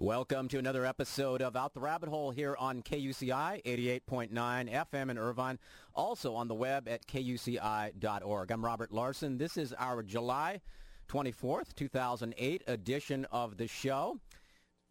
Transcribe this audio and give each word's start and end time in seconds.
Welcome 0.00 0.48
to 0.48 0.58
another 0.58 0.86
episode 0.86 1.42
of 1.42 1.56
Out 1.56 1.74
the 1.74 1.80
Rabbit 1.80 2.08
Hole 2.08 2.30
here 2.30 2.56
on 2.58 2.82
KUCI 2.82 3.62
88.9 3.62 4.32
FM 4.32 5.10
in 5.10 5.18
Irvine, 5.18 5.58
also 5.94 6.34
on 6.34 6.48
the 6.48 6.54
web 6.54 6.88
at 6.88 7.06
kuci.org. 7.06 8.50
I'm 8.50 8.64
Robert 8.64 8.92
Larson. 8.92 9.36
This 9.36 9.58
is 9.58 9.74
our 9.74 10.02
July 10.02 10.62
24th, 11.10 11.74
2008 11.74 12.62
edition 12.66 13.26
of 13.30 13.58
the 13.58 13.66
show. 13.68 14.18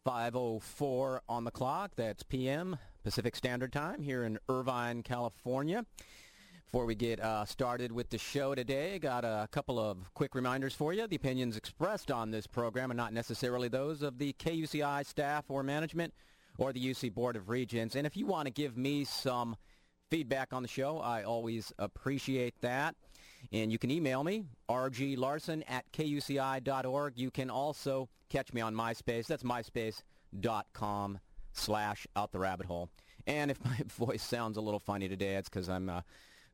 5.04 0.06 1.18
on 1.28 1.42
the 1.42 1.50
clock. 1.50 1.90
That's 1.96 2.22
p.m. 2.22 2.78
Pacific 3.02 3.34
Standard 3.34 3.72
Time 3.72 4.02
here 4.02 4.22
in 4.22 4.38
Irvine, 4.48 5.02
California. 5.02 5.84
Before 6.70 6.86
we 6.86 6.94
get 6.94 7.18
uh, 7.18 7.44
started 7.46 7.90
with 7.90 8.10
the 8.10 8.18
show 8.18 8.54
today, 8.54 9.00
got 9.00 9.24
a 9.24 9.48
couple 9.50 9.80
of 9.80 10.14
quick 10.14 10.36
reminders 10.36 10.72
for 10.72 10.92
you. 10.92 11.04
The 11.08 11.16
opinions 11.16 11.56
expressed 11.56 12.12
on 12.12 12.30
this 12.30 12.46
program 12.46 12.92
are 12.92 12.94
not 12.94 13.12
necessarily 13.12 13.66
those 13.66 14.02
of 14.02 14.18
the 14.18 14.32
KUCI 14.34 15.04
staff 15.04 15.46
or 15.48 15.64
management 15.64 16.14
or 16.58 16.72
the 16.72 16.78
UC 16.78 17.12
Board 17.12 17.34
of 17.34 17.48
Regents. 17.48 17.96
And 17.96 18.06
if 18.06 18.16
you 18.16 18.24
want 18.24 18.46
to 18.46 18.52
give 18.52 18.76
me 18.76 19.02
some 19.02 19.56
feedback 20.12 20.52
on 20.52 20.62
the 20.62 20.68
show, 20.68 20.98
I 20.98 21.24
always 21.24 21.72
appreciate 21.76 22.54
that. 22.60 22.94
And 23.50 23.72
you 23.72 23.78
can 23.78 23.90
email 23.90 24.22
me, 24.22 24.44
rglarson 24.70 25.64
at 25.66 25.90
kuci.org. 25.90 27.18
You 27.18 27.32
can 27.32 27.50
also 27.50 28.08
catch 28.28 28.52
me 28.52 28.60
on 28.60 28.76
MySpace. 28.76 29.26
That's 29.26 29.42
myspace.com 29.42 31.18
slash 31.52 32.06
out 32.14 32.30
the 32.30 32.38
rabbit 32.38 32.66
hole. 32.66 32.90
And 33.26 33.50
if 33.50 33.58
my 33.64 33.80
voice 33.88 34.22
sounds 34.22 34.56
a 34.56 34.60
little 34.60 34.78
funny 34.78 35.08
today, 35.08 35.34
it's 35.34 35.48
because 35.48 35.68
I'm... 35.68 35.88
Uh, 35.88 36.02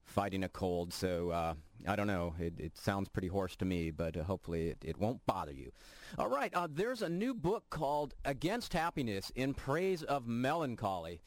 fighting 0.06 0.44
a 0.44 0.48
cold. 0.48 0.92
So 0.92 1.30
uh, 1.30 1.54
I 1.86 1.96
don't 1.96 2.06
know. 2.06 2.34
It, 2.38 2.54
it, 2.58 2.78
sounds 2.78 3.08
pretty 3.08 3.28
hoarse 3.28 3.56
to 3.56 3.64
me, 3.64 3.90
but 3.90 4.16
uh, 4.16 4.24
hopefully 4.24 4.68
it, 4.68 4.78
it, 4.84 4.98
won't 4.98 5.24
bother 5.26 5.52
you. 5.52 5.72
All 6.18 6.28
right. 6.28 6.52
Uh, 6.54 6.68
there's 6.70 7.02
a 7.02 7.08
new 7.08 7.34
book 7.34 7.64
called 7.70 8.14
Against 8.24 8.72
Happiness 8.72 9.30
in 9.34 9.54
Praise 9.54 10.02
of 10.02 10.26
Melancholy. 10.26 11.20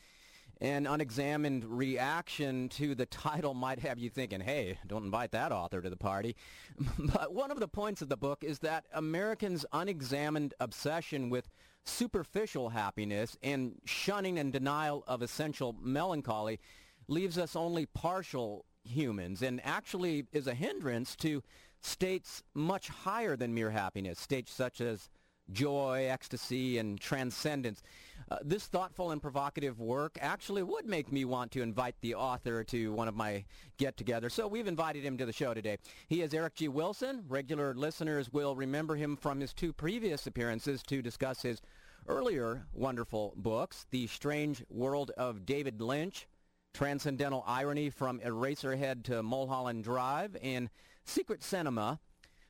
An 0.61 0.87
unexamined 0.87 1.63
reaction 1.63 2.67
to 2.69 2.93
the 2.95 3.05
title 3.05 3.53
might 3.53 3.79
have 3.79 3.99
you 3.99 4.09
thinking, 4.09 4.41
hey, 4.41 4.77
don't 4.87 5.05
invite 5.05 5.31
that 5.31 5.51
author 5.51 5.81
to 5.81 5.89
the 5.89 5.97
party. 5.97 6.35
but 6.99 7.33
one 7.33 7.51
of 7.51 7.59
the 7.59 7.67
points 7.67 8.01
of 8.01 8.09
the 8.09 8.17
book 8.17 8.43
is 8.43 8.59
that 8.59 8.85
Americans' 8.93 9.65
unexamined 9.71 10.53
obsession 10.59 11.29
with 11.29 11.47
superficial 11.85 12.69
happiness 12.69 13.37
and 13.41 13.75
shunning 13.85 14.37
and 14.37 14.51
denial 14.51 15.03
of 15.07 15.21
essential 15.21 15.75
melancholy 15.81 16.59
leaves 17.07 17.37
us 17.37 17.55
only 17.55 17.85
partial 17.85 18.65
humans 18.89 19.41
and 19.41 19.61
actually 19.63 20.25
is 20.31 20.47
a 20.47 20.53
hindrance 20.53 21.15
to 21.17 21.41
states 21.81 22.43
much 22.53 22.89
higher 22.89 23.35
than 23.35 23.53
mere 23.53 23.69
happiness, 23.69 24.19
states 24.19 24.51
such 24.51 24.81
as 24.81 25.09
joy, 25.51 26.07
ecstasy, 26.09 26.77
and 26.77 26.99
transcendence. 26.99 27.81
Uh, 28.29 28.37
this 28.43 28.67
thoughtful 28.67 29.09
and 29.11 29.21
provocative 29.21 29.79
work 29.79 30.17
actually 30.21 30.61
would 30.61 30.85
make 30.85 31.11
me 31.11 31.25
want 31.25 31.51
to 31.51 31.63
invite 31.63 31.95
the 32.01 32.13
author 32.13 32.63
to 32.63 32.93
one 32.93 33.07
of 33.07 33.15
my 33.15 33.43
get-togethers. 33.77 34.31
So 34.31 34.47
we've 34.47 34.67
invited 34.67 35.03
him 35.03 35.17
to 35.17 35.25
the 35.25 35.33
show 35.33 35.53
today. 35.53 35.77
He 36.07 36.21
is 36.21 36.33
Eric 36.33 36.55
G. 36.55 36.67
Wilson. 36.67 37.23
Regular 37.27 37.73
listeners 37.73 38.31
will 38.31 38.55
remember 38.55 38.95
him 38.95 39.17
from 39.17 39.39
his 39.39 39.53
two 39.53 39.73
previous 39.73 40.27
appearances 40.27 40.83
to 40.83 41.01
discuss 41.01 41.41
his 41.41 41.61
earlier 42.07 42.67
wonderful 42.73 43.33
books, 43.35 43.87
The 43.89 44.05
Strange 44.07 44.63
World 44.69 45.11
of 45.17 45.45
David 45.45 45.81
Lynch, 45.81 46.27
Transcendental 46.73 47.43
Irony 47.47 47.89
from 47.89 48.19
Eraserhead 48.19 49.03
to 49.03 49.23
Mulholland 49.23 49.83
Drive, 49.83 50.37
and 50.41 50.69
Secret 51.03 51.43
Cinema, 51.43 51.99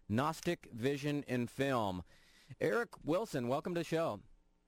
Gnostic 0.08 0.68
Vision 0.74 1.24
in 1.28 1.48
Film. 1.48 2.04
Eric 2.60 2.90
Wilson, 3.04 3.48
welcome 3.48 3.74
to 3.76 3.82
the 3.82 3.86
show. 3.86 4.20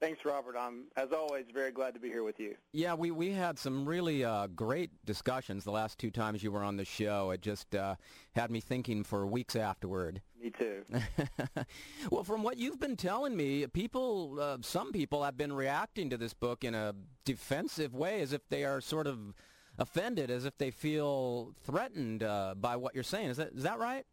Thanks, 0.02 0.24
Robert. 0.24 0.56
I'm, 0.58 0.86
as 0.96 1.12
always, 1.12 1.44
very 1.54 1.70
glad 1.70 1.94
to 1.94 2.00
be 2.00 2.08
here 2.08 2.24
with 2.24 2.40
you. 2.40 2.56
Yeah, 2.72 2.94
we, 2.94 3.12
we 3.12 3.30
had 3.30 3.56
some 3.56 3.88
really 3.88 4.24
uh, 4.24 4.48
great 4.48 4.90
discussions 5.04 5.62
the 5.62 5.70
last 5.70 5.96
two 5.96 6.10
times 6.10 6.42
you 6.42 6.50
were 6.50 6.64
on 6.64 6.76
the 6.76 6.84
show. 6.84 7.30
It 7.30 7.40
just 7.40 7.72
uh, 7.76 7.94
had 8.34 8.50
me 8.50 8.58
thinking 8.58 9.04
for 9.04 9.24
weeks 9.28 9.54
afterward. 9.54 10.20
Me 10.42 10.50
too. 10.50 10.82
well, 12.10 12.24
from 12.24 12.42
what 12.42 12.58
you've 12.58 12.80
been 12.80 12.96
telling 12.96 13.36
me, 13.36 13.64
people, 13.68 14.40
uh, 14.40 14.58
some 14.60 14.90
people 14.90 15.22
have 15.22 15.36
been 15.36 15.52
reacting 15.52 16.10
to 16.10 16.16
this 16.16 16.34
book 16.34 16.64
in 16.64 16.74
a 16.74 16.96
defensive 17.24 17.94
way, 17.94 18.22
as 18.22 18.32
if 18.32 18.48
they 18.48 18.64
are 18.64 18.80
sort 18.80 19.06
of 19.06 19.32
offended, 19.78 20.32
as 20.32 20.44
if 20.44 20.58
they 20.58 20.72
feel 20.72 21.54
threatened 21.62 22.24
uh, 22.24 22.56
by 22.60 22.74
what 22.74 22.96
you're 22.96 23.04
saying. 23.04 23.30
Is 23.30 23.36
that 23.36 23.52
is 23.54 23.62
that 23.62 23.78
right? 23.78 24.04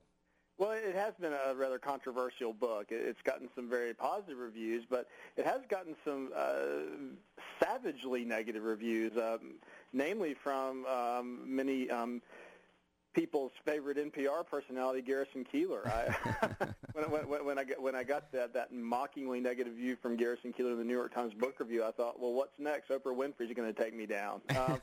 Well, 0.60 0.72
it 0.72 0.94
has 0.94 1.14
been 1.22 1.32
a 1.32 1.56
rather 1.56 1.80
controversial 1.80 2.52
book. 2.52 2.88
It's 2.90 3.22
gotten 3.24 3.48
some 3.56 3.70
very 3.70 3.94
positive 3.94 4.38
reviews, 4.38 4.84
but 4.90 5.08
it 5.38 5.46
has 5.46 5.62
gotten 5.70 5.96
some 6.04 6.32
uh, 6.36 7.40
savagely 7.64 8.26
negative 8.26 8.64
reviews, 8.64 9.14
um, 9.16 9.54
namely 9.94 10.34
from 10.34 10.86
um, 10.86 11.40
many 11.46 11.90
um, 11.90 12.22
people's 13.14 13.52
favorite 13.66 13.98
NPR 13.98 14.46
personality, 14.46 15.02
Garrison 15.02 15.46
Keillor. 15.52 15.86
I, 15.88 16.68
when, 16.94 17.28
when, 17.28 17.46
when, 17.46 17.60
I 17.60 17.64
got, 17.64 17.82
when 17.82 17.96
I 17.96 18.04
got 18.04 18.32
that, 18.32 18.54
that 18.54 18.74
mockingly 18.74 19.40
negative 19.40 19.74
view 19.74 19.96
from 20.02 20.16
Garrison 20.16 20.54
Keillor 20.54 20.72
in 20.72 20.78
the 20.78 20.84
New 20.84 20.94
York 20.94 21.14
Times 21.14 21.34
Book 21.34 21.60
Review, 21.60 21.84
I 21.84 21.92
thought, 21.92 22.20
well, 22.20 22.34
what's 22.34 22.58
next? 22.60 22.90
Oprah 22.90 23.16
Winfrey's 23.16 23.54
going 23.56 23.74
to 23.74 23.84
take 23.84 23.96
me 23.96 24.06
down. 24.06 24.42
Um, 24.60 24.82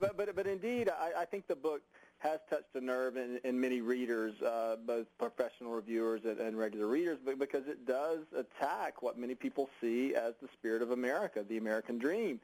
but, 0.00 0.16
but, 0.16 0.34
but 0.34 0.46
indeed, 0.48 0.88
I, 0.88 1.22
I 1.22 1.24
think 1.26 1.46
the 1.46 1.54
book– 1.54 1.82
has 2.22 2.38
touched 2.48 2.74
a 2.74 2.80
nerve 2.80 3.16
in, 3.16 3.40
in 3.42 3.60
many 3.60 3.80
readers, 3.80 4.40
uh, 4.42 4.76
both 4.86 5.06
professional 5.18 5.72
reviewers 5.72 6.20
and, 6.24 6.38
and 6.38 6.56
regular 6.56 6.86
readers, 6.86 7.18
but 7.24 7.36
because 7.38 7.66
it 7.66 7.84
does 7.84 8.20
attack 8.36 9.02
what 9.02 9.18
many 9.18 9.34
people 9.34 9.68
see 9.80 10.14
as 10.14 10.32
the 10.40 10.48
spirit 10.52 10.82
of 10.82 10.92
America, 10.92 11.44
the 11.48 11.58
American 11.58 11.98
dream. 11.98 12.40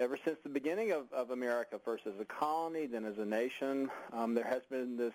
Ever 0.00 0.16
since 0.24 0.38
the 0.42 0.48
beginning 0.48 0.92
of, 0.92 1.12
of 1.12 1.30
America, 1.30 1.78
first 1.84 2.06
as 2.06 2.14
a 2.18 2.24
colony, 2.24 2.86
then 2.86 3.04
as 3.04 3.18
a 3.18 3.24
nation, 3.26 3.90
um, 4.14 4.32
there 4.32 4.46
has 4.46 4.62
been 4.70 4.96
this 4.96 5.12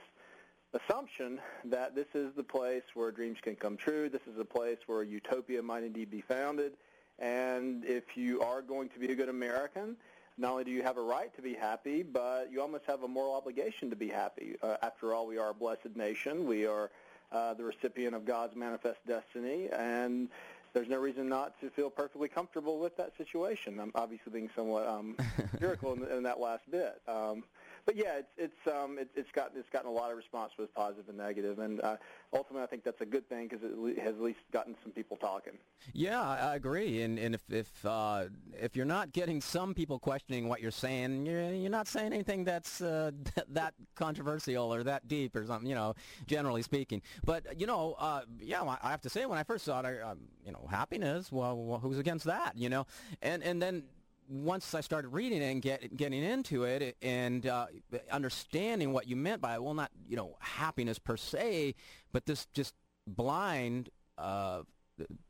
assumption 0.74 1.42
that 1.64 1.96
this 1.96 2.06
is 2.14 2.36
the 2.36 2.44
place 2.44 2.84
where 2.94 3.12
dreams 3.12 3.40
can 3.42 3.56
come 3.56 3.78
true. 3.78 4.10
This 4.10 4.22
is 4.32 4.40
a 4.40 4.46
place 4.46 4.78
where 4.86 5.02
utopia 5.02 5.64
might 5.64 5.84
indeed 5.84 6.12
be 6.12 6.22
founded. 6.22 6.74
And 7.18 7.84
if 7.84 8.16
you 8.16 8.42
are 8.42 8.62
going 8.62 8.90
to 8.90 9.00
be 9.00 9.12
a 9.12 9.16
good 9.16 9.28
American, 9.28 9.96
not 10.38 10.52
only 10.52 10.66
do 10.66 10.72
you 10.72 10.84
have 10.84 10.98
a 10.98 11.02
right 11.02 11.36
to 11.36 11.42
be 11.42 11.56
happy, 11.56 12.04
but 12.04 12.52
you 12.52 12.62
almost 12.62 12.84
have 12.86 13.02
a 13.02 13.08
moral 13.08 13.34
obligation 13.34 13.90
to 13.90 13.96
be 13.96 14.10
happy. 14.10 14.56
Uh, 14.62 14.78
after 14.84 15.16
all, 15.16 15.26
we 15.26 15.40
are 15.40 15.50
a 15.50 15.54
blessed 15.56 15.96
nation. 15.96 16.46
We 16.46 16.68
are 16.68 16.92
uh, 17.32 17.56
the 17.56 17.64
recipient 17.64 18.14
of 18.14 18.24
God's 18.24 18.56
manifest 18.56 19.00
destiny, 19.08 19.68
and 19.74 20.30
there's 20.76 20.90
no 20.90 21.00
reason 21.00 21.30
not 21.30 21.60
to 21.62 21.70
feel 21.70 21.90
perfectly 21.90 22.28
comfortable 22.28 22.80
with 22.80 22.96
that 22.98 23.14
situation. 23.18 23.80
I'm 23.80 23.94
obviously 23.96 24.32
being 24.32 24.50
somewhat 24.56 24.86
um, 24.86 25.16
empirical 25.40 25.94
in, 25.94 26.04
in, 26.04 26.24
that 26.24 26.40
last 26.40 26.70
bit. 26.70 27.02
Um, 27.08 27.46
but 27.86 27.96
yeah, 27.96 28.18
it's 28.18 28.32
it's 28.38 28.76
um 28.76 28.98
it, 28.98 29.10
it's 29.16 29.32
gotten 29.32 29.60
it's 29.60 29.70
gotten 29.70 29.90
a 29.90 29.94
lot 29.94 30.12
of 30.12 30.18
response 30.18 30.52
both 30.58 30.74
positive 30.74 31.08
and 31.08 31.18
negative, 31.18 31.60
and 31.60 31.82
uh, 31.82 31.98
ultimately 32.34 32.64
I 32.64 32.68
think 32.68 32.84
that's 32.84 33.02
a 33.02 33.06
good 33.06 33.28
thing 33.30 33.48
because 33.48 33.64
it 33.64 34.00
has 34.00 34.16
at 34.16 34.22
least 34.22 34.40
gotten 34.52 34.76
some 34.84 34.92
people 34.92 35.18
talking. 35.18 35.54
Yeah, 35.94 36.22
I 36.22 36.56
agree. 36.56 37.04
And 37.04 37.20
and 37.20 37.36
if 37.36 37.44
if 37.50 37.86
uh, 37.86 38.26
if 38.60 38.76
you're 38.76 38.86
not 38.86 39.12
getting 39.12 39.40
some 39.40 39.74
people 39.74 40.00
questioning 40.00 40.50
what 40.50 40.62
you're 40.62 40.72
saying, 40.72 41.26
you're 41.28 41.54
you're 41.54 41.70
not 41.70 41.88
saying 41.88 42.12
anything 42.12 42.44
that's 42.44 42.82
uh, 42.82 43.12
that 43.50 43.76
controversial 43.96 44.74
or 44.74 44.84
that 44.84 45.08
deep 45.08 45.36
or 45.36 45.46
something. 45.46 45.70
You 45.70 45.76
know, 45.76 45.94
generally 46.26 46.64
speaking. 46.64 47.04
But 47.24 47.60
you 47.60 47.68
know, 47.68 47.96
uh, 48.00 48.22
yeah, 48.40 48.64
I 48.64 48.90
have 48.90 49.02
to 49.02 49.10
say 49.10 49.26
when 49.28 49.38
I 49.38 49.44
first 49.44 49.66
saw 49.66 49.80
it, 49.82 49.86
I, 49.86 50.00
um, 50.00 50.20
you 50.44 50.52
know, 50.52 50.68
happiness. 50.70 51.32
Well, 51.32 51.80
who's 51.82 52.00
against 52.00 52.26
that? 52.26 52.54
You 52.58 52.70
know, 52.70 52.88
and 53.22 53.44
and 53.44 53.62
then 53.62 53.84
once 54.28 54.74
I 54.74 54.82
started 54.82 55.10
reading 55.10 55.42
it 55.42 55.52
and 55.52 55.62
get, 55.62 55.96
getting 55.96 56.24
into 56.24 56.64
it 56.64 56.98
and 57.02 57.46
uh, 57.46 57.68
understanding 58.12 58.92
what 58.94 59.08
you 59.08 59.16
meant 59.16 59.42
by 59.42 59.58
well, 59.60 59.74
not 59.74 59.92
you 60.08 60.16
know 60.16 60.36
happiness 60.40 61.00
per 61.00 61.18
se, 61.18 61.76
but 62.12 62.26
this 62.26 62.48
just 62.54 62.74
blind 63.08 63.90
uh, 64.18 64.62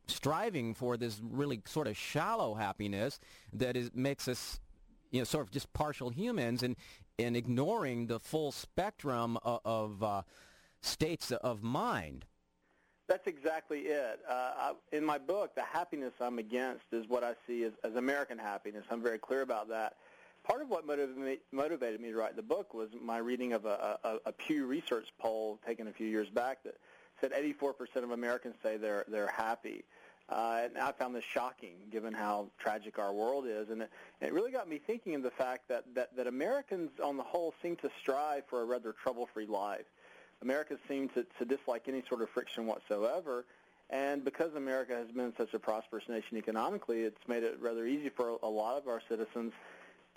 striving 0.07 0.73
for 0.73 0.97
this 0.97 1.19
really 1.23 1.61
sort 1.65 1.87
of 1.87 1.97
shallow 1.97 2.53
happiness 2.53 3.19
that 3.53 3.75
is 3.75 3.91
makes 3.93 4.27
us 4.27 4.59
you 5.11 5.19
know 5.19 5.23
sort 5.23 5.45
of 5.45 5.51
just 5.51 5.71
partial 5.73 6.09
humans 6.09 6.63
and 6.63 6.75
and 7.17 7.35
ignoring 7.37 8.07
the 8.07 8.19
full 8.19 8.51
spectrum 8.51 9.37
of, 9.43 9.59
of 9.63 10.03
uh, 10.03 10.21
states 10.81 11.31
of 11.31 11.63
mind. 11.63 12.25
That's 13.07 13.27
exactly 13.27 13.81
it. 13.81 14.19
Uh, 14.27 14.33
I, 14.33 14.73
in 14.91 15.05
my 15.05 15.19
book, 15.19 15.53
the 15.55 15.63
happiness 15.63 16.13
I'm 16.19 16.39
against 16.39 16.85
is 16.91 17.07
what 17.07 17.23
I 17.23 17.33
see 17.45 17.63
as, 17.63 17.73
as 17.83 17.95
American 17.95 18.37
happiness. 18.37 18.83
I'm 18.89 19.01
very 19.01 19.19
clear 19.19 19.41
about 19.41 19.69
that. 19.69 19.97
Part 20.43 20.61
of 20.61 20.69
what 20.69 20.85
motivated 20.85 21.17
me, 21.17 21.37
motivated 21.51 22.01
me 22.01 22.11
to 22.11 22.17
write 22.17 22.35
the 22.35 22.43
book 22.43 22.73
was 22.73 22.89
my 23.01 23.17
reading 23.17 23.53
of 23.53 23.65
a, 23.65 23.99
a, 24.03 24.17
a 24.27 24.31
Pew 24.31 24.65
Research 24.65 25.07
poll 25.19 25.59
taken 25.65 25.87
a 25.87 25.91
few 25.91 26.07
years 26.07 26.29
back 26.29 26.63
that 26.63 26.75
said 27.21 27.31
84% 27.31 28.03
of 28.03 28.11
Americans 28.11 28.55
say 28.61 28.77
they're 28.77 29.05
they're 29.07 29.31
happy. 29.35 29.83
Uh, 30.27 30.61
and 30.63 30.77
I 30.77 30.91
found 30.91 31.15
this 31.15 31.23
shocking, 31.23 31.75
given 31.91 32.11
how 32.11 32.47
tragic 32.57 32.97
our 32.97 33.13
world 33.13 33.45
is, 33.47 33.69
and 33.69 33.83
it, 33.83 33.91
it 34.21 34.33
really 34.33 34.51
got 34.51 34.67
me 34.67 34.79
thinking 34.79 35.13
of 35.13 35.21
the 35.21 35.29
fact 35.29 35.67
that, 35.69 35.83
that 35.93 36.15
that 36.15 36.25
Americans, 36.25 36.89
on 37.03 37.17
the 37.17 37.23
whole, 37.23 37.53
seem 37.61 37.75
to 37.77 37.91
strive 38.01 38.43
for 38.47 38.61
a 38.61 38.65
rather 38.65 38.91
trouble-free 38.91 39.45
life. 39.45 39.85
Americans 40.41 40.79
seem 40.87 41.09
to, 41.09 41.25
to 41.39 41.45
dislike 41.45 41.83
any 41.87 42.03
sort 42.07 42.21
of 42.21 42.29
friction 42.29 42.65
whatsoever. 42.65 43.45
And 43.89 44.25
because 44.25 44.53
America 44.55 44.95
has 44.95 45.07
been 45.11 45.33
such 45.37 45.53
a 45.53 45.59
prosperous 45.59 46.05
nation 46.09 46.37
economically, 46.37 47.01
it's 47.01 47.27
made 47.27 47.43
it 47.43 47.57
rather 47.61 47.85
easy 47.85 48.09
for 48.09 48.37
a 48.41 48.49
lot 48.49 48.77
of 48.77 48.87
our 48.87 49.01
citizens 49.07 49.53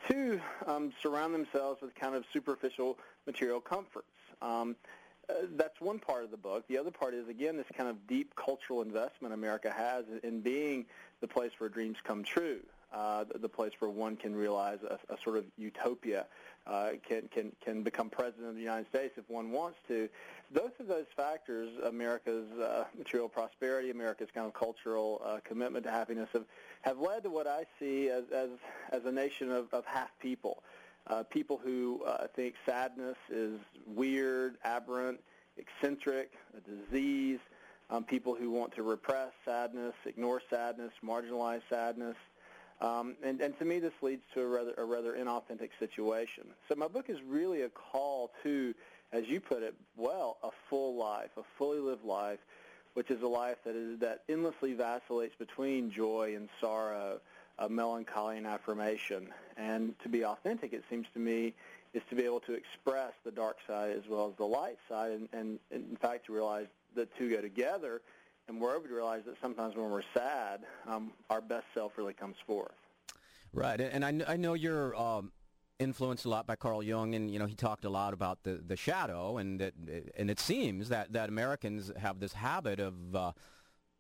to 0.09 0.41
um, 0.67 0.93
surround 1.03 1.35
themselves 1.35 1.83
with 1.83 1.95
kind 1.95 2.15
of 2.15 2.25
superficial 2.33 2.99
material 3.27 3.61
comforts. 3.61 4.07
Um, 4.41 4.77
uh, 5.29 5.35
that's 5.57 5.79
one 5.81 5.99
part 5.99 6.25
of 6.25 6.31
the 6.31 6.37
book. 6.37 6.67
The 6.69 6.79
other 6.79 6.91
part 6.91 7.13
is, 7.13 7.29
again, 7.29 7.57
this 7.57 7.67
kind 7.77 7.91
of 7.91 8.07
deep 8.07 8.35
cultural 8.35 8.81
investment 8.81 9.35
America 9.35 9.71
has 9.71 10.05
in 10.23 10.41
being 10.41 10.87
the 11.21 11.29
place 11.29 11.51
where 11.59 11.69
dreams 11.69 11.99
come 12.03 12.23
true, 12.23 12.61
uh, 12.93 13.25
the, 13.41 13.49
place 13.49 13.73
where 13.79 13.91
one 13.91 14.17
can 14.17 14.35
realize 14.35 14.79
a, 14.83 14.99
a 15.13 15.17
sort 15.23 15.37
of 15.37 15.45
utopia, 15.57 16.27
uh, 16.67 16.91
can, 17.07 17.29
can, 17.29 17.53
can 17.65 17.83
become 17.83 18.09
president 18.09 18.49
of 18.49 18.55
the 18.55 18.63
United 18.63 18.89
States 18.89 19.15
if 19.17 19.29
one 19.29 19.51
wants 19.51 19.79
to. 19.89 20.09
Both 20.53 20.81
of 20.81 20.87
those 20.87 21.07
factors, 21.17 21.71
America's 21.85 22.51
uh, 22.59 22.85
material 22.97 23.29
prosperity, 23.29 23.91
America's 23.91 24.29
kind 24.35 24.47
of 24.47 24.55
cultural 24.55 25.21
uh, 25.25 25.39
commitment 25.45 25.85
to 25.85 25.91
happiness, 25.91 26.29
have, 26.33 26.45
have 26.83 26.99
led 26.99 27.23
to 27.25 27.31
what 27.31 27.47
I 27.47 27.65
see 27.79 28.09
as, 28.09 28.25
as, 28.35 28.51
as 28.91 29.05
a 29.05 29.13
nation 29.13 29.51
of, 29.53 29.73
of 29.73 29.85
half 29.85 30.11
people. 30.19 30.63
Uh, 31.07 31.23
people 31.23 31.61
who 31.63 32.03
uh, 32.07 32.27
think 32.37 32.55
sadness 32.67 33.17
is 33.31 33.59
weird, 33.87 34.57
aberrant, 34.65 35.21
eccentric, 35.57 36.33
a 36.57 36.61
disease, 36.61 37.39
um, 37.91 38.05
people 38.05 38.35
who 38.35 38.51
want 38.51 38.75
to 38.75 38.83
repress 38.83 39.33
sadness, 39.45 39.95
ignore 40.05 40.43
sadness, 40.51 40.93
marginalize 41.05 41.63
sadness. 41.71 42.17
Um, 42.81 43.17
and, 43.25 43.41
and 43.41 43.59
to 43.59 43.65
me, 43.65 43.81
this 43.81 43.93
leads 44.03 44.23
to 44.35 44.43
a 44.43 44.47
rather, 44.47 44.75
a 44.79 44.85
rather 44.85 45.15
inauthentic 45.15 45.71
situation. 45.79 46.45
So 46.69 46.77
my 46.77 46.87
book 46.87 47.07
is 47.09 47.19
really 47.27 47.63
a 47.63 47.69
call 47.69 48.31
to, 48.45 48.73
as 49.13 49.27
you 49.27 49.41
put 49.41 49.63
it 49.63 49.75
well, 49.97 50.37
a 50.43 50.51
full 50.71 50.97
life, 50.97 51.31
a 51.37 51.43
fully 51.57 51.81
lived 51.81 52.05
life, 52.05 52.39
which 52.95 53.11
is 53.11 53.23
a 53.23 53.27
life 53.27 53.57
that 53.65 53.75
is 53.75 53.99
that 54.01 54.23
endlessly 54.29 54.75
vacillates 54.75 55.35
between 55.39 55.91
joy 55.91 56.35
and 56.37 56.49
sorrow, 56.61 57.21
uh, 57.59 57.69
melancholy 57.69 58.39
and 58.39 58.47
affirmation. 58.47 59.29
And 59.57 59.99
to 60.03 60.09
be 60.09 60.25
authentic, 60.25 60.73
it 60.73 60.85
seems 60.89 61.07
to 61.15 61.19
me, 61.19 61.55
is 61.95 62.03
to 62.11 62.17
be 62.17 62.25
able 62.25 62.41
to 62.41 62.53
express 62.53 63.13
the 63.25 63.31
dark 63.31 63.57
side 63.67 63.97
as 63.97 64.03
well 64.09 64.29
as 64.29 64.37
the 64.37 64.45
light 64.45 64.79
side, 64.89 65.13
and, 65.13 65.29
and 65.33 65.59
in 65.73 65.97
fact 65.97 66.27
to 66.27 66.33
realize 66.33 66.67
the 66.95 67.07
two 67.19 67.31
go 67.31 67.41
together 67.41 68.03
and 68.49 68.61
we're 68.61 68.75
able 68.75 68.89
to 68.89 68.95
realize 68.95 69.23
that 69.27 69.37
sometimes 69.41 69.77
when 69.77 69.91
we're 69.91 70.03
sad, 70.15 70.61
um, 70.87 71.13
our 71.31 71.41
best 71.41 71.67
self 71.75 71.93
really 71.97 72.15
comes 72.15 72.37
forth. 72.47 72.73
Right, 73.53 73.81
and 73.81 74.05
I, 74.05 74.33
I 74.33 74.37
know 74.37 74.55
you're 74.55 74.95
um, 74.97 75.33
influenced 75.79 76.25
a 76.25 76.29
lot 76.29 76.47
by 76.47 76.57
Carl 76.57 76.83
Jung, 76.83 77.15
and 77.15 77.31
you 77.31 77.39
know 77.39 77.47
he 77.47 77.55
talked 77.55 77.85
a 77.85 77.91
lot 77.91 78.13
about 78.13 78.43
the, 78.43 78.61
the 78.67 78.77
shadow, 78.77 79.39
and 79.39 79.61
it, 79.61 79.75
and 80.17 80.31
it 80.31 80.41
seems 80.41 80.89
that, 80.89 81.13
that 81.13 81.29
Americans 81.29 81.93
have 81.97 82.21
this 82.21 82.35
habit 82.35 82.81
of 82.81 83.15
uh, 83.15 83.33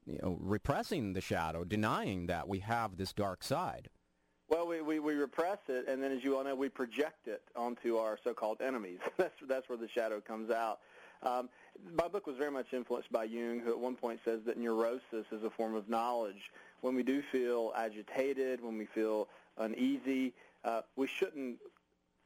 you 0.06 0.19
know 0.23 0.37
repressing 0.41 1.12
the 1.12 1.21
shadow, 1.21 1.65
denying 1.65 2.27
that 2.27 2.49
we 2.49 2.59
have 2.61 2.97
this 2.97 3.12
dark 3.12 3.43
side. 3.43 3.89
Well, 4.49 4.67
we, 4.67 4.81
we, 4.81 4.99
we 4.99 5.15
repress 5.15 5.59
it, 5.69 5.89
and 5.89 6.03
then, 6.03 6.11
as 6.11 6.25
you 6.25 6.39
all 6.39 6.45
know, 6.45 6.55
we 6.55 6.71
project 6.71 7.29
it 7.29 7.43
onto 7.55 7.99
our 7.99 8.19
so-called 8.25 8.62
enemies. 8.62 8.99
that's 9.19 9.35
that's 9.47 9.69
where 9.69 9.77
the 9.79 9.89
shadow 9.89 10.21
comes 10.21 10.50
out. 10.50 10.81
Um, 11.23 11.49
my 11.97 12.09
book 12.09 12.26
was 12.26 12.37
very 12.37 12.50
much 12.50 12.73
influenced 12.73 13.11
by 13.11 13.25
Jung, 13.25 13.61
who 13.61 13.70
at 13.70 13.79
one 13.79 13.97
point 13.97 14.20
says 14.25 14.41
that 14.47 14.56
neurosis 14.59 15.26
is 15.32 15.43
a 15.44 15.50
form 15.50 15.75
of 15.75 15.88
knowledge. 15.88 16.50
When 16.81 16.94
we 16.94 17.03
do 17.03 17.23
feel 17.32 17.73
agitated, 17.76 18.62
when 18.62 18.79
we 18.79 18.87
feel 18.87 19.29
uneasy, 19.56 20.32
uh, 20.65 20.82
we 20.97 21.06
shouldn't 21.06 21.59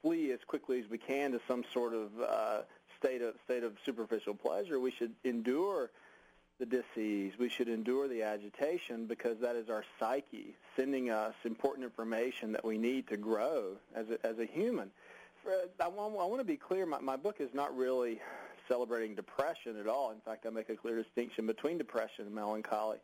flee 0.02 0.32
as 0.32 0.40
quickly 0.46 0.80
as 0.80 0.90
we 0.90 0.98
can 0.98 1.32
to 1.32 1.40
some 1.48 1.64
sort 1.72 1.94
of 1.94 2.08
uh, 2.20 2.62
state 2.98 3.22
of 3.22 3.34
state 3.44 3.62
of 3.62 3.72
superficial 3.84 4.34
pleasure. 4.34 4.78
We 4.78 4.90
should 4.90 5.12
endure 5.24 5.90
the 6.58 6.66
disease. 6.66 7.32
We 7.38 7.48
should 7.48 7.68
endure 7.68 8.08
the 8.08 8.22
agitation 8.22 9.06
because 9.06 9.38
that 9.40 9.56
is 9.56 9.68
our 9.68 9.84
psyche 9.98 10.54
sending 10.76 11.10
us 11.10 11.34
important 11.44 11.84
information 11.84 12.52
that 12.52 12.64
we 12.64 12.78
need 12.78 13.08
to 13.08 13.16
grow 13.16 13.76
as 13.94 14.06
a, 14.10 14.24
as 14.26 14.38
a 14.38 14.44
human. 14.44 14.90
I 15.80 15.88
want, 15.88 16.14
I 16.14 16.24
want 16.24 16.38
to 16.38 16.44
be 16.44 16.56
clear. 16.56 16.86
My, 16.86 17.00
my 17.00 17.16
book 17.16 17.36
is 17.40 17.52
not 17.52 17.76
really 17.76 18.20
celebrating 18.68 19.14
depression 19.14 19.78
at 19.78 19.86
all. 19.86 20.10
In 20.10 20.20
fact, 20.20 20.46
I 20.46 20.50
make 20.50 20.68
a 20.68 20.76
clear 20.76 21.02
distinction 21.02 21.46
between 21.46 21.78
depression 21.78 22.26
and 22.26 22.34
melancholy. 22.34 22.98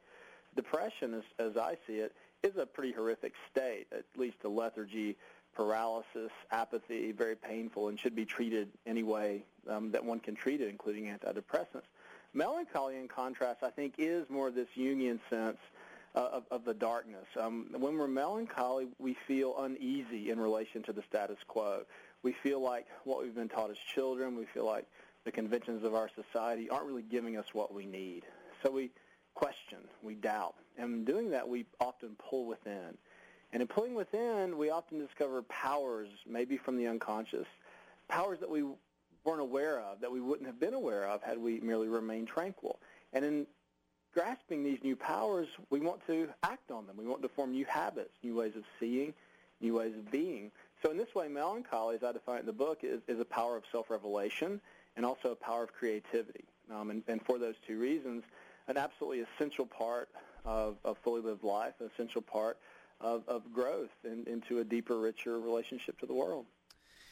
Depression, 0.56 1.14
as, 1.14 1.22
as 1.38 1.56
I 1.56 1.76
see 1.86 1.94
it, 1.94 2.14
is 2.42 2.56
a 2.56 2.66
pretty 2.66 2.92
horrific 2.92 3.34
state, 3.50 3.86
at 3.92 4.04
least 4.16 4.36
a 4.44 4.48
lethargy, 4.48 5.16
paralysis, 5.54 6.30
apathy, 6.50 7.12
very 7.12 7.34
painful, 7.34 7.88
and 7.88 7.98
should 7.98 8.14
be 8.14 8.24
treated 8.24 8.68
any 8.86 9.02
way 9.02 9.42
um, 9.68 9.90
that 9.90 10.04
one 10.04 10.20
can 10.20 10.34
treat 10.34 10.60
it, 10.60 10.68
including 10.68 11.06
antidepressants. 11.06 11.82
Melancholy, 12.34 12.96
in 12.96 13.08
contrast, 13.08 13.62
I 13.62 13.70
think 13.70 13.94
is 13.98 14.28
more 14.28 14.48
of 14.48 14.54
this 14.54 14.68
Jungian 14.76 15.18
sense 15.28 15.58
uh, 16.14 16.28
of, 16.32 16.44
of 16.50 16.64
the 16.64 16.74
darkness. 16.74 17.26
Um, 17.38 17.66
when 17.76 17.96
we're 17.96 18.06
melancholy, 18.06 18.88
we 18.98 19.16
feel 19.26 19.58
uneasy 19.58 20.30
in 20.30 20.38
relation 20.38 20.82
to 20.84 20.92
the 20.92 21.02
status 21.02 21.38
quo. 21.48 21.82
We 22.22 22.32
feel 22.32 22.60
like 22.60 22.86
what 23.04 23.22
we've 23.22 23.34
been 23.34 23.48
taught 23.48 23.70
as 23.70 23.78
children. 23.78 24.36
We 24.36 24.44
feel 24.46 24.66
like 24.66 24.86
the 25.28 25.32
conventions 25.32 25.84
of 25.84 25.94
our 25.94 26.08
society 26.14 26.70
aren't 26.70 26.86
really 26.86 27.02
giving 27.02 27.36
us 27.36 27.44
what 27.52 27.74
we 27.74 27.84
need. 27.84 28.22
So 28.62 28.70
we 28.70 28.90
question, 29.34 29.76
we 30.02 30.14
doubt. 30.14 30.54
And 30.78 30.94
in 30.94 31.04
doing 31.04 31.30
that, 31.32 31.46
we 31.46 31.66
often 31.82 32.16
pull 32.18 32.46
within. 32.46 32.96
And 33.52 33.60
in 33.60 33.68
pulling 33.68 33.94
within, 33.94 34.56
we 34.56 34.70
often 34.70 34.98
discover 34.98 35.42
powers, 35.42 36.08
maybe 36.26 36.56
from 36.56 36.78
the 36.78 36.86
unconscious, 36.86 37.44
powers 38.08 38.40
that 38.40 38.48
we 38.48 38.62
weren't 39.22 39.42
aware 39.42 39.78
of, 39.80 40.00
that 40.00 40.10
we 40.10 40.22
wouldn't 40.22 40.46
have 40.46 40.58
been 40.58 40.72
aware 40.72 41.06
of 41.06 41.22
had 41.22 41.36
we 41.36 41.60
merely 41.60 41.88
remained 41.88 42.28
tranquil. 42.28 42.80
And 43.12 43.22
in 43.22 43.46
grasping 44.14 44.64
these 44.64 44.78
new 44.82 44.96
powers, 44.96 45.48
we 45.68 45.80
want 45.80 46.06
to 46.06 46.30
act 46.42 46.70
on 46.70 46.86
them. 46.86 46.96
We 46.96 47.06
want 47.06 47.20
to 47.20 47.28
form 47.28 47.52
new 47.52 47.66
habits, 47.66 48.14
new 48.22 48.34
ways 48.34 48.56
of 48.56 48.62
seeing, 48.80 49.12
new 49.60 49.74
ways 49.74 49.92
of 49.94 50.10
being. 50.10 50.52
So 50.82 50.90
in 50.90 50.96
this 50.96 51.14
way, 51.14 51.28
melancholy, 51.28 51.96
as 51.96 52.02
I 52.02 52.12
define 52.12 52.36
it 52.36 52.40
in 52.40 52.46
the 52.46 52.52
book, 52.54 52.78
is, 52.82 53.02
is 53.08 53.20
a 53.20 53.26
power 53.26 53.58
of 53.58 53.64
self-revelation 53.70 54.62
and 54.98 55.06
also 55.06 55.30
a 55.30 55.36
power 55.36 55.62
of 55.62 55.72
creativity. 55.72 56.44
Um, 56.74 56.90
and, 56.90 57.02
and, 57.08 57.22
for 57.24 57.38
those 57.38 57.54
two 57.66 57.78
reasons, 57.78 58.24
an 58.66 58.76
absolutely 58.76 59.20
essential 59.20 59.64
part 59.64 60.10
of, 60.44 60.76
of 60.84 60.98
fully 60.98 61.22
lived 61.22 61.44
life, 61.44 61.72
an 61.80 61.88
essential 61.94 62.20
part 62.20 62.58
of, 63.00 63.22
of 63.26 63.50
growth 63.54 63.88
in, 64.04 64.24
into 64.26 64.58
a 64.58 64.64
deeper, 64.64 64.98
richer 64.98 65.38
relationship 65.38 65.98
to 66.00 66.06
the 66.06 66.12
world. 66.12 66.44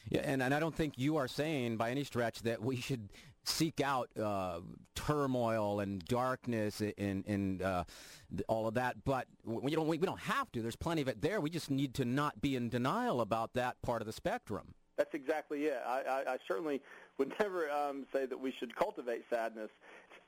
Yeah, 0.09 0.21
and, 0.23 0.43
and 0.43 0.53
I 0.53 0.59
don't 0.59 0.75
think 0.75 0.93
you 0.97 1.17
are 1.17 1.27
saying 1.27 1.77
by 1.77 1.89
any 1.89 2.03
stretch 2.03 2.43
that 2.43 2.61
we 2.61 2.75
should 2.75 3.09
seek 3.45 3.81
out 3.81 4.09
uh, 4.21 4.59
turmoil 4.93 5.79
and 5.79 6.03
darkness 6.05 6.81
and, 6.81 7.25
and 7.25 7.61
uh, 7.61 7.85
all 8.47 8.67
of 8.67 8.75
that, 8.75 8.97
but 9.05 9.27
we 9.45 9.71
don't, 9.71 9.87
we 9.87 9.97
don't 9.97 10.19
have 10.19 10.51
to. 10.51 10.61
There's 10.61 10.75
plenty 10.75 11.01
of 11.01 11.07
it 11.07 11.21
there. 11.21 11.39
We 11.39 11.49
just 11.49 11.71
need 11.71 11.93
to 11.95 12.05
not 12.05 12.41
be 12.41 12.57
in 12.57 12.69
denial 12.69 13.21
about 13.21 13.53
that 13.53 13.81
part 13.81 14.01
of 14.01 14.05
the 14.05 14.13
spectrum. 14.13 14.75
That's 14.97 15.13
exactly 15.13 15.65
it. 15.65 15.81
I, 15.85 16.01
I, 16.01 16.33
I 16.33 16.37
certainly 16.47 16.81
would 17.17 17.33
never 17.39 17.69
um, 17.69 18.05
say 18.13 18.25
that 18.25 18.39
we 18.39 18.51
should 18.59 18.75
cultivate 18.75 19.23
sadness. 19.29 19.69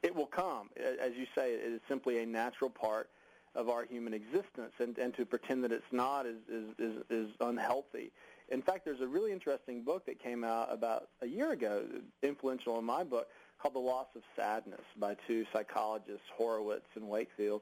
It 0.03 0.15
will 0.15 0.27
come. 0.27 0.69
As 0.77 1.13
you 1.17 1.25
say, 1.35 1.53
it 1.53 1.73
is 1.73 1.81
simply 1.89 2.23
a 2.23 2.25
natural 2.25 2.69
part 2.69 3.09
of 3.55 3.67
our 3.67 3.83
human 3.83 4.13
existence, 4.13 4.73
and, 4.79 4.97
and 4.97 5.13
to 5.15 5.25
pretend 5.25 5.63
that 5.63 5.71
it's 5.71 5.91
not 5.91 6.25
is, 6.25 6.37
is, 6.47 6.65
is, 6.77 7.03
is 7.09 7.29
unhealthy. 7.41 8.11
In 8.51 8.61
fact, 8.61 8.85
there's 8.85 9.01
a 9.01 9.07
really 9.07 9.31
interesting 9.31 9.83
book 9.83 10.05
that 10.05 10.21
came 10.21 10.43
out 10.43 10.71
about 10.71 11.09
a 11.21 11.27
year 11.27 11.51
ago, 11.51 11.83
influential 12.23 12.77
in 12.79 12.85
my 12.85 13.03
book, 13.03 13.27
called 13.61 13.75
The 13.75 13.79
Loss 13.79 14.07
of 14.15 14.21
Sadness 14.35 14.81
by 14.97 15.15
two 15.27 15.45
psychologists, 15.51 16.25
Horowitz 16.35 16.85
and 16.95 17.07
Wakefield. 17.09 17.61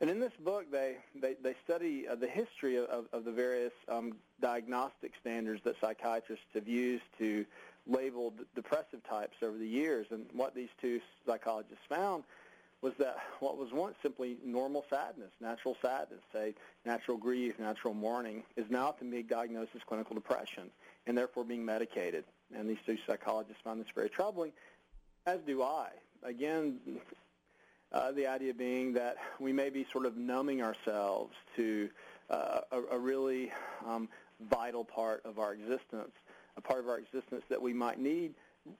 And 0.00 0.08
in 0.08 0.18
this 0.18 0.32
book, 0.42 0.70
they, 0.72 0.96
they, 1.14 1.34
they 1.42 1.54
study 1.64 2.08
uh, 2.08 2.14
the 2.14 2.26
history 2.26 2.78
of, 2.78 3.06
of 3.12 3.24
the 3.24 3.32
various 3.32 3.72
um, 3.88 4.14
diagnostic 4.40 5.12
standards 5.20 5.60
that 5.64 5.76
psychiatrists 5.80 6.46
have 6.54 6.66
used 6.66 7.04
to 7.18 7.44
label 7.86 8.32
depressive 8.54 9.02
types 9.08 9.36
over 9.42 9.58
the 9.58 9.66
years. 9.66 10.06
And 10.10 10.26
what 10.32 10.54
these 10.54 10.70
two 10.80 11.00
psychologists 11.26 11.84
found 11.88 12.24
was 12.82 12.94
that 12.98 13.18
what 13.40 13.58
was 13.58 13.72
once 13.72 13.94
simply 14.02 14.38
normal 14.42 14.86
sadness, 14.88 15.30
natural 15.40 15.76
sadness, 15.82 16.20
say 16.32 16.54
natural 16.86 17.18
grief, 17.18 17.58
natural 17.58 17.92
mourning, 17.92 18.42
is 18.56 18.64
now 18.70 18.88
often 18.88 19.10
being 19.10 19.26
diagnosed 19.26 19.72
as 19.74 19.82
clinical 19.86 20.14
depression 20.14 20.70
and 21.06 21.16
therefore 21.16 21.44
being 21.44 21.64
medicated. 21.64 22.24
And 22.56 22.68
these 22.68 22.78
two 22.86 22.96
psychologists 23.06 23.60
found 23.62 23.80
this 23.80 23.88
very 23.94 24.08
troubling, 24.08 24.52
as 25.26 25.40
do 25.46 25.62
I. 25.62 25.90
Again, 26.22 26.80
uh, 27.92 28.12
the 28.12 28.26
idea 28.26 28.54
being 28.54 28.92
that 28.94 29.16
we 29.38 29.52
may 29.52 29.70
be 29.70 29.86
sort 29.92 30.06
of 30.06 30.16
numbing 30.16 30.62
ourselves 30.62 31.34
to 31.56 31.88
uh, 32.28 32.60
a, 32.70 32.80
a, 32.92 32.98
really 32.98 33.50
um, 33.86 34.08
vital 34.48 34.84
part 34.84 35.20
of 35.24 35.38
our 35.38 35.52
existence, 35.52 36.12
a 36.56 36.60
part 36.60 36.78
of 36.78 36.88
our 36.88 36.98
existence 36.98 37.42
that 37.48 37.60
we 37.60 37.72
might 37.72 37.98
need 37.98 38.34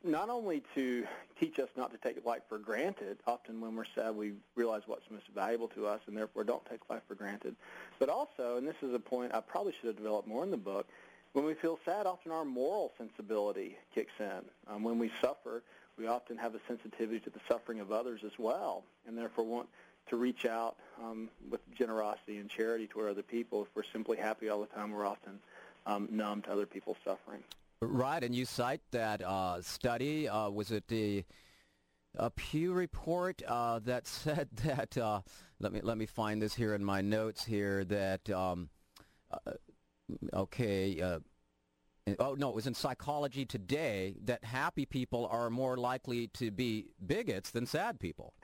not 0.04 0.28
only 0.28 0.62
to 0.74 1.06
teach 1.38 1.58
us 1.58 1.68
not 1.76 1.90
to 1.90 1.98
take 1.98 2.24
life 2.24 2.42
for 2.48 2.58
granted. 2.58 3.18
Often 3.26 3.60
when 3.60 3.74
we're 3.74 3.86
sad, 3.94 4.14
we 4.14 4.34
realize 4.54 4.82
what's 4.86 5.10
most 5.10 5.24
valuable 5.34 5.68
to 5.68 5.86
us 5.86 6.00
and 6.06 6.16
therefore 6.16 6.44
don't 6.44 6.64
take 6.66 6.88
life 6.90 7.02
for 7.08 7.14
granted. 7.14 7.56
But 7.98 8.08
also, 8.08 8.56
and 8.56 8.66
this 8.66 8.76
is 8.82 8.94
a 8.94 8.98
point 8.98 9.34
I 9.34 9.40
probably 9.40 9.72
should 9.80 9.86
have 9.86 9.96
developed 9.96 10.28
more 10.28 10.44
in 10.44 10.50
the 10.50 10.56
book, 10.56 10.86
when 11.32 11.44
we 11.44 11.54
feel 11.54 11.78
sad, 11.84 12.06
often 12.06 12.32
our 12.32 12.44
moral 12.44 12.92
sensibility 12.98 13.76
kicks 13.94 14.12
in. 14.18 14.42
Um, 14.66 14.82
when 14.82 14.98
we 14.98 15.12
suffer, 15.20 15.62
we 16.00 16.06
often 16.06 16.38
have 16.38 16.54
a 16.54 16.60
sensitivity 16.66 17.20
to 17.20 17.30
the 17.30 17.40
suffering 17.46 17.78
of 17.80 17.92
others 17.92 18.22
as 18.24 18.32
well, 18.38 18.84
and 19.06 19.16
therefore 19.16 19.44
want 19.44 19.68
to 20.08 20.16
reach 20.16 20.46
out 20.46 20.76
um, 21.00 21.28
with 21.50 21.60
generosity 21.74 22.38
and 22.38 22.48
charity 22.48 22.86
toward 22.86 23.10
other 23.10 23.22
people. 23.22 23.62
If 23.62 23.68
we're 23.74 23.82
simply 23.92 24.16
happy 24.16 24.48
all 24.48 24.60
the 24.60 24.66
time, 24.66 24.92
we're 24.92 25.06
often 25.06 25.38
um, 25.86 26.08
numb 26.10 26.42
to 26.42 26.52
other 26.52 26.66
people's 26.66 26.96
suffering. 27.04 27.42
Right, 27.82 28.24
and 28.24 28.34
you 28.34 28.46
cite 28.46 28.80
that 28.92 29.22
uh, 29.22 29.60
study. 29.60 30.26
Uh, 30.26 30.48
was 30.48 30.70
it 30.70 30.88
the 30.88 31.24
a 32.16 32.30
Pew 32.30 32.72
report 32.72 33.42
uh, 33.46 33.80
that 33.80 34.06
said 34.06 34.48
that? 34.64 34.96
Uh, 34.96 35.20
let 35.60 35.72
me 35.72 35.80
let 35.82 35.98
me 35.98 36.06
find 36.06 36.40
this 36.40 36.54
here 36.54 36.74
in 36.74 36.84
my 36.84 37.02
notes 37.02 37.44
here. 37.44 37.84
That 37.84 38.28
um, 38.30 38.70
uh, 39.30 39.52
okay. 40.32 41.20
Oh 42.18 42.34
no, 42.34 42.48
it 42.48 42.54
was 42.54 42.66
in 42.66 42.74
Psychology 42.74 43.44
Today 43.44 44.16
that 44.24 44.44
happy 44.44 44.86
people 44.86 45.28
are 45.30 45.50
more 45.50 45.76
likely 45.76 46.28
to 46.34 46.50
be 46.50 46.86
bigots 47.06 47.50
than 47.50 47.66
sad 47.66 48.00
people. 48.00 48.34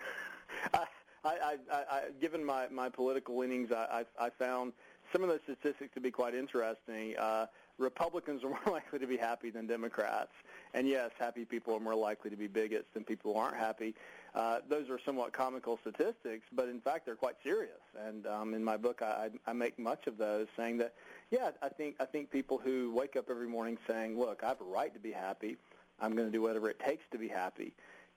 I, 1.27 1.57
I, 1.73 1.77
I, 1.91 2.03
given 2.21 2.45
my, 2.45 2.69
my 2.69 2.89
political 2.89 3.37
leanings, 3.39 3.73
I, 3.73 4.05
I, 4.19 4.27
I 4.27 4.31
found 4.31 4.73
some 5.13 5.23
of 5.23 5.29
those 5.29 5.41
statistics 5.45 5.93
to 5.95 6.01
be 6.01 6.11
quite 6.11 6.35
interesting. 6.35 7.17
Uh, 7.17 7.47
Republicans 7.79 8.45
are 8.45 8.49
more 8.67 8.75
likely 8.75 8.99
to 8.99 9.07
be 9.07 9.17
happy 9.17 9.51
than 9.51 9.67
Democrats. 9.67 10.33
And 10.75 10.89
yes, 10.89 11.11
happy 11.19 11.45
people 11.45 11.75
are 11.75 11.81
more 11.81 11.95
likely 11.95 12.31
to 12.31 12.37
be 12.37 12.47
bigots 12.47 12.87
than 12.95 13.05
people 13.05 13.35
who 13.35 13.39
aren't 13.39 13.57
happy. 13.57 13.95
Uh, 14.37 14.59
those 14.69 14.91
are 14.91 15.01
somewhat 15.05 15.33
comical 15.33 15.79
statistics, 15.81 16.47
but 16.53 16.69
in 16.69 16.79
fact 16.79 17.07
they're 17.07 17.17
quite 17.17 17.37
serious. 17.43 17.81
And 18.07 18.27
um, 18.27 18.53
in 18.53 18.63
my 18.63 18.77
book, 18.77 19.01
I, 19.01 19.31
I 19.47 19.55
make 19.55 19.79
much 19.79 20.07
of 20.07 20.19
those, 20.19 20.47
saying 20.59 20.77
that, 20.79 20.93
yeah, 21.31 21.53
I 21.63 21.71
think 21.71 21.97
I 21.99 22.05
think 22.05 22.31
people 22.31 22.59
who 22.59 22.93
wake 22.93 23.17
up 23.17 23.31
every 23.31 23.49
morning 23.49 23.79
saying, 23.89 24.19
look, 24.19 24.45
I 24.45 24.49
have 24.49 24.61
a 24.61 24.65
right 24.65 24.93
to 24.93 25.01
be 25.01 25.11
happy. 25.11 25.57
I'm 25.99 26.15
going 26.15 26.29
to 26.29 26.33
do 26.33 26.43
whatever 26.43 26.69
it 26.69 26.79
takes 26.79 27.03
to 27.13 27.19
be 27.19 27.29
happy 27.29 27.73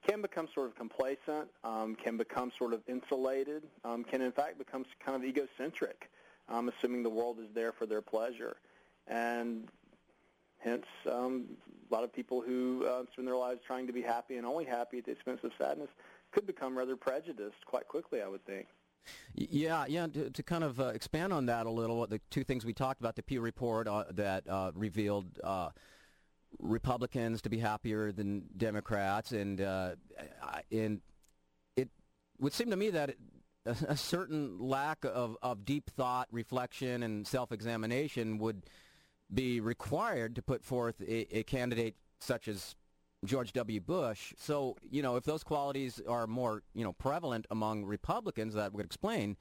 can 0.07 0.21
become 0.21 0.47
sort 0.53 0.67
of 0.67 0.75
complacent, 0.75 1.49
um, 1.63 1.95
can 1.95 2.17
become 2.17 2.51
sort 2.57 2.73
of 2.73 2.81
insulated, 2.87 3.63
um, 3.83 4.03
can 4.03 4.21
in 4.21 4.31
fact 4.31 4.57
become 4.57 4.85
kind 5.03 5.15
of 5.15 5.27
egocentric, 5.27 6.09
um, 6.47 6.69
assuming 6.69 7.03
the 7.03 7.09
world 7.09 7.37
is 7.39 7.47
there 7.53 7.71
for 7.71 7.85
their 7.85 8.01
pleasure. 8.01 8.55
And 9.07 9.67
hence, 10.59 10.85
um, 11.11 11.45
a 11.89 11.93
lot 11.93 12.03
of 12.03 12.13
people 12.13 12.41
who 12.41 12.85
uh, 12.85 13.03
spend 13.11 13.27
their 13.27 13.35
lives 13.35 13.61
trying 13.65 13.87
to 13.87 13.93
be 13.93 14.01
happy 14.01 14.37
and 14.37 14.45
only 14.45 14.65
happy 14.65 14.99
at 14.99 15.05
the 15.05 15.11
expense 15.11 15.39
of 15.43 15.51
sadness 15.57 15.89
could 16.31 16.45
become 16.45 16.77
rather 16.77 16.95
prejudiced 16.95 17.65
quite 17.65 17.87
quickly, 17.87 18.21
I 18.21 18.27
would 18.27 18.45
think. 18.45 18.67
Yeah, 19.33 19.85
yeah. 19.87 20.07
To, 20.07 20.29
to 20.29 20.43
kind 20.43 20.63
of 20.63 20.79
uh, 20.79 20.87
expand 20.87 21.33
on 21.33 21.47
that 21.47 21.65
a 21.65 21.69
little, 21.69 22.05
the 22.05 22.21
two 22.29 22.43
things 22.43 22.65
we 22.65 22.73
talked 22.73 22.99
about, 22.99 23.15
the 23.15 23.23
Pew 23.23 23.41
report 23.41 23.87
uh, 23.87 24.03
that 24.11 24.47
uh, 24.47 24.71
revealed 24.75 25.39
uh, 25.43 25.69
Republicans 26.59 27.41
to 27.43 27.49
be 27.49 27.57
happier 27.57 28.11
than 28.11 28.43
Democrats, 28.57 29.31
and 29.31 29.61
uh, 29.61 29.91
and 30.71 31.01
it 31.75 31.89
would 32.39 32.53
seem 32.53 32.69
to 32.71 32.75
me 32.75 32.89
that 32.89 33.15
a, 33.65 33.75
a 33.89 33.97
certain 33.97 34.59
lack 34.59 35.05
of, 35.05 35.37
of 35.41 35.63
deep 35.63 35.89
thought, 35.91 36.27
reflection, 36.31 37.03
and 37.03 37.25
self-examination 37.25 38.37
would 38.39 38.63
be 39.33 39.59
required 39.59 40.35
to 40.35 40.41
put 40.41 40.63
forth 40.63 41.01
a, 41.01 41.37
a 41.39 41.43
candidate 41.43 41.95
such 42.19 42.47
as 42.47 42.75
George 43.25 43.51
W. 43.53 43.79
Bush. 43.81 44.33
So, 44.37 44.75
you 44.89 45.01
know, 45.01 45.15
if 45.15 45.23
those 45.23 45.43
qualities 45.43 46.01
are 46.07 46.27
more, 46.27 46.63
you 46.73 46.83
know, 46.83 46.93
prevalent 46.93 47.45
among 47.51 47.85
Republicans, 47.85 48.53
that 48.53 48.73
would 48.73 48.85
explain, 48.85 49.37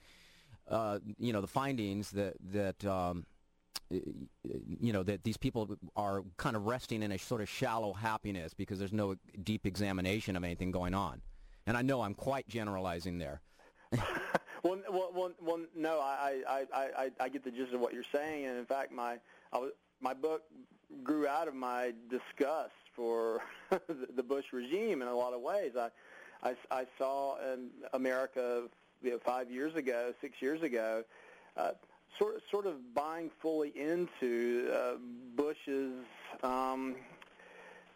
uh, 0.68 0.98
you 1.18 1.32
know, 1.32 1.40
the 1.40 1.46
findings 1.46 2.10
that 2.10 2.34
that 2.52 2.84
um, 2.84 3.24
you 3.90 4.92
know 4.92 5.02
that 5.02 5.24
these 5.24 5.36
people 5.36 5.76
are 5.96 6.22
kind 6.36 6.56
of 6.56 6.66
resting 6.66 7.02
in 7.02 7.12
a 7.12 7.18
sort 7.18 7.40
of 7.40 7.48
shallow 7.48 7.92
happiness 7.92 8.52
because 8.52 8.78
there's 8.78 8.92
no 8.92 9.14
deep 9.42 9.64
examination 9.64 10.36
of 10.36 10.44
anything 10.44 10.70
going 10.70 10.94
on. 10.94 11.22
And 11.66 11.76
I 11.76 11.82
know 11.82 12.02
I'm 12.02 12.14
quite 12.14 12.48
generalizing 12.48 13.18
there. 13.18 13.40
well, 14.62 14.78
well, 14.90 15.10
well, 15.14 15.30
well, 15.40 15.58
no, 15.74 16.00
I, 16.00 16.42
I, 16.48 16.66
I, 16.74 17.10
I 17.20 17.28
get 17.28 17.44
the 17.44 17.50
gist 17.50 17.72
of 17.72 17.80
what 17.80 17.94
you're 17.94 18.02
saying, 18.12 18.46
and 18.46 18.58
in 18.58 18.66
fact, 18.66 18.92
my 18.92 19.18
I 19.52 19.58
was, 19.58 19.72
my 20.00 20.14
book 20.14 20.42
grew 21.02 21.26
out 21.26 21.48
of 21.48 21.54
my 21.54 21.92
disgust 22.08 22.72
for 22.94 23.42
the 24.16 24.22
Bush 24.22 24.46
regime 24.52 25.02
in 25.02 25.08
a 25.08 25.14
lot 25.14 25.32
of 25.32 25.40
ways. 25.40 25.72
I, 25.76 25.90
I, 26.42 26.54
I 26.70 26.86
saw 26.98 27.36
in 27.52 27.70
America 27.92 28.64
you 29.02 29.10
know, 29.12 29.18
five 29.18 29.50
years 29.50 29.74
ago, 29.74 30.12
six 30.20 30.40
years 30.40 30.62
ago, 30.62 31.04
uh, 31.56 31.72
sort 32.18 32.42
sort 32.50 32.66
of 32.66 32.94
buying 32.94 33.30
fully 33.40 33.72
into 33.76 34.70
uh, 34.74 34.94
Bush's 35.36 35.94
um, 36.42 36.96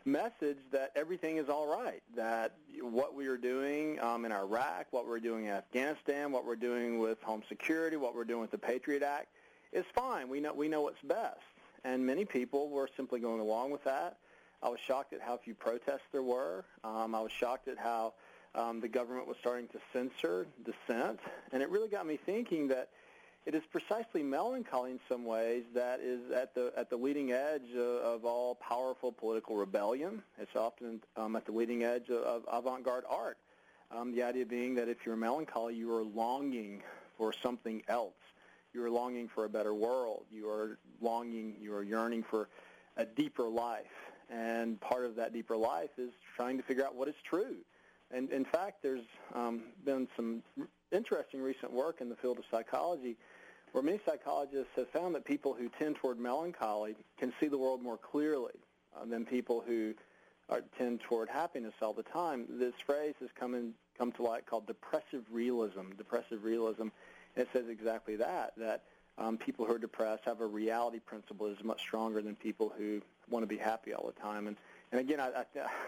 message 0.05 0.59
that 0.73 0.93
everything 0.97 1.37
is 1.37 1.49
all 1.49 1.67
right, 1.67 2.03
that 2.17 2.55
what 2.81 3.15
we 3.15 3.27
are 3.27 3.37
doing 3.37 4.01
um, 4.01 4.25
in 4.25 4.33
Iraq, 4.33 4.87
what 4.91 5.07
we're 5.07 5.21
doing 5.21 5.47
in 5.47 5.53
Afghanistan, 5.53 6.33
what 6.33 6.45
we're 6.45 6.57
doing 6.57 6.99
with 6.99 7.21
home 7.23 7.43
security, 7.49 7.97
what 7.97 8.15
we're 8.15 8.25
doing 8.25 8.41
with 8.41 8.51
the 8.51 8.59
Patriot 8.59 9.03
Act 9.03 9.29
is 9.73 9.85
fine. 9.95 10.29
We 10.29 10.41
know 10.41 10.53
we 10.53 10.69
know 10.69 10.83
what's 10.83 11.03
best, 11.03 11.41
and 11.85 12.05
many 12.05 12.25
people 12.25 12.69
were 12.69 12.89
simply 12.97 13.21
going 13.21 13.41
along 13.41 13.71
with 13.71 13.85
that. 13.85 14.19
I 14.63 14.69
was 14.69 14.79
shocked 14.87 15.13
at 15.13 15.21
how 15.21 15.39
few 15.39 15.55
protests 15.55 16.07
there 16.13 16.23
were. 16.23 16.65
Um, 16.85 17.15
I 17.15 17.21
was 17.21 17.33
shocked 17.33 17.69
at 17.69 17.79
how 17.79 18.15
um, 18.55 18.81
the 18.81 18.89
government 18.89 19.27
was 19.27 19.37
starting 19.41 19.69
to 19.69 19.79
censor 19.93 20.47
dissent, 20.65 21.19
and 21.53 21.63
it 21.63 21.71
really 21.71 21.89
got 21.89 22.07
me 22.07 22.19
thinking 22.25 22.69
that 22.69 22.91
it 23.45 23.57
is 23.57 23.63
precisely 23.73 24.23
melancholy 24.23 24.93
in 24.93 25.01
some 25.09 25.25
ways 25.25 25.65
that 25.75 26.01
is 26.01 26.31
at 26.31 26.55
the 26.55 26.73
at 26.77 26.91
the 26.91 26.97
leading 26.97 27.33
edge 27.33 27.73
of, 27.75 27.81
of 27.81 28.25
all 28.25 28.55
powerful 28.57 29.11
political 29.11 29.57
rebellion. 29.57 30.23
It's 30.39 30.55
often 30.55 31.01
um, 31.17 31.35
at 31.35 31.47
the 31.47 31.53
leading 31.53 31.83
edge 31.83 32.09
of, 32.09 32.23
of 32.23 32.45
avant-garde 32.53 33.05
art. 33.09 33.39
Um, 33.91 34.15
the 34.15 34.23
idea 34.23 34.47
being 34.47 34.77
that 34.77 34.89
if 34.89 35.05
you're 35.05 35.17
melancholy, 35.17 35.75
you 35.75 35.93
are 35.95 36.05
longing 36.05 36.83
for 37.19 37.33
something 37.43 37.83
else. 37.89 38.15
You 38.73 38.85
are 38.85 38.91
longing 38.91 39.29
for 39.29 39.45
a 39.45 39.49
better 39.49 39.75
world. 39.75 40.25
You 40.33 40.49
are 40.49 40.79
longing, 41.01 41.57
you 41.61 41.75
are 41.75 41.83
yearning 41.83 42.23
for 42.23 42.49
a 42.97 43.05
deeper 43.05 43.49
life. 43.49 43.87
And 44.31 44.81
part 44.81 45.05
of 45.05 45.17
that 45.17 45.33
deeper 45.33 45.57
life 45.57 45.91
is 45.99 46.11
trying 46.37 46.57
to 46.57 46.63
figure 46.63 46.85
out 46.85 46.95
what 46.95 47.09
is 47.09 47.15
true. 47.29 47.57
And 48.11 48.31
in 48.31 48.45
fact, 48.45 48.83
there's 48.83 49.05
um, 49.35 49.63
been 49.85 50.09
some 50.17 50.43
interesting 50.91 51.43
recent 51.43 51.73
work 51.73 52.01
in 52.01 52.09
the 52.09 52.17
field 52.17 52.39
of 52.39 52.45
psychology 52.51 53.17
where 53.73 53.83
many 53.83 54.01
psychologists 54.07 54.73
have 54.77 54.89
found 54.91 55.15
that 55.15 55.25
people 55.25 55.55
who 55.55 55.69
tend 55.79 55.97
toward 55.97 56.19
melancholy 56.19 56.95
can 57.19 57.33
see 57.41 57.49
the 57.49 57.57
world 57.57 57.83
more 57.83 57.97
clearly 57.97 58.53
uh, 58.95 59.05
than 59.07 59.25
people 59.25 59.65
who 59.67 59.95
are, 60.51 60.63
tend 60.77 61.01
toward 61.01 61.29
happiness 61.29 61.73
all 61.81 61.95
the 61.95 62.03
time. 62.03 62.45
This 62.49 62.75
phrase 62.85 63.15
has 63.21 63.31
come 63.35 63.55
in, 63.55 63.73
come 63.97 64.13
to 64.13 64.23
light 64.23 64.45
called 64.47 64.67
depressive 64.67 65.25
realism. 65.31 65.91
Depressive 65.97 66.45
realism, 66.45 66.89
it 67.37 67.49
says 67.53 67.65
exactly 67.69 68.17
that, 68.17 68.53
that 68.57 68.83
um, 69.19 69.37
people 69.37 69.65
who 69.67 69.75
are 69.75 69.79
depressed 69.79 70.25
have 70.25 70.41
a 70.41 70.47
reality 70.47 70.99
principle 70.99 71.49
that 71.49 71.59
is 71.59 71.65
much 71.65 71.81
stronger 71.81 72.23
than 72.23 72.35
people 72.35 72.73
who 72.77 73.01
want 73.29 73.43
to 73.43 73.47
be 73.47 73.57
happy 73.57 73.93
all 73.95 74.07
the 74.07 74.21
time. 74.21 74.47
And, 74.47 74.57
and 74.91 75.01
again, 75.01 75.21
I, 75.21 75.29
I, 75.41 75.45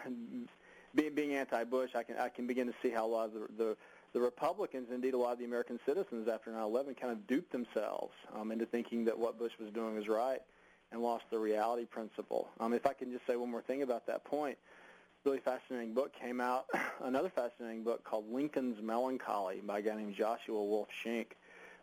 being, 0.95 1.15
being 1.15 1.35
anti-Bush, 1.35 1.91
I 1.95 2.03
can, 2.03 2.17
I 2.19 2.29
can 2.29 2.47
begin 2.47 2.67
to 2.67 2.75
see 2.83 2.91
how 2.91 3.07
a 3.07 3.09
lot 3.09 3.27
of 3.27 3.35
the, 3.35 3.49
the 3.57 3.77
the 4.15 4.21
Republicans, 4.21 4.91
indeed 4.93 5.13
a 5.13 5.19
lot 5.19 5.33
of 5.33 5.41
the 5.41 5.45
American 5.45 5.81
citizens 5.85 6.29
after 6.29 6.51
9/11, 6.53 6.97
kind 6.97 7.13
of 7.13 7.27
duped 7.27 7.51
themselves 7.51 8.15
um, 8.33 8.53
into 8.53 8.65
thinking 8.65 9.05
that 9.07 9.19
what 9.19 9.39
Bush 9.41 9.53
was 9.59 9.73
doing 9.73 9.97
was 9.97 10.07
right 10.07 10.41
and 10.93 11.03
lost 11.03 11.25
the 11.31 11.39
reality 11.39 11.85
principle. 11.85 12.49
Um, 12.61 12.73
if 12.73 12.87
I 12.87 12.93
can 12.93 13.11
just 13.11 13.27
say 13.27 13.35
one 13.35 13.51
more 13.51 13.61
thing 13.61 13.83
about 13.83 14.07
that 14.07 14.25
point, 14.25 14.57
really 15.25 15.41
fascinating 15.41 15.95
book 15.95 16.13
came 16.13 16.41
out, 16.41 16.67
another 17.03 17.31
fascinating 17.31 17.83
book 17.83 18.05
called 18.05 18.31
Lincoln's 18.31 18.81
Melancholy 18.83 19.63
by 19.65 19.79
a 19.79 19.83
guy 19.83 19.97
named 19.97 20.15
Joshua 20.15 20.63
Wolf 20.63 20.89
Shenk, 21.05 21.29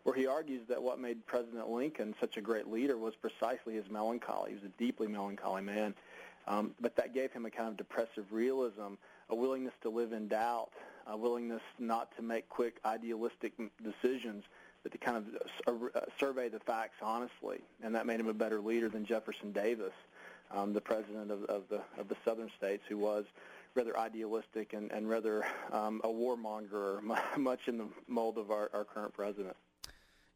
where 0.04 0.14
he 0.14 0.26
argues 0.26 0.62
that 0.68 0.82
what 0.82 1.00
made 1.00 1.26
President 1.26 1.68
Lincoln 1.68 2.14
such 2.20 2.36
a 2.36 2.40
great 2.40 2.68
leader 2.68 2.96
was 2.96 3.14
precisely 3.16 3.74
his 3.74 3.90
melancholy. 3.90 4.50
He 4.50 4.54
was 4.54 4.64
a 4.64 4.78
deeply 4.78 5.08
melancholy 5.08 5.62
man. 5.62 5.94
Um, 6.46 6.74
but 6.80 6.96
that 6.96 7.14
gave 7.14 7.32
him 7.32 7.46
a 7.46 7.50
kind 7.50 7.68
of 7.68 7.76
depressive 7.76 8.32
realism, 8.32 8.94
a 9.28 9.34
willingness 9.34 9.74
to 9.82 9.90
live 9.90 10.12
in 10.12 10.28
doubt, 10.28 10.70
a 11.06 11.16
willingness 11.16 11.62
not 11.78 12.14
to 12.16 12.22
make 12.22 12.48
quick 12.48 12.78
idealistic 12.84 13.52
decisions, 13.82 14.44
but 14.82 14.92
to 14.92 14.98
kind 14.98 15.16
of 15.66 15.82
uh, 15.94 16.00
survey 16.18 16.48
the 16.48 16.58
facts 16.60 16.96
honestly, 17.00 17.60
and 17.82 17.94
that 17.94 18.06
made 18.06 18.18
him 18.18 18.28
a 18.28 18.34
better 18.34 18.60
leader 18.60 18.88
than 18.88 19.04
Jefferson 19.04 19.52
Davis, 19.52 19.92
um, 20.54 20.72
the 20.72 20.80
president 20.80 21.30
of, 21.30 21.44
of 21.44 21.62
the 21.68 21.80
of 21.98 22.08
the 22.08 22.16
southern 22.24 22.50
states, 22.56 22.82
who 22.88 22.98
was 22.98 23.24
rather 23.74 23.98
idealistic 23.98 24.72
and, 24.72 24.90
and 24.92 25.08
rather 25.08 25.44
um, 25.72 26.00
a 26.04 26.08
warmonger, 26.08 27.00
much 27.38 27.60
in 27.66 27.78
the 27.78 27.86
mold 28.06 28.38
of 28.38 28.50
our, 28.50 28.70
our 28.74 28.84
current 28.84 29.14
president. 29.14 29.56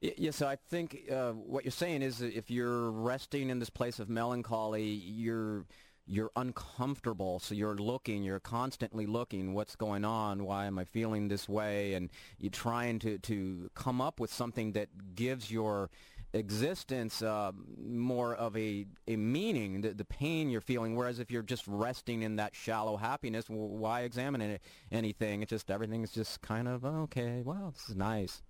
Yes, 0.00 0.42
I 0.42 0.56
think 0.56 1.04
uh, 1.10 1.32
what 1.32 1.64
you're 1.64 1.72
saying 1.72 2.02
is 2.02 2.18
that 2.18 2.36
if 2.36 2.50
you're 2.50 2.90
resting 2.90 3.48
in 3.48 3.58
this 3.58 3.70
place 3.70 3.98
of 3.98 4.10
melancholy, 4.10 4.84
you're 4.84 5.64
you're 6.06 6.30
uncomfortable. 6.36 7.38
So 7.40 7.54
you're 7.54 7.74
looking 7.74 8.22
you're 8.22 8.38
constantly 8.38 9.06
looking 9.06 9.54
what's 9.54 9.74
going 9.74 10.04
on? 10.04 10.44
Why 10.44 10.66
am 10.66 10.78
i 10.78 10.84
feeling 10.84 11.28
this 11.28 11.48
way? 11.48 11.94
And 11.94 12.10
you're 12.38 12.50
trying 12.50 12.98
to 13.00 13.18
to 13.18 13.70
come 13.74 14.00
up 14.00 14.20
with 14.20 14.32
something 14.32 14.72
that 14.72 15.14
gives 15.14 15.50
your 15.50 15.90
existence 16.32 17.22
uh, 17.22 17.52
more 17.78 18.34
of 18.34 18.56
a, 18.56 18.86
a 19.08 19.16
meaning, 19.16 19.80
the, 19.80 19.94
the 19.94 20.04
pain 20.04 20.50
you're 20.50 20.60
feeling, 20.60 20.96
whereas 20.96 21.18
if 21.18 21.30
you're 21.30 21.42
just 21.42 21.64
resting 21.66 22.22
in 22.22 22.36
that 22.36 22.54
shallow 22.54 22.96
happiness, 22.96 23.46
why 23.48 24.02
examine 24.02 24.40
it, 24.40 24.62
anything? 24.92 25.42
It's 25.42 25.50
just 25.50 25.70
everything's 25.70 26.12
just 26.12 26.40
kind 26.42 26.68
of, 26.68 26.84
oh, 26.84 27.02
okay, 27.02 27.42
well, 27.44 27.72
this 27.74 27.88
is 27.88 27.96
nice. 27.96 28.42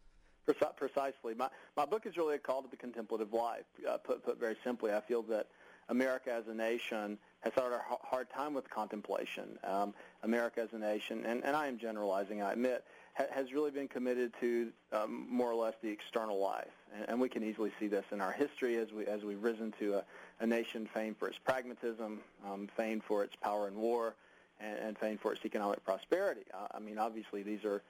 Precisely. 0.76 1.34
My, 1.34 1.48
my 1.76 1.84
book 1.84 2.06
is 2.06 2.16
really 2.16 2.36
a 2.36 2.38
call 2.38 2.62
to 2.62 2.68
the 2.68 2.76
contemplative 2.76 3.32
life. 3.32 3.64
Uh, 3.88 3.96
put, 3.96 4.24
put 4.24 4.38
very 4.38 4.56
simply, 4.62 4.92
I 4.92 5.00
feel 5.00 5.22
that 5.22 5.48
America 5.88 6.32
as 6.32 6.44
a 6.48 6.54
nation 6.54 7.18
has 7.40 7.52
had 7.54 7.72
a 7.72 7.80
hard 8.02 8.30
time 8.30 8.54
with 8.54 8.68
contemplation. 8.70 9.58
Um, 9.64 9.94
America 10.22 10.60
as 10.60 10.68
a 10.72 10.78
nation, 10.78 11.24
and, 11.26 11.44
and 11.44 11.56
I 11.56 11.66
am 11.66 11.78
generalizing, 11.78 12.42
I 12.42 12.52
admit, 12.52 12.84
ha- 13.16 13.26
has 13.30 13.52
really 13.52 13.70
been 13.70 13.88
committed 13.88 14.32
to 14.40 14.72
um, 14.92 15.26
more 15.28 15.50
or 15.50 15.54
less 15.54 15.74
the 15.82 15.88
external 15.88 16.38
life, 16.38 16.72
and, 16.94 17.08
and 17.08 17.20
we 17.20 17.28
can 17.28 17.42
easily 17.42 17.72
see 17.78 17.86
this 17.86 18.04
in 18.12 18.20
our 18.20 18.32
history 18.32 18.76
as 18.76 18.92
we 18.92 19.06
as 19.06 19.22
we've 19.22 19.42
risen 19.42 19.72
to 19.78 19.94
a, 19.94 20.04
a 20.40 20.46
nation 20.46 20.88
famed 20.92 21.16
for 21.16 21.28
its 21.28 21.38
pragmatism, 21.38 22.20
um, 22.46 22.68
famed 22.76 23.02
for 23.04 23.24
its 23.24 23.34
power 23.36 23.68
in 23.68 23.76
war, 23.76 24.14
and, 24.60 24.78
and 24.78 24.98
famed 24.98 25.20
for 25.20 25.32
its 25.32 25.44
economic 25.44 25.84
prosperity. 25.84 26.42
I 26.72 26.78
mean, 26.78 26.98
obviously, 26.98 27.42
these 27.42 27.64
are 27.64 27.82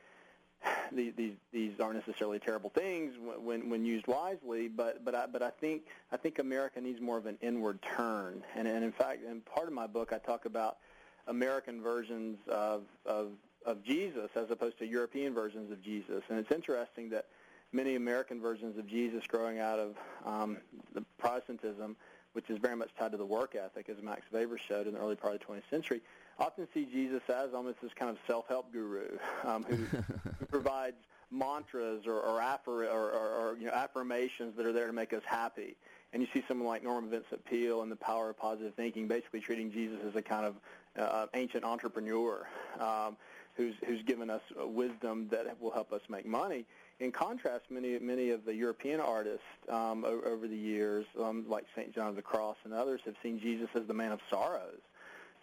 these, 0.93 1.13
these 1.17 1.35
these 1.53 1.81
aren't 1.81 1.97
necessarily 2.07 2.39
terrible 2.39 2.71
things 2.71 3.15
when 3.43 3.69
when 3.69 3.85
used 3.85 4.07
wisely, 4.07 4.69
but 4.69 5.05
but 5.05 5.15
I 5.15 5.27
but 5.27 5.43
I 5.43 5.51
think 5.51 5.83
I 6.13 6.17
think 6.17 6.39
America 6.39 6.81
needs 6.81 7.01
more 7.01 7.19
of 7.19 7.27
an 7.27 7.39
inward 7.41 7.81
turn, 7.97 8.43
and 8.55 8.67
and 8.69 8.85
in 8.85 8.93
fact, 8.93 9.25
in 9.25 9.41
part 9.41 9.67
of 9.69 9.75
my 9.75 9.87
book, 9.87 10.13
I 10.13 10.19
talk 10.19 10.45
about 10.45 10.79
American 11.27 11.83
versions 11.83 12.39
of 12.49 12.83
of 13.05 13.29
of 13.67 13.83
Jesus 13.83 14.31
as 14.35 14.51
opposed 14.51 14.79
to 14.79 14.87
European 14.87 15.35
versions 15.35 15.71
of 15.71 15.83
Jesus, 15.83 16.23
and 16.31 16.39
it's 16.39 16.53
interesting 16.53 17.11
that 17.11 17.27
many 17.73 17.97
American 17.97 18.41
versions 18.41 18.79
of 18.79 18.87
Jesus 18.87 19.27
growing 19.27 19.59
out 19.59 19.79
of 19.79 19.97
um, 20.25 20.57
the 20.95 21.05
Protestantism, 21.19 21.97
which 22.33 22.49
is 22.49 22.59
very 22.59 22.77
much 22.77 22.91
tied 22.99 23.13
to 23.13 23.19
the 23.19 23.27
work 23.27 23.55
ethic, 23.55 23.89
as 23.89 24.03
Max 24.03 24.23
Weber 24.33 24.59
showed 24.59 24.87
in 24.87 24.95
the 24.95 25.01
early 25.01 25.17
part 25.17 25.35
of 25.35 25.41
the 25.41 25.47
20th 25.47 25.69
century, 25.69 26.01
often 26.39 26.69
see 26.73 26.85
Jesus 26.85 27.23
as 27.29 27.53
almost 27.55 27.81
this 27.83 27.93
kind 27.95 28.11
of 28.11 28.19
self-help 28.27 28.73
guru 28.73 29.19
um, 29.45 29.65
who, 29.65 29.77
who 29.77 30.47
provides 30.51 30.97
mantras 31.31 32.07
or, 32.07 32.21
or, 32.21 32.41
affir- 32.41 32.91
or, 32.93 33.11
or, 33.11 33.29
or 33.51 33.57
you 33.59 33.67
know, 33.67 33.73
affirmations 33.73 34.57
that 34.57 34.65
are 34.65 34.73
there 34.73 34.87
to 34.87 34.93
make 34.93 35.13
us 35.13 35.23
happy. 35.27 35.77
And 36.13 36.23
you 36.23 36.29
see 36.33 36.45
someone 36.47 36.69
like 36.69 36.85
Norman 36.85 37.11
Vincent 37.11 37.45
Peale 37.45 37.83
and 37.83 37.91
the 37.91 37.97
power 37.97 38.31
of 38.31 38.39
positive 38.39 38.75
thinking 38.75 39.09
basically 39.09 39.41
treating 39.41 39.73
Jesus 39.73 39.99
as 40.07 40.15
a 40.15 40.23
kind 40.23 40.47
of 40.47 40.57
uh, 40.97 41.27
ancient 41.35 41.65
entrepreneur 41.65 42.47
um, 42.81 43.17
who's, 43.57 43.75
who's 43.87 44.03
given 44.03 44.31
us 44.31 44.43
wisdom 44.57 45.29
that 45.31 45.61
will 45.61 45.71
help 45.71 45.93
us 45.93 46.03
make 46.09 46.27
money. 46.27 46.65
In 46.99 47.13
contrast, 47.13 47.65
many 47.71 47.99
many 47.99 48.31
of 48.31 48.47
the 48.47 48.55
European 48.55 49.01
artists 49.01 49.45
um, 49.69 50.05
over 50.05 50.49
the 50.49 50.57
years, 50.57 51.05
um, 51.23 51.45
like 51.47 51.67
St. 51.75 51.95
John 51.95 52.09
of 52.09 52.17
the 52.17 52.23
Cross 52.23 52.57
and 52.65 52.73
others, 52.73 53.03
have 53.05 53.17
seen 53.23 53.39
Jesus 53.39 53.69
as 53.75 53.87
the 53.87 53.95
man 53.95 54.13
of 54.13 54.21
sorrows, 54.31 54.81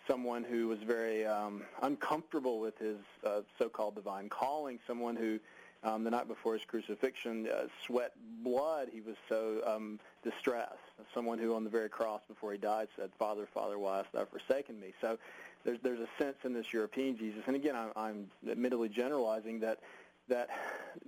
someone 0.07 0.43
who 0.43 0.67
was 0.67 0.79
very 0.79 1.25
um, 1.25 1.61
uncomfortable 1.83 2.59
with 2.59 2.77
his 2.79 2.97
uh, 3.23 3.41
so-called 3.59 3.93
divine 3.93 4.29
calling, 4.29 4.79
someone 4.87 5.15
who 5.15 5.39
um, 5.83 6.03
the 6.03 6.09
night 6.09 6.27
before 6.27 6.53
his 6.53 6.63
crucifixion 6.65 7.47
uh, 7.47 7.67
sweat 7.85 8.13
blood. 8.43 8.89
He 8.91 9.01
was 9.01 9.15
so 9.29 9.61
um, 9.65 9.99
distressed. 10.23 10.77
Someone 11.13 11.39
who 11.39 11.53
on 11.53 11.63
the 11.63 11.69
very 11.69 11.89
cross 11.89 12.21
before 12.27 12.53
he 12.53 12.57
died 12.57 12.87
said, 12.95 13.09
Father, 13.19 13.47
Father, 13.53 13.77
why 13.77 13.97
hast 13.97 14.11
thou 14.13 14.25
forsaken 14.25 14.79
me? 14.79 14.93
So 15.01 15.17
there's, 15.63 15.79
there's 15.81 15.99
a 15.99 16.09
sense 16.17 16.37
in 16.43 16.53
this 16.53 16.71
European 16.73 17.17
Jesus, 17.17 17.41
and 17.47 17.55
again, 17.55 17.75
I'm, 17.75 17.91
I'm 17.95 18.27
admittedly 18.49 18.89
generalizing 18.89 19.59
that 19.61 19.79
that 20.29 20.49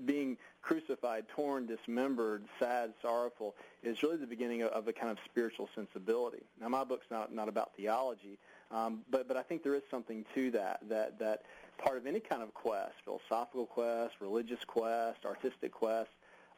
being 0.06 0.38
crucified, 0.62 1.26
torn, 1.30 1.66
dismembered, 1.66 2.44
sad, 2.60 2.94
sorrowful 3.02 3.56
is 3.82 4.04
really 4.04 4.18
the 4.18 4.28
beginning 4.28 4.62
of, 4.64 4.70
of 4.72 4.88
a 4.88 4.94
kind 4.94 5.10
of 5.10 5.18
spiritual 5.24 5.70
sensibility. 5.74 6.44
Now, 6.60 6.68
my 6.70 6.84
book's 6.84 7.06
not 7.10 7.34
not 7.34 7.48
about 7.48 7.72
theology, 7.78 8.38
um, 8.72 9.02
but 9.10 9.28
but 9.28 9.38
I 9.38 9.44
think 9.44 9.64
there 9.64 9.76
is 9.76 9.84
something 9.90 10.26
to 10.36 10.52
that 10.52 10.82
that 10.90 11.20
that 11.20 11.44
part 11.78 11.98
of 11.98 12.06
any 12.08 12.20
kind 12.20 12.42
of 12.42 12.54
quest, 12.54 12.94
philosophical 13.04 13.66
quest, 13.66 14.16
religious 14.20 14.64
quest, 14.66 15.26
artistic 15.26 15.72
quest, 15.72 16.10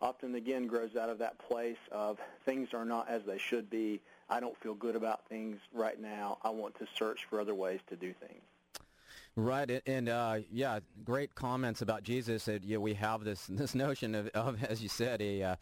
often 0.02 0.36
again 0.36 0.68
grows 0.68 0.96
out 0.96 1.10
of 1.10 1.20
that 1.20 1.38
place 1.40 1.78
of 1.92 2.18
things 2.46 2.70
are 2.74 2.86
not 2.86 3.10
as 3.10 3.24
they 3.24 3.38
should 3.38 3.70
be. 3.70 4.02
I 4.30 4.40
don't 4.40 4.58
feel 4.62 4.74
good 4.74 4.96
about 4.96 5.28
things 5.30 5.60
right 5.74 6.00
now. 6.00 6.38
I 6.44 6.50
want 6.50 6.78
to 6.80 6.88
search 6.98 7.26
for 7.30 7.40
other 7.40 7.56
ways 7.56 7.80
to 7.90 7.96
do 7.96 8.14
things. 8.14 8.42
Right, 9.36 9.84
and 9.86 10.10
uh, 10.10 10.40
yeah, 10.52 10.80
great 11.04 11.36
comments 11.36 11.84
about 11.84 12.02
Jesus. 12.02 12.46
That 12.46 12.64
yeah, 12.64 12.78
we 12.78 12.96
have 12.96 13.24
this 13.24 13.46
this 13.50 13.76
notion 13.76 14.16
of, 14.16 14.28
of 14.30 14.64
as 14.64 14.82
you 14.82 14.90
said, 14.90 15.22
a 15.22 15.44
uh, 15.44 15.56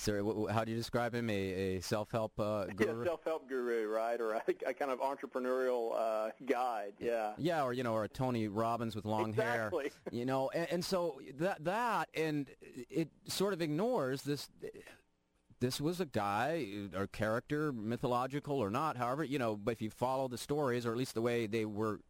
sorry, 0.00 0.22
how 0.50 0.64
do 0.64 0.72
you 0.72 0.76
describe 0.76 1.14
him? 1.14 1.30
A, 1.30 1.76
a 1.76 1.80
self-help 1.80 2.38
uh, 2.40 2.64
guru? 2.76 3.00
Yeah, 3.00 3.04
self-help 3.04 3.48
guru, 3.48 3.88
right? 3.88 4.20
Or 4.20 4.34
a, 4.34 4.42
a 4.66 4.74
kind 4.74 4.90
of 4.90 5.00
entrepreneurial 5.00 5.92
uh, 5.96 6.30
guide, 6.46 6.94
yeah. 6.98 7.32
Yeah, 7.38 7.62
or, 7.62 7.72
you 7.72 7.82
know, 7.82 7.92
or 7.92 8.04
a 8.04 8.08
Tony 8.08 8.48
Robbins 8.48 8.96
with 8.96 9.04
long 9.04 9.30
exactly. 9.30 9.84
hair. 9.84 9.92
You 10.10 10.24
know, 10.24 10.50
and, 10.50 10.66
and 10.70 10.84
so 10.84 11.20
that, 11.38 11.64
that, 11.64 12.08
and 12.14 12.48
it 12.88 13.08
sort 13.26 13.52
of 13.52 13.62
ignores 13.62 14.22
this 14.22 14.48
this 15.60 15.80
was 15.80 16.00
a 16.00 16.06
guy 16.06 16.66
or 16.96 17.06
character, 17.06 17.72
mythological 17.72 18.58
or 18.58 18.70
not, 18.70 18.96
however, 18.96 19.24
you 19.24 19.38
know, 19.38 19.56
but 19.56 19.72
if 19.72 19.82
you 19.82 19.90
follow 19.90 20.28
the 20.28 20.38
stories, 20.38 20.86
or 20.86 20.92
at 20.92 20.96
least 20.96 21.14
the 21.14 21.22
way 21.22 21.46
they 21.46 21.64
were, 21.64 22.00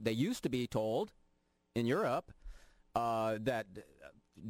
they 0.00 0.12
used 0.12 0.42
to 0.42 0.48
be 0.48 0.66
told 0.66 1.12
in 1.74 1.86
Europe, 1.86 2.32
uh, 2.94 3.36
that 3.40 3.66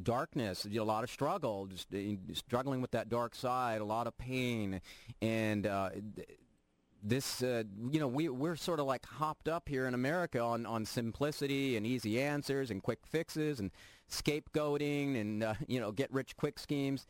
darkness, 0.03 0.67
you 0.69 0.79
know, 0.79 0.83
a 0.83 0.85
lot 0.85 1.05
of 1.05 1.11
struggle, 1.11 1.67
just 1.67 1.89
uh, 1.95 1.99
struggling 2.33 2.81
with 2.81 2.93
that 2.93 3.09
dark 3.09 3.35
side, 3.35 3.81
a 3.81 3.85
lot 3.85 4.07
of 4.07 4.17
pain, 4.19 4.81
and 5.21 5.67
uh, 5.67 5.91
this, 7.03 7.43
uh, 7.43 7.65
you 7.91 8.01
know, 8.01 8.09
we 8.09 8.29
we're 8.29 8.57
sort 8.57 8.81
of 8.81 8.87
like 8.87 9.05
hopped 9.05 9.47
up 9.47 9.69
here 9.69 9.87
in 9.87 9.95
America 9.95 10.41
on 10.41 10.65
on 10.65 10.85
simplicity 10.85 11.77
and 11.77 11.87
easy 11.87 12.21
answers 12.21 12.71
and 12.71 12.83
quick 12.83 13.01
fixes 13.07 13.61
and 13.61 13.71
scapegoating 14.11 15.21
and 15.21 15.43
uh, 15.43 15.55
you 15.69 15.81
know 15.81 15.93
get 15.93 16.13
rich 16.13 16.37
quick 16.37 16.59
schemes, 16.59 17.07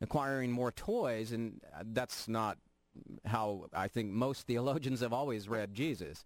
acquiring 0.00 0.52
more 0.52 0.72
toys, 0.72 1.32
and 1.32 1.60
uh, 1.74 1.82
that's 1.86 2.28
not 2.28 2.58
how 3.24 3.68
I 3.72 3.88
think 3.88 4.10
most 4.10 4.46
theologians 4.46 5.00
have 5.00 5.12
always 5.12 5.48
read 5.48 5.74
Jesus. 5.74 6.24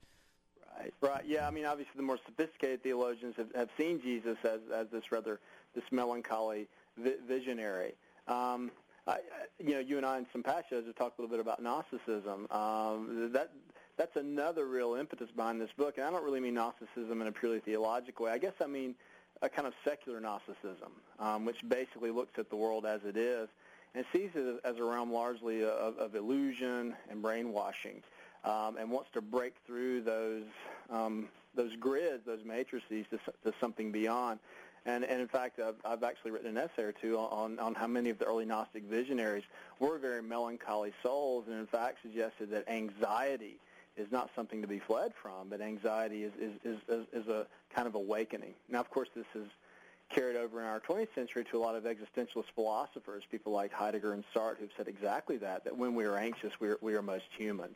Right, 0.78 0.94
right. 1.00 1.24
Yeah, 1.26 1.46
I 1.46 1.50
mean, 1.50 1.66
obviously, 1.66 1.92
the 1.96 2.02
more 2.02 2.18
sophisticated 2.26 2.82
theologians 2.82 3.34
have, 3.36 3.54
have 3.54 3.68
seen 3.78 4.00
Jesus 4.00 4.36
as 4.44 4.60
as 4.74 4.86
this 4.92 5.10
rather 5.10 5.40
this 5.74 5.84
melancholy 5.90 6.68
vi- 6.98 7.16
visionary. 7.26 7.94
Um, 8.28 8.70
I, 9.06 9.18
you 9.58 9.74
know, 9.74 9.80
you 9.80 9.96
and 9.96 10.06
I 10.06 10.18
in 10.18 10.26
some 10.32 10.42
past 10.42 10.70
shows 10.70 10.86
have 10.86 10.94
talked 10.96 11.18
a 11.18 11.22
little 11.22 11.34
bit 11.36 11.40
about 11.40 11.62
Gnosticism. 11.62 12.46
Um, 12.50 13.30
that 13.32 13.50
that's 13.96 14.16
another 14.16 14.66
real 14.66 14.94
impetus 14.94 15.28
behind 15.34 15.60
this 15.60 15.70
book, 15.76 15.98
and 15.98 16.06
I 16.06 16.10
don't 16.10 16.24
really 16.24 16.40
mean 16.40 16.54
Gnosticism 16.54 17.20
in 17.20 17.26
a 17.26 17.32
purely 17.32 17.60
theological 17.60 18.26
way. 18.26 18.32
I 18.32 18.38
guess 18.38 18.54
I 18.62 18.66
mean 18.66 18.94
a 19.42 19.48
kind 19.48 19.66
of 19.66 19.74
secular 19.84 20.20
Gnosticism, 20.20 20.92
um, 21.18 21.44
which 21.44 21.58
basically 21.68 22.10
looks 22.10 22.38
at 22.38 22.48
the 22.48 22.56
world 22.56 22.86
as 22.86 23.00
it 23.04 23.16
is 23.16 23.48
and 23.94 24.04
sees 24.12 24.30
it 24.34 24.60
as 24.64 24.76
a 24.78 24.84
realm 24.84 25.12
largely 25.12 25.62
of, 25.64 25.98
of 25.98 26.14
illusion 26.14 26.94
and 27.10 27.22
brainwashing, 27.22 28.02
um, 28.44 28.76
and 28.78 28.90
wants 28.90 29.10
to 29.12 29.20
break 29.20 29.54
through 29.66 30.02
those 30.02 30.44
um, 30.90 31.28
those 31.54 31.76
grids, 31.76 32.24
those 32.24 32.44
matrices, 32.44 33.04
to, 33.10 33.18
to 33.44 33.52
something 33.60 33.92
beyond. 33.92 34.38
And, 34.84 35.04
and 35.04 35.20
in 35.20 35.28
fact, 35.28 35.60
I've, 35.60 35.76
I've 35.84 36.02
actually 36.02 36.32
written 36.32 36.56
an 36.56 36.56
essay 36.56 36.82
or 36.82 36.92
two 36.92 37.18
on, 37.18 37.58
on 37.58 37.74
how 37.74 37.86
many 37.86 38.10
of 38.10 38.18
the 38.18 38.24
early 38.24 38.44
Gnostic 38.44 38.84
visionaries 38.84 39.44
were 39.78 39.98
very 39.98 40.22
melancholy 40.22 40.92
souls, 41.02 41.44
and 41.46 41.56
in 41.58 41.66
fact 41.66 41.98
suggested 42.02 42.50
that 42.50 42.68
anxiety 42.68 43.58
is 43.96 44.10
not 44.10 44.30
something 44.34 44.62
to 44.62 44.66
be 44.66 44.78
fled 44.78 45.12
from, 45.22 45.48
but 45.50 45.60
anxiety 45.60 46.24
is, 46.24 46.32
is, 46.40 46.78
is, 46.88 47.06
is 47.12 47.28
a 47.28 47.46
kind 47.74 47.86
of 47.86 47.94
awakening. 47.94 48.54
Now, 48.68 48.80
of 48.80 48.90
course, 48.90 49.08
this 49.14 49.26
is 49.34 49.46
carried 50.14 50.36
over 50.36 50.60
in 50.60 50.66
our 50.66 50.80
20th 50.80 51.14
century 51.14 51.44
to 51.50 51.58
a 51.58 51.60
lot 51.60 51.74
of 51.74 51.84
existentialist 51.84 52.46
philosophers, 52.54 53.24
people 53.30 53.52
like 53.52 53.72
Heidegger 53.72 54.12
and 54.12 54.24
Sartre, 54.34 54.58
who've 54.58 54.70
said 54.76 54.88
exactly 54.88 55.36
that, 55.38 55.64
that 55.64 55.76
when 55.76 55.94
we 55.94 56.04
are 56.04 56.16
anxious, 56.16 56.52
we 56.60 56.68
are, 56.68 56.78
we 56.80 56.94
are 56.94 57.02
most 57.02 57.24
human. 57.36 57.70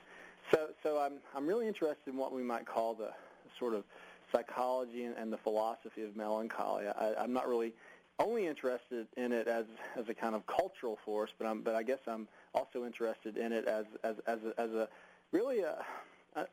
So, 0.53 0.69
so 0.83 0.99
I'm, 0.99 1.15
I'm 1.35 1.47
really 1.47 1.67
interested 1.67 2.13
in 2.13 2.17
what 2.17 2.33
we 2.33 2.43
might 2.43 2.67
call 2.67 2.95
the 2.95 3.11
sort 3.59 3.75
of 3.75 3.85
psychology 4.33 5.05
and, 5.05 5.17
and 5.17 5.33
the 5.33 5.39
philosophy 5.39 6.03
of 6.03 6.17
melancholy. 6.17 6.87
I, 6.87 7.15
I'm 7.19 7.33
not 7.33 7.49
really 7.49 7.73
only 8.19 8.47
interested 8.47 9.07
in 9.17 9.33
it 9.33 9.47
as 9.47 9.67
as 9.95 10.09
a 10.09 10.15
kind 10.15 10.35
of 10.35 10.47
cultural 10.47 10.99
force, 11.05 11.31
but 11.39 11.47
I'm 11.47 11.61
but 11.61 11.75
I 11.75 11.83
guess 11.83 11.99
I'm 12.07 12.29
also 12.55 12.85
interested 12.87 13.37
in 13.37 13.53
it 13.53 13.67
as 13.67 13.85
as 14.05 14.17
as 14.27 14.39
a, 14.43 14.61
as 14.61 14.71
a 14.71 14.89
really 15.33 15.61
a, 15.61 15.85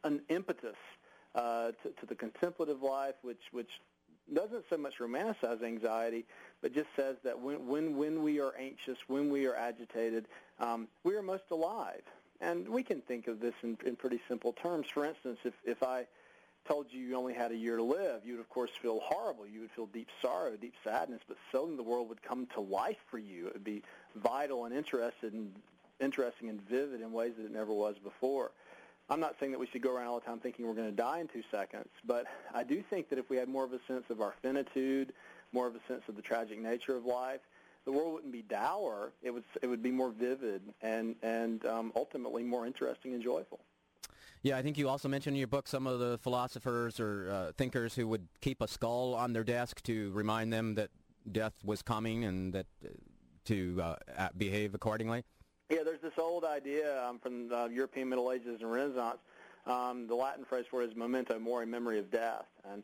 an 0.03 0.21
impetus 0.29 0.75
uh, 1.35 1.71
to, 1.83 1.89
to 1.99 2.05
the 2.05 2.15
contemplative 2.15 2.81
life, 2.81 3.15
which 3.21 3.41
which 3.51 3.69
doesn't 4.33 4.65
so 4.69 4.77
much 4.77 4.99
romanticize 4.99 5.63
anxiety, 5.63 6.25
but 6.61 6.73
just 6.73 6.89
says 6.95 7.17
that 7.23 7.39
when 7.39 7.67
when 7.67 7.97
when 7.97 8.23
we 8.23 8.39
are 8.39 8.53
anxious, 8.57 8.97
when 9.07 9.29
we 9.29 9.45
are 9.45 9.55
agitated, 9.55 10.27
um, 10.59 10.87
we 11.03 11.15
are 11.15 11.21
most 11.21 11.51
alive. 11.51 12.03
And 12.41 12.67
we 12.67 12.83
can 12.83 12.99
think 13.01 13.27
of 13.27 13.39
this 13.39 13.53
in, 13.63 13.77
in 13.85 13.95
pretty 13.95 14.19
simple 14.27 14.53
terms. 14.53 14.87
For 14.93 15.05
instance, 15.05 15.39
if 15.43 15.53
if 15.65 15.83
I 15.83 16.05
told 16.67 16.87
you 16.91 17.01
you 17.01 17.15
only 17.17 17.33
had 17.33 17.51
a 17.51 17.55
year 17.55 17.77
to 17.77 17.83
live, 17.83 18.21
you 18.25 18.33
would 18.33 18.41
of 18.41 18.49
course 18.49 18.71
feel 18.81 18.99
horrible. 19.01 19.45
You 19.45 19.61
would 19.61 19.71
feel 19.71 19.87
deep 19.87 20.09
sorrow, 20.21 20.55
deep 20.55 20.75
sadness, 20.83 21.21
but 21.27 21.37
suddenly 21.51 21.75
the 21.75 21.83
world 21.83 22.09
would 22.09 22.21
come 22.21 22.47
to 22.53 22.61
life 22.61 22.97
for 23.09 23.17
you. 23.17 23.47
It 23.47 23.53
would 23.53 23.63
be 23.63 23.83
vital 24.15 24.65
and 24.65 24.73
interested 24.73 25.33
in, 25.33 25.51
interesting 25.99 26.49
and 26.49 26.61
vivid 26.61 27.01
in 27.01 27.11
ways 27.11 27.33
that 27.37 27.45
it 27.45 27.51
never 27.51 27.73
was 27.73 27.95
before. 28.03 28.51
I'm 29.09 29.19
not 29.19 29.35
saying 29.39 29.51
that 29.51 29.59
we 29.59 29.67
should 29.67 29.81
go 29.81 29.95
around 29.95 30.07
all 30.07 30.19
the 30.19 30.25
time 30.25 30.39
thinking 30.39 30.65
we're 30.65 30.73
going 30.73 30.89
to 30.89 30.95
die 30.95 31.19
in 31.19 31.27
two 31.27 31.43
seconds, 31.51 31.89
but 32.05 32.25
I 32.53 32.63
do 32.63 32.83
think 32.89 33.09
that 33.09 33.19
if 33.19 33.29
we 33.29 33.37
had 33.37 33.49
more 33.49 33.65
of 33.65 33.73
a 33.73 33.79
sense 33.87 34.05
of 34.09 34.21
our 34.21 34.33
finitude, 34.41 35.13
more 35.51 35.67
of 35.67 35.75
a 35.75 35.79
sense 35.87 36.03
of 36.07 36.15
the 36.15 36.21
tragic 36.21 36.61
nature 36.61 36.95
of 36.95 37.05
life, 37.05 37.41
the 37.85 37.91
world 37.91 38.13
wouldn't 38.13 38.31
be 38.31 38.43
dour. 38.43 39.11
It 39.21 39.31
would 39.31 39.43
it 39.61 39.67
would 39.67 39.83
be 39.83 39.91
more 39.91 40.11
vivid 40.11 40.61
and 40.81 41.15
and 41.21 41.65
um, 41.65 41.91
ultimately 41.95 42.43
more 42.43 42.65
interesting 42.65 43.13
and 43.13 43.21
joyful. 43.21 43.59
Yeah, 44.41 44.57
I 44.57 44.61
think 44.61 44.77
you 44.77 44.89
also 44.89 45.07
mentioned 45.07 45.35
in 45.35 45.39
your 45.39 45.47
book 45.47 45.67
some 45.67 45.85
of 45.85 45.99
the 45.99 46.17
philosophers 46.17 46.99
or 46.99 47.29
uh, 47.29 47.51
thinkers 47.57 47.95
who 47.95 48.07
would 48.07 48.27
keep 48.41 48.61
a 48.61 48.67
skull 48.67 49.15
on 49.15 49.33
their 49.33 49.43
desk 49.43 49.81
to 49.83 50.11
remind 50.11 50.51
them 50.51 50.75
that 50.75 50.89
death 51.29 51.53
was 51.63 51.81
coming 51.81 52.25
and 52.25 52.53
that 52.53 52.67
uh, 52.83 52.89
to 53.45 53.81
uh, 53.81 54.29
behave 54.37 54.73
accordingly. 54.73 55.23
Yeah, 55.73 55.81
there's 55.83 56.01
this 56.01 56.19
old 56.19 56.45
idea 56.45 57.03
um, 57.03 57.17
from 57.17 57.49
the 57.49 57.67
European 57.73 58.07
Middle 58.07 58.31
Ages 58.31 58.61
and 58.61 58.71
Renaissance. 58.71 59.17
Um, 59.65 60.05
the 60.05 60.13
Latin 60.13 60.45
phrase 60.45 60.65
for 60.69 60.83
it 60.83 60.91
is 60.91 60.95
memento 60.95 61.39
mori, 61.39 61.65
memory 61.65 61.97
of 61.97 62.11
death, 62.11 62.45
and 62.71 62.83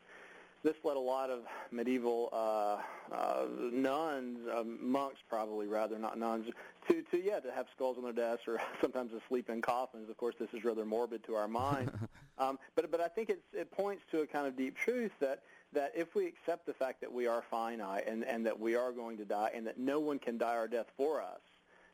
this 0.63 0.73
led 0.83 0.97
a 0.97 0.99
lot 0.99 1.29
of 1.29 1.41
medieval 1.71 2.29
uh, 2.33 2.77
uh, 3.15 3.45
nuns, 3.71 4.39
uh, 4.51 4.63
monks 4.63 5.19
probably 5.29 5.67
rather, 5.67 5.99
not 5.99 6.17
nuns, 6.17 6.47
to, 6.87 7.03
to 7.11 7.23
yeah 7.23 7.39
to 7.39 7.51
have 7.51 7.67
skulls 7.75 7.97
on 7.97 8.03
their 8.03 8.13
desks 8.13 8.47
or 8.47 8.59
sometimes 8.81 9.11
to 9.11 9.21
sleep 9.27 9.51
in 9.51 9.61
coffins. 9.61 10.09
Of 10.09 10.17
course, 10.17 10.33
this 10.39 10.49
is 10.53 10.63
rather 10.63 10.83
morbid 10.83 11.23
to 11.25 11.35
our 11.35 11.47
mind, 11.47 11.91
um, 12.39 12.57
but 12.75 12.89
but 12.89 13.01
I 13.01 13.07
think 13.07 13.29
it's, 13.29 13.45
it 13.53 13.69
points 13.69 14.01
to 14.09 14.21
a 14.21 14.25
kind 14.25 14.47
of 14.47 14.57
deep 14.57 14.75
truth 14.75 15.11
that 15.19 15.43
that 15.73 15.91
if 15.95 16.15
we 16.15 16.25
accept 16.25 16.65
the 16.65 16.73
fact 16.73 17.01
that 17.01 17.13
we 17.13 17.27
are 17.27 17.43
finite 17.51 18.07
and, 18.07 18.25
and 18.25 18.47
that 18.47 18.59
we 18.59 18.75
are 18.75 18.91
going 18.91 19.17
to 19.17 19.25
die 19.25 19.51
and 19.53 19.67
that 19.67 19.77
no 19.77 19.99
one 19.99 20.17
can 20.17 20.39
die 20.39 20.55
our 20.55 20.67
death 20.67 20.87
for 20.97 21.21
us, 21.21 21.39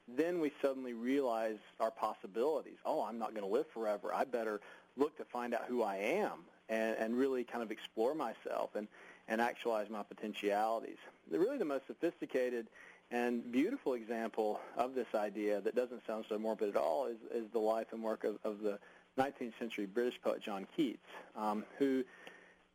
then 0.07 0.39
we 0.39 0.51
suddenly 0.61 0.93
realize 0.93 1.57
our 1.79 1.91
possibilities. 1.91 2.77
Oh, 2.85 3.03
I'm 3.03 3.17
not 3.17 3.31
going 3.33 3.45
to 3.45 3.51
live 3.51 3.65
forever. 3.73 4.13
I 4.13 4.23
better 4.23 4.61
look 4.97 5.17
to 5.17 5.25
find 5.25 5.53
out 5.53 5.65
who 5.67 5.83
I 5.83 5.97
am 5.97 6.45
and, 6.69 6.95
and 6.97 7.17
really 7.17 7.43
kind 7.43 7.63
of 7.63 7.71
explore 7.71 8.13
myself 8.13 8.75
and, 8.75 8.87
and 9.27 9.41
actualize 9.41 9.89
my 9.89 10.03
potentialities. 10.03 10.97
Really 11.29 11.57
the 11.57 11.65
most 11.65 11.87
sophisticated 11.87 12.67
and 13.11 13.51
beautiful 13.51 13.93
example 13.93 14.59
of 14.77 14.95
this 14.95 15.07
idea 15.13 15.61
that 15.61 15.75
doesn't 15.75 16.05
sound 16.07 16.25
so 16.27 16.37
morbid 16.39 16.69
at 16.69 16.75
all 16.75 17.05
is, 17.05 17.17
is 17.33 17.45
the 17.51 17.59
life 17.59 17.87
and 17.91 18.01
work 18.01 18.23
of, 18.23 18.37
of 18.43 18.61
the 18.61 18.79
19th 19.17 19.53
century 19.59 19.85
British 19.85 20.19
poet 20.21 20.41
John 20.41 20.67
Keats, 20.75 21.05
um, 21.35 21.63
who 21.77 22.03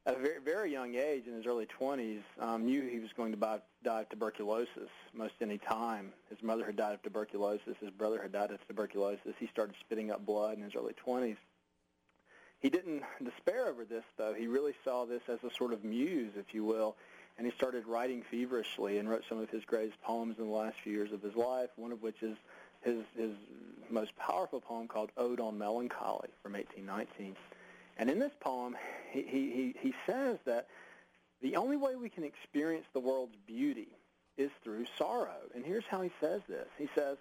a 0.07 0.15
very, 0.15 0.41
very 0.45 0.73
young 0.73 0.95
age, 0.95 1.27
in 1.27 1.35
his 1.35 1.47
early 1.47 1.67
20s, 1.67 2.23
um, 2.39 2.65
knew 2.65 2.83
he 2.83 2.99
was 2.99 3.11
going 3.17 3.33
to 3.33 3.39
die, 3.39 3.61
die 3.85 4.01
of 4.03 4.09
tuberculosis 4.09 4.89
most 5.13 5.35
any 5.41 5.59
time. 5.59 6.13
His 6.31 6.43
mother 6.43 6.65
had 6.65 6.77
died 6.77 6.95
of 6.95 7.03
tuberculosis. 7.03 7.77
His 7.81 7.91
brother 7.91 8.21
had 8.21 8.33
died 8.33 8.51
of 8.51 8.67
tuberculosis. 8.67 9.35
He 9.39 9.47
started 9.49 9.75
spitting 9.81 10.11
up 10.11 10.25
blood 10.25 10.57
in 10.57 10.65
his 10.65 10.75
early 10.75 10.95
20s. 11.07 11.37
He 12.61 12.69
didn't 12.69 13.03
despair 13.23 13.69
over 13.69 13.85
this, 13.85 14.05
though. 14.17 14.35
He 14.35 14.47
really 14.47 14.75
saw 14.85 15.05
this 15.05 15.23
as 15.29 15.39
a 15.45 15.55
sort 15.55 15.73
of 15.73 15.85
muse, 15.85 16.33
if 16.37 16.55
you 16.55 16.65
will, 16.65 16.97
and 17.39 17.47
he 17.47 17.53
started 17.53 17.87
writing 17.87 18.23
feverishly 18.31 18.99
and 18.99 19.09
wrote 19.09 19.25
some 19.29 19.39
of 19.39 19.49
his 19.49 19.65
greatest 19.65 20.01
poems 20.03 20.37
in 20.39 20.47
the 20.47 20.51
last 20.51 20.77
few 20.83 20.93
years 20.93 21.13
of 21.13 21.23
his 21.23 21.35
life, 21.35 21.71
one 21.77 21.93
of 21.93 22.03
which 22.03 22.23
is 22.23 22.37
his, 22.83 22.99
his 23.17 23.33
most 23.89 24.15
powerful 24.17 24.61
poem 24.61 24.89
called 24.89 25.11
Ode 25.17 25.41
on 25.41 25.59
Melancholy 25.59 26.29
from 26.43 26.53
1819. 26.53 27.35
And 28.01 28.09
in 28.09 28.19
this 28.19 28.33
poem, 28.41 28.77
he, 29.13 29.21
he, 29.23 29.75
he 29.79 29.95
says 30.07 30.39
that 30.47 30.69
the 31.43 31.57
only 31.57 31.77
way 31.77 31.97
we 31.97 32.09
can 32.09 32.25
experience 32.25 32.87
the 32.95 32.99
world's 32.99 33.37
beauty 33.47 33.89
is 34.39 34.51
through 34.65 34.87
sorrow. 34.97 35.37
And 35.55 35.67
here's 35.67 35.85
how 35.85 36.01
he 36.01 36.11
says 36.19 36.41
this. 36.49 36.67
He 36.79 36.89
says, 36.95 37.19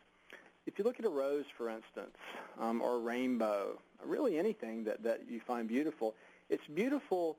if 0.66 0.80
you 0.80 0.86
look 0.86 0.98
at 0.98 1.06
a 1.06 1.10
rose, 1.10 1.44
for 1.58 1.70
instance, 1.70 2.16
um, 2.58 2.82
or 2.82 2.96
a 2.96 3.00
rainbow, 3.00 3.78
really 4.06 4.40
anything 4.40 4.86
that, 4.86 5.04
that 5.04 5.24
you 5.30 5.42
find 5.42 5.68
beautiful, 5.68 6.16
it's 6.50 6.66
beautiful 6.74 7.36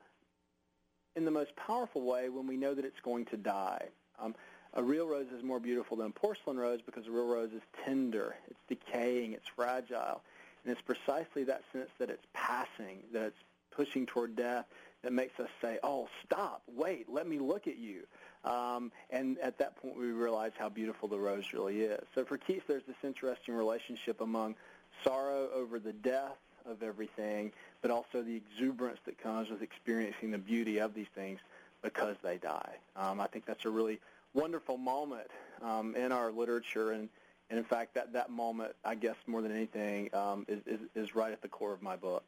in 1.15 1.25
the 1.25 1.31
most 1.31 1.55
powerful 1.55 2.03
way 2.03 2.29
when 2.29 2.45
we 2.45 2.57
know 2.57 2.75
that 2.75 2.85
it's 2.85 2.99
going 3.01 3.25
to 3.25 3.37
die. 3.37 3.87
Um, 4.19 4.35
a 4.75 4.83
real 4.83 5.07
rose 5.07 5.27
is 5.35 5.43
more 5.43 5.59
beautiful 5.59 5.97
than 5.97 6.07
a 6.07 6.11
porcelain 6.11 6.57
rose 6.57 6.81
because 6.85 7.07
a 7.07 7.11
real 7.11 7.25
rose 7.25 7.51
is 7.53 7.63
tender, 7.83 8.35
it's 8.47 8.59
decaying, 8.69 9.33
it's 9.33 9.47
fragile. 9.47 10.21
And 10.63 10.71
it's 10.71 10.81
precisely 10.81 11.43
that 11.45 11.63
sense 11.73 11.89
that 11.99 12.09
it's 12.09 12.25
passing, 12.33 12.99
that 13.13 13.23
it's 13.23 13.43
pushing 13.71 14.05
toward 14.05 14.35
death, 14.35 14.65
that 15.03 15.13
makes 15.13 15.39
us 15.39 15.49
say, 15.61 15.79
oh, 15.81 16.07
stop, 16.25 16.61
wait, 16.75 17.07
let 17.09 17.27
me 17.27 17.39
look 17.39 17.67
at 17.67 17.77
you. 17.77 18.03
Um, 18.43 18.91
and 19.09 19.37
at 19.39 19.57
that 19.57 19.75
point, 19.81 19.97
we 19.97 20.07
realize 20.07 20.51
how 20.57 20.69
beautiful 20.69 21.07
the 21.07 21.19
rose 21.19 21.53
really 21.53 21.81
is. 21.81 22.03
So 22.13 22.23
for 22.23 22.37
Keats, 22.37 22.63
there's 22.67 22.83
this 22.85 22.95
interesting 23.03 23.55
relationship 23.55 24.21
among 24.21 24.55
sorrow 25.03 25.49
over 25.53 25.79
the 25.79 25.93
death 25.93 26.37
of 26.65 26.83
everything, 26.83 27.51
but 27.81 27.89
also 27.89 28.21
the 28.21 28.35
exuberance 28.35 28.99
that 29.05 29.17
comes 29.17 29.49
with 29.49 29.63
experiencing 29.63 30.29
the 30.29 30.37
beauty 30.37 30.79
of 30.79 30.93
these 30.93 31.07
things 31.15 31.39
because 31.81 32.15
they 32.21 32.37
die. 32.37 32.75
Um, 32.95 33.19
I 33.19 33.25
think 33.27 33.45
that's 33.45 33.65
a 33.65 33.69
really 33.69 33.99
wonderful 34.33 34.77
moment 34.77 35.27
um, 35.63 35.95
in 35.95 36.11
our 36.11 36.31
literature, 36.31 36.91
and, 36.91 37.09
and 37.51 37.59
in 37.59 37.65
fact, 37.65 37.93
that, 37.95 38.13
that 38.13 38.31
moment, 38.31 38.71
I 38.85 38.95
guess, 38.95 39.17
more 39.27 39.41
than 39.41 39.51
anything, 39.51 40.09
um, 40.15 40.45
is, 40.47 40.61
is, 40.65 40.79
is 40.95 41.15
right 41.15 41.33
at 41.33 41.41
the 41.41 41.49
core 41.49 41.73
of 41.73 41.81
my 41.81 41.97
book. 41.97 42.23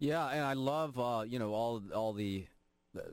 Yeah, 0.00 0.26
and 0.28 0.44
I 0.44 0.52
love 0.52 0.98
uh, 0.98 1.24
you 1.26 1.38
know 1.38 1.52
all 1.54 1.82
all 1.94 2.12
the 2.12 2.46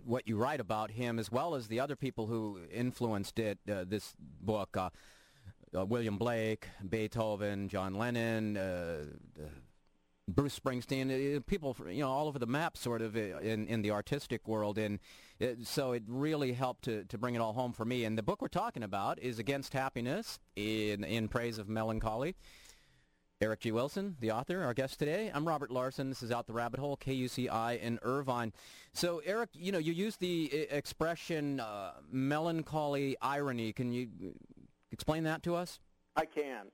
what 0.03 0.27
you 0.27 0.37
write 0.37 0.59
about 0.59 0.91
him, 0.91 1.19
as 1.19 1.31
well 1.31 1.55
as 1.55 1.67
the 1.67 1.79
other 1.79 1.95
people 1.95 2.27
who 2.27 2.59
influenced 2.71 3.39
it. 3.39 3.59
Uh, 3.69 3.85
this 3.87 4.13
book, 4.19 4.75
uh, 4.77 4.89
uh, 5.75 5.85
William 5.85 6.17
Blake, 6.17 6.67
Beethoven, 6.87 7.69
John 7.69 7.95
Lennon, 7.95 8.57
uh, 8.57 9.05
Bruce 10.27 10.59
Springsteen, 10.59 11.37
uh, 11.37 11.39
people 11.45 11.75
you 11.87 12.01
know 12.01 12.09
all 12.09 12.27
over 12.27 12.39
the 12.39 12.47
map, 12.47 12.77
sort 12.77 13.01
of 13.01 13.15
uh, 13.15 13.37
in 13.39 13.67
in 13.67 13.81
the 13.81 13.91
artistic 13.91 14.47
world, 14.47 14.77
and 14.77 14.99
it, 15.39 15.67
so 15.67 15.91
it 15.91 16.03
really 16.07 16.53
helped 16.53 16.85
to 16.85 17.03
to 17.05 17.17
bring 17.17 17.35
it 17.35 17.39
all 17.39 17.53
home 17.53 17.73
for 17.73 17.85
me. 17.85 18.05
And 18.05 18.17
the 18.17 18.23
book 18.23 18.41
we're 18.41 18.47
talking 18.47 18.83
about 18.83 19.19
is 19.19 19.37
Against 19.37 19.73
Happiness 19.73 20.39
in 20.55 21.03
in 21.03 21.27
praise 21.27 21.57
of 21.57 21.69
melancholy. 21.69 22.35
Eric 23.41 23.59
G. 23.59 23.71
Wilson, 23.73 24.15
the 24.21 24.31
author, 24.31 24.63
our 24.63 24.73
guest 24.73 24.97
today. 24.97 25.29
I'm 25.33 25.45
Robert 25.45 25.69
Larson. 25.69 26.07
This 26.07 26.23
is 26.23 26.31
Out 26.31 26.47
the 26.47 26.53
Rabbit 26.53 26.79
Hole, 26.79 26.95
KUCI 26.95 27.79
in 27.81 27.99
Irvine. 28.01 28.53
So, 28.93 29.21
Eric, 29.25 29.49
you 29.53 29.73
know, 29.73 29.77
you 29.77 29.91
use 29.91 30.15
the 30.15 30.49
uh, 30.53 30.75
expression 30.75 31.59
uh, 31.59 31.91
melancholy 32.09 33.17
irony. 33.21 33.73
Can 33.73 33.91
you 33.91 34.07
explain 34.89 35.23
that 35.25 35.43
to 35.43 35.53
us? 35.53 35.81
I 36.15 36.23
can. 36.23 36.67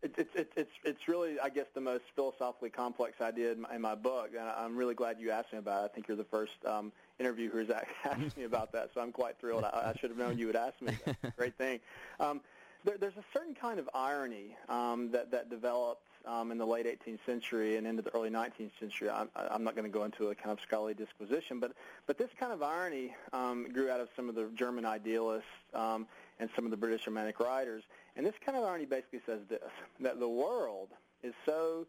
It's 0.00 0.14
it's 0.34 0.52
it's 0.56 0.70
it's 0.84 1.08
really 1.08 1.40
I 1.40 1.48
guess 1.48 1.66
the 1.74 1.80
most 1.80 2.04
philosophically 2.14 2.70
complex 2.70 3.20
idea 3.20 3.52
in 3.52 3.62
my, 3.62 3.74
in 3.74 3.80
my 3.80 3.96
book, 3.96 4.30
and 4.38 4.48
I'm 4.48 4.76
really 4.76 4.94
glad 4.94 5.18
you 5.18 5.32
asked 5.32 5.52
me 5.52 5.58
about 5.58 5.82
it. 5.82 5.84
I 5.86 5.88
think 5.88 6.06
you're 6.06 6.16
the 6.16 6.24
first 6.24 6.52
um, 6.64 6.92
interviewer 7.18 7.50
who's 7.50 7.70
asked 8.04 8.36
me 8.36 8.44
about 8.44 8.70
that, 8.72 8.90
so 8.94 9.00
I'm 9.00 9.10
quite 9.10 9.40
thrilled. 9.40 9.64
I, 9.64 9.92
I 9.94 9.98
should 9.98 10.10
have 10.10 10.18
known 10.18 10.38
you 10.38 10.46
would 10.46 10.56
ask 10.56 10.80
me. 10.80 10.96
That. 11.04 11.36
Great 11.36 11.56
thing. 11.58 11.80
Um, 12.20 12.40
there, 12.84 12.96
there's 12.96 13.16
a 13.16 13.24
certain 13.32 13.54
kind 13.54 13.80
of 13.80 13.90
irony 13.92 14.56
um, 14.68 15.10
that 15.10 15.32
that 15.32 15.50
developed 15.50 16.02
um, 16.26 16.52
in 16.52 16.58
the 16.58 16.66
late 16.66 16.86
18th 16.86 17.18
century 17.26 17.76
and 17.76 17.86
into 17.86 18.02
the 18.02 18.14
early 18.14 18.30
19th 18.30 18.70
century. 18.78 19.10
I'm, 19.10 19.28
I'm 19.34 19.64
not 19.64 19.74
going 19.74 19.90
to 19.90 19.90
go 19.90 20.04
into 20.04 20.28
a 20.28 20.34
kind 20.34 20.50
of 20.50 20.60
scholarly 20.60 20.94
disquisition, 20.94 21.60
but 21.60 21.72
but 22.06 22.18
this 22.18 22.30
kind 22.38 22.52
of 22.52 22.62
irony 22.62 23.14
um, 23.32 23.66
grew 23.72 23.90
out 23.90 24.00
of 24.00 24.08
some 24.14 24.28
of 24.28 24.34
the 24.34 24.48
German 24.54 24.84
idealists 24.84 25.48
um, 25.74 26.06
and 26.38 26.48
some 26.54 26.64
of 26.64 26.70
the 26.70 26.76
British 26.76 27.06
Romantic 27.06 27.40
writers. 27.40 27.82
And 28.18 28.26
this 28.26 28.34
kind 28.44 28.58
of 28.58 28.64
irony 28.64 28.84
basically 28.84 29.20
says 29.24 29.40
this: 29.48 29.70
that 30.00 30.20
the 30.20 30.28
world 30.28 30.88
is 31.22 31.32
so 31.46 31.86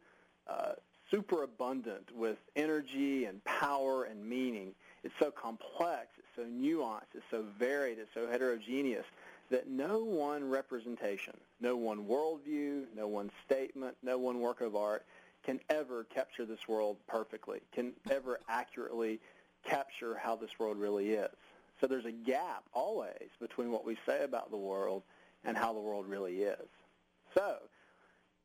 uh, 0.48 0.74
superabundant 1.12 2.16
with 2.16 2.38
energy 2.56 3.26
and 3.26 3.44
power 3.44 4.04
and 4.06 4.24
meaning. 4.24 4.74
It's 5.04 5.14
so 5.20 5.32
complex, 5.32 6.08
it's 6.18 6.28
so 6.36 6.44
nuanced, 6.44 7.16
it's 7.16 7.26
so 7.32 7.44
varied, 7.58 8.00
it's 8.00 8.14
so 8.14 8.28
heterogeneous 8.28 9.06
that 9.50 9.68
no 9.68 10.04
one 10.04 10.48
representation, 10.48 11.34
no 11.60 11.76
one 11.76 12.06
worldview, 12.06 12.84
no 12.96 13.08
one 13.08 13.32
statement, 13.46 13.96
no 14.04 14.18
one 14.18 14.40
work 14.40 14.62
of 14.62 14.76
art 14.76 15.06
can 15.44 15.60
ever 15.70 16.04
capture 16.14 16.46
this 16.46 16.68
world 16.68 16.98
perfectly, 17.08 17.62
can 17.72 17.94
ever 18.12 18.40
accurately 18.48 19.20
capture 19.64 20.16
how 20.16 20.36
this 20.36 20.52
world 20.60 20.78
really 20.78 21.12
is. 21.12 21.32
So 21.82 21.88
there's 21.88 22.06
a 22.06 22.12
gap 22.12 22.64
always 22.74 23.30
between 23.40 23.72
what 23.72 23.86
we 23.86 23.98
say 24.06 24.24
about 24.24 24.52
the 24.52 24.58
world 24.58 25.02
and 25.44 25.58
how 25.58 25.74
the 25.74 25.80
world 25.80 26.06
really 26.08 26.42
is. 26.42 26.68
So 27.36 27.58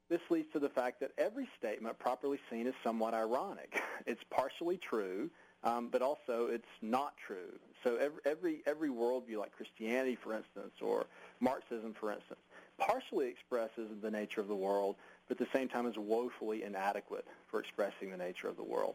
this 0.08 0.20
leads 0.30 0.52
to 0.52 0.58
the 0.58 0.68
fact 0.68 1.00
that 1.00 1.12
every 1.18 1.48
statement 1.58 1.98
properly 1.98 2.38
seen 2.50 2.66
is 2.66 2.74
somewhat 2.82 3.14
ironic. 3.14 3.80
It's 4.06 4.20
partially 4.28 4.76
true, 4.76 5.30
um, 5.62 5.88
but 5.90 6.02
also 6.02 6.48
it's 6.50 6.68
not 6.82 7.14
true. 7.26 7.58
So 7.82 7.96
every, 7.96 8.20
every, 8.26 8.62
every 8.66 8.90
worldview, 8.90 9.38
like 9.38 9.56
Christianity, 9.56 10.18
for 10.22 10.34
instance, 10.34 10.74
or 10.82 11.06
Marxism, 11.40 11.94
for 11.98 12.12
instance, 12.12 12.40
partially 12.76 13.28
expresses 13.28 13.88
the 14.02 14.10
nature 14.10 14.42
of 14.42 14.48
the 14.48 14.54
world, 14.54 14.96
but 15.26 15.40
at 15.40 15.50
the 15.50 15.58
same 15.58 15.68
time 15.68 15.86
is 15.86 15.96
woefully 15.96 16.64
inadequate 16.64 17.26
for 17.50 17.60
expressing 17.60 18.10
the 18.10 18.16
nature 18.18 18.46
of 18.46 18.56
the 18.56 18.62
world. 18.62 18.94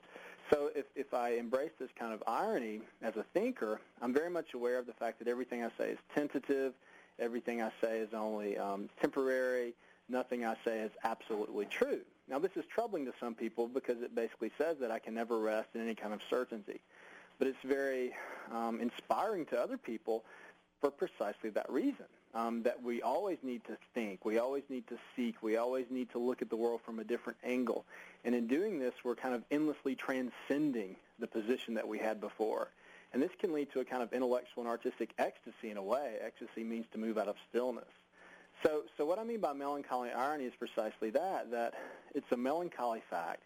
So 0.51 0.69
if, 0.75 0.85
if 0.95 1.13
I 1.13 1.31
embrace 1.31 1.71
this 1.79 1.89
kind 1.97 2.13
of 2.13 2.23
irony 2.27 2.81
as 3.01 3.15
a 3.15 3.25
thinker, 3.33 3.79
I'm 4.01 4.13
very 4.13 4.29
much 4.29 4.53
aware 4.53 4.77
of 4.77 4.85
the 4.85 4.93
fact 4.93 5.17
that 5.19 5.27
everything 5.27 5.63
I 5.63 5.69
say 5.77 5.89
is 5.89 5.97
tentative, 6.13 6.73
Everything 7.19 7.61
I 7.61 7.71
say 7.81 7.99
is 7.99 8.13
only 8.13 8.57
um, 8.57 8.89
temporary. 9.01 9.73
Nothing 10.07 10.45
I 10.45 10.55
say 10.65 10.79
is 10.79 10.91
absolutely 11.03 11.65
true. 11.65 12.01
Now, 12.29 12.39
this 12.39 12.51
is 12.55 12.63
troubling 12.73 13.05
to 13.05 13.13
some 13.19 13.33
people 13.33 13.67
because 13.67 14.01
it 14.01 14.15
basically 14.15 14.51
says 14.57 14.77
that 14.79 14.91
I 14.91 14.99
can 14.99 15.13
never 15.13 15.39
rest 15.39 15.69
in 15.73 15.81
any 15.81 15.95
kind 15.95 16.13
of 16.13 16.21
certainty. 16.29 16.79
But 17.37 17.47
it's 17.47 17.57
very 17.63 18.13
um, 18.51 18.79
inspiring 18.81 19.45
to 19.47 19.59
other 19.59 19.77
people 19.77 20.23
for 20.81 20.91
precisely 20.91 21.49
that 21.51 21.69
reason, 21.69 22.05
um, 22.33 22.63
that 22.63 22.81
we 22.81 23.01
always 23.01 23.37
need 23.43 23.63
to 23.65 23.77
think, 23.93 24.23
we 24.23 24.37
always 24.37 24.63
need 24.69 24.87
to 24.87 24.97
seek, 25.15 25.41
we 25.41 25.57
always 25.57 25.85
need 25.89 26.09
to 26.11 26.19
look 26.19 26.41
at 26.41 26.49
the 26.49 26.55
world 26.55 26.81
from 26.85 26.99
a 26.99 27.03
different 27.03 27.37
angle. 27.43 27.85
And 28.23 28.33
in 28.33 28.47
doing 28.47 28.79
this, 28.79 28.93
we're 29.03 29.15
kind 29.15 29.35
of 29.35 29.43
endlessly 29.51 29.95
transcending 29.95 30.95
the 31.19 31.27
position 31.27 31.73
that 31.73 31.87
we 31.87 31.97
had 31.97 32.21
before. 32.21 32.69
And 33.11 33.21
this 33.21 33.31
can 33.39 33.53
lead 33.53 33.71
to 33.73 33.79
a 33.79 33.85
kind 33.85 34.03
of 34.03 34.13
intellectual 34.13 34.63
and 34.63 34.67
artistic 34.67 35.13
ecstasy 35.17 35.71
in 35.71 35.77
a 35.77 35.83
way. 35.83 36.15
Ecstasy 36.21 36.63
means 36.63 36.85
to 36.93 36.99
move 36.99 37.17
out 37.17 37.27
of 37.27 37.35
stillness. 37.49 37.89
So, 38.63 38.83
so 38.97 39.05
what 39.05 39.19
I 39.19 39.23
mean 39.23 39.39
by 39.39 39.53
melancholy 39.53 40.11
irony 40.11 40.45
is 40.45 40.53
precisely 40.53 41.11
that, 41.11 41.51
that 41.51 41.73
it's 42.13 42.31
a 42.31 42.37
melancholy 42.37 43.01
fact 43.09 43.43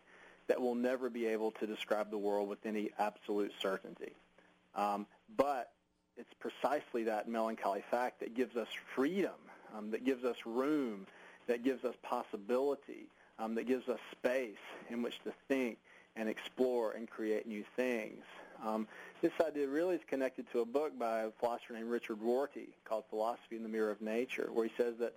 that 0.47 0.61
we'll 0.61 0.75
never 0.75 1.09
be 1.09 1.27
able 1.27 1.51
to 1.51 1.67
describe 1.67 2.09
the 2.11 2.17
world 2.17 2.49
with 2.49 2.65
any 2.65 2.89
absolute 2.99 3.51
certainty. 3.61 4.13
Um, 4.75 5.05
but 5.37 5.71
it's 6.17 6.33
precisely 6.39 7.03
that 7.05 7.29
melancholy 7.29 7.83
fact 7.89 8.19
that 8.19 8.35
gives 8.35 8.55
us 8.55 8.67
freedom, 8.95 9.31
um, 9.75 9.91
that 9.91 10.03
gives 10.03 10.23
us 10.23 10.35
room, 10.45 11.07
that 11.47 11.63
gives 11.63 11.85
us 11.85 11.95
possibility, 12.01 13.07
um, 13.39 13.55
that 13.55 13.67
gives 13.67 13.87
us 13.87 13.99
space 14.11 14.57
in 14.89 15.01
which 15.01 15.19
to 15.23 15.33
think 15.47 15.77
and 16.15 16.29
explore 16.29 16.91
and 16.91 17.09
create 17.09 17.47
new 17.47 17.63
things. 17.75 18.23
Um, 18.65 18.87
this 19.21 19.33
idea 19.45 19.67
really 19.67 19.95
is 19.95 20.01
connected 20.07 20.49
to 20.51 20.61
a 20.61 20.65
book 20.65 20.97
by 20.97 21.21
a 21.21 21.31
philosopher 21.31 21.73
named 21.73 21.89
Richard 21.89 22.21
Rorty 22.21 22.69
called 22.85 23.03
Philosophy 23.09 23.55
in 23.55 23.63
the 23.63 23.69
Mirror 23.69 23.91
of 23.91 24.01
Nature, 24.01 24.49
where 24.53 24.65
he 24.65 24.71
says 24.77 24.95
that 24.99 25.13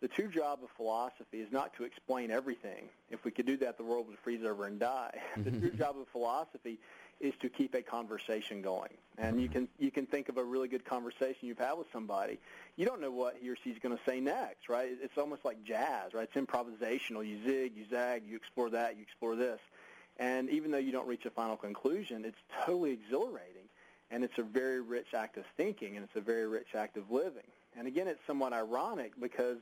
the 0.00 0.08
true 0.08 0.28
job 0.28 0.60
of 0.62 0.70
philosophy 0.76 1.40
is 1.40 1.52
not 1.52 1.74
to 1.76 1.84
explain 1.84 2.30
everything. 2.30 2.88
If 3.10 3.24
we 3.24 3.30
could 3.30 3.46
do 3.46 3.58
that, 3.58 3.76
the 3.76 3.84
world 3.84 4.08
would 4.08 4.18
freeze 4.18 4.44
over 4.44 4.66
and 4.66 4.80
die. 4.80 5.18
the 5.36 5.50
true 5.50 5.70
job 5.70 5.96
of 5.98 6.08
philosophy 6.08 6.78
is 7.20 7.34
to 7.42 7.50
keep 7.50 7.74
a 7.74 7.82
conversation 7.82 8.62
going. 8.62 8.92
And 9.18 9.40
you 9.40 9.48
can 9.48 9.68
you 9.78 9.90
can 9.90 10.06
think 10.06 10.30
of 10.30 10.38
a 10.38 10.44
really 10.44 10.68
good 10.68 10.86
conversation 10.86 11.48
you've 11.48 11.58
had 11.58 11.74
with 11.74 11.88
somebody. 11.92 12.38
You 12.76 12.86
don't 12.86 13.02
know 13.02 13.10
what 13.10 13.36
he 13.42 13.50
or 13.50 13.56
she's 13.62 13.78
going 13.78 13.94
to 13.94 14.02
say 14.06 14.20
next, 14.20 14.70
right? 14.70 14.88
It's 15.02 15.18
almost 15.18 15.44
like 15.44 15.62
jazz, 15.64 16.14
right? 16.14 16.26
It's 16.32 16.46
improvisational. 16.46 17.26
You 17.26 17.38
zig, 17.44 17.76
you 17.76 17.84
zag, 17.90 18.22
you 18.26 18.36
explore 18.36 18.70
that, 18.70 18.96
you 18.96 19.02
explore 19.02 19.36
this. 19.36 19.60
And 20.20 20.50
even 20.50 20.70
though 20.70 20.78
you 20.78 20.92
don't 20.92 21.08
reach 21.08 21.24
a 21.24 21.30
final 21.30 21.56
conclusion, 21.56 22.24
it's 22.26 22.38
totally 22.64 22.92
exhilarating. 22.92 23.64
And 24.10 24.22
it's 24.22 24.38
a 24.38 24.42
very 24.42 24.80
rich 24.80 25.14
act 25.14 25.38
of 25.38 25.44
thinking, 25.56 25.96
and 25.96 26.04
it's 26.04 26.14
a 26.14 26.20
very 26.20 26.46
rich 26.46 26.74
act 26.74 26.96
of 26.96 27.10
living. 27.10 27.46
And 27.76 27.86
again, 27.88 28.06
it's 28.06 28.20
somewhat 28.26 28.52
ironic 28.52 29.12
because 29.18 29.58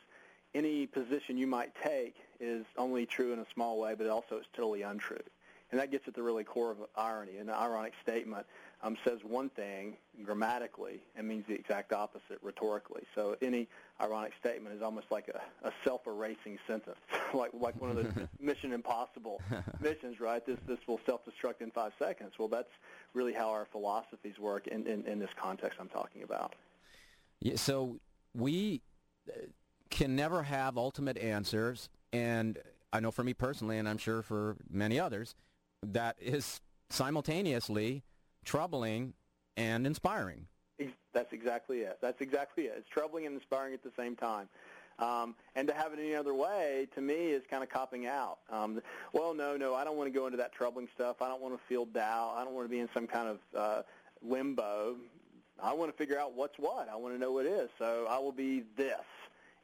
any 0.55 0.87
position 0.87 1.39
you 1.39 1.47
might 1.47 1.71
take 1.83 2.17
is 2.41 2.65
only 2.77 3.07
true 3.07 3.33
in 3.33 3.39
a 3.39 3.47
small 3.55 3.79
way, 3.79 3.95
but 3.97 4.09
also 4.09 4.37
it's 4.37 4.49
totally 4.53 4.83
untrue. 4.83 5.23
And 5.71 5.79
that 5.79 5.91
gets 5.91 6.09
at 6.09 6.15
the 6.15 6.23
really 6.23 6.45
core 6.45 6.73
of 6.73 6.79
irony. 6.97 7.37
An 7.37 7.51
ironic 7.51 7.93
statement 8.03 8.47
um, 8.83 8.97
says 9.05 9.19
one 9.25 9.49
thing 9.51 9.97
grammatically 10.25 11.01
and 11.17 11.27
means 11.27 11.45
the 11.49 11.55
exact 11.55 11.93
opposite 11.93 12.39
rhetorically. 12.43 13.03
So 13.15 13.37
any 13.43 13.69
ironic 14.01 14.33
statement 14.41 14.75
is 14.77 14.83
almost 14.83 15.07
like 15.11 15.29
a, 15.29 15.67
a 15.67 15.73
self-erasing 15.85 16.59
sentence, 16.67 16.99
like 17.35 17.51
like 17.53 17.81
one 17.81 17.91
of 17.91 17.97
those 17.97 18.29
Mission 18.41 18.73
Impossible 18.73 19.41
missions, 19.81 20.21
right? 20.21 20.45
This 20.45 20.59
this 20.67 20.79
will 20.87 21.01
self-destruct 21.07 21.61
in 21.61 21.71
five 21.71 21.93
seconds. 21.99 22.33
Well, 22.39 22.49
that's 22.49 22.71
really 23.15 23.33
how 23.33 23.51
our 23.51 23.67
philosophies 23.73 24.39
work 24.39 24.67
in, 24.69 24.87
in, 24.87 25.05
in 25.07 25.19
this 25.19 25.31
context 25.41 25.79
I'm 25.81 25.89
talking 25.89 26.23
about. 26.23 26.55
Yeah, 27.41 27.57
so 27.57 27.99
we 28.35 28.83
uh, 29.29 29.33
can 29.91 30.15
never 30.15 30.43
have 30.43 30.77
ultimate 30.77 31.19
answers, 31.19 31.89
and 32.13 32.59
I 32.93 33.01
know 33.01 33.11
for 33.11 33.25
me 33.25 33.35
personally, 33.35 33.79
and 33.79 33.89
I'm 33.89 33.99
sure 33.99 34.23
for 34.23 34.57
many 34.71 35.01
others, 35.01 35.35
that 35.83 36.17
is 36.21 36.61
simultaneously 36.91 38.03
troubling 38.49 39.13
and 39.59 39.87
inspiring. 39.87 40.47
That's 41.13 41.33
exactly 41.33 41.81
it. 41.81 41.99
That's 42.01 42.21
exactly 42.21 42.65
it. 42.65 42.75
It's 42.79 42.89
troubling 42.89 43.27
and 43.27 43.35
inspiring 43.35 43.75
at 43.75 43.83
the 43.83 43.91
same 43.97 44.17
time. 44.17 44.49
Um, 44.99 45.35
and 45.55 45.69
to 45.69 45.75
have 45.75 45.93
it 45.93 45.99
any 45.99 46.15
other 46.15 46.35
way, 46.35 46.89
to 46.95 47.01
me, 47.01 47.15
is 47.15 47.43
kind 47.51 47.63
of 47.63 47.69
copping 47.69 48.07
out. 48.07 48.39
Um, 48.51 48.81
well, 49.13 49.35
no, 49.35 49.57
no, 49.57 49.75
I 49.75 49.85
don't 49.85 49.97
want 49.97 50.13
to 50.13 50.19
go 50.19 50.27
into 50.27 50.39
that 50.39 50.53
troubling 50.53 50.89
stuff. 50.95 51.21
I 51.21 51.29
don't 51.29 51.43
want 51.43 51.55
to 51.55 51.61
feel 51.69 51.85
doubt. 51.85 52.35
I 52.37 52.45
don't 52.45 52.55
want 52.55 52.65
to 52.67 52.71
be 52.71 52.81
in 52.81 52.89
some 52.95 53.07
kind 53.07 53.29
of 53.29 53.39
uh, 53.55 53.83
limbo. 54.23 54.97
I 55.63 55.75
want 55.75 55.91
to 55.91 55.97
figure 55.97 56.19
out 56.19 56.35
what's 56.35 56.59
what. 56.59 56.89
I 56.89 56.97
want 56.97 57.15
to 57.15 57.21
know 57.21 57.33
what 57.33 57.45
is. 57.45 57.69
So 57.79 58.07
I 58.09 58.19
will 58.19 58.33
be 58.33 58.65
this, 58.77 59.05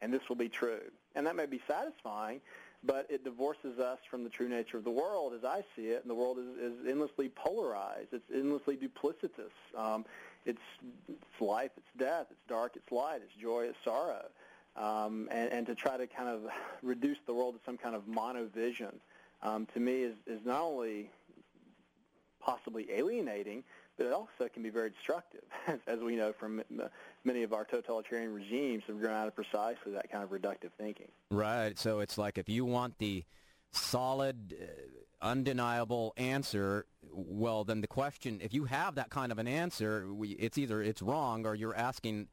and 0.03 0.12
this 0.12 0.29
will 0.29 0.37
be 0.37 0.49
true. 0.49 0.83
And 1.14 1.27
that 1.27 1.37
may 1.37 1.47
be 1.47 1.61
satisfying, 1.66 2.40
but 2.87 3.07
it 3.09 3.25
divorces 3.25 3.79
us 3.79 3.99
from 4.11 4.25
the 4.25 4.31
true 4.31 4.49
nature 4.49 4.77
of 4.77 4.85
the 4.85 4.90
world 4.90 5.33
as 5.35 5.44
I 5.44 5.64
see 5.75 5.87
it, 5.87 6.03
and 6.03 6.11
the 6.11 6.14
world 6.14 6.38
is, 6.38 6.73
is 6.73 6.87
endlessly 6.88 7.29
polarized. 7.29 8.09
It's 8.12 8.31
endlessly 8.33 8.77
duplicitous. 8.77 9.53
Um, 9.77 10.05
it's, 10.44 10.61
it's 11.09 11.40
life, 11.40 11.70
it's 11.77 11.87
death, 11.99 12.27
it's 12.31 12.40
dark, 12.49 12.73
it's 12.77 12.90
light, 12.92 13.20
it's 13.25 13.35
joy, 13.40 13.64
it's 13.64 13.79
sorrow. 13.85 14.27
Um, 14.77 15.29
and, 15.31 15.53
and 15.53 15.66
to 15.66 15.75
try 15.75 15.97
to 15.97 16.07
kind 16.07 16.29
of 16.29 16.42
reduce 16.83 17.18
the 17.27 17.33
world 17.33 17.55
to 17.55 17.61
some 17.64 17.79
kind 17.79 17.94
of 17.94 18.03
monovision, 18.07 18.94
um, 19.42 19.66
to 19.75 19.81
me, 19.81 20.03
is, 20.03 20.14
is 20.27 20.40
not 20.44 20.61
only 20.61 21.11
possibly 22.40 22.87
alienating, 22.92 23.64
but 23.97 24.07
it 24.07 24.13
also 24.13 24.49
can 24.53 24.63
be 24.63 24.71
very 24.71 24.91
destructive, 24.91 25.45
as 25.87 26.01
we 26.01 26.17
know 26.17 26.33
from 26.33 26.63
many 27.25 27.43
of 27.43 27.53
our 27.53 27.65
totalitarian 27.65 28.33
regimes 28.33 28.83
have 28.87 29.01
grown 29.01 29.15
out 29.15 29.29
of 29.29 29.35
precisely 29.35 29.93
that 29.93 30.11
kind 30.11 30.25
of 30.25 30.31
reductive 30.31 30.71
thinking. 30.79 31.09
Right. 31.31 31.79
So 31.79 32.01
it's 32.01 32.19
like 32.19 32.39
if 32.39 32.49
you 32.49 32.65
want 32.65 32.99
the 32.99 33.25
solid, 33.73 34.55
uh, 34.61 35.27
undeniable 35.27 36.13
answer, 36.17 36.87
well, 37.13 37.65
then 37.65 37.81
the 37.81 37.87
question, 37.87 38.41
if 38.43 38.53
you 38.53 38.65
have 38.65 38.97
that 38.97 39.11
kind 39.11 39.33
of 39.33 39.39
an 39.39 39.49
answer, 39.49 40.13
we, 40.13 40.31
it's 40.31 40.59
either 40.59 40.83
it's 40.83 41.03
wrong 41.03 41.47
or 41.47 41.55
you're 41.55 41.77
asking 41.77 42.29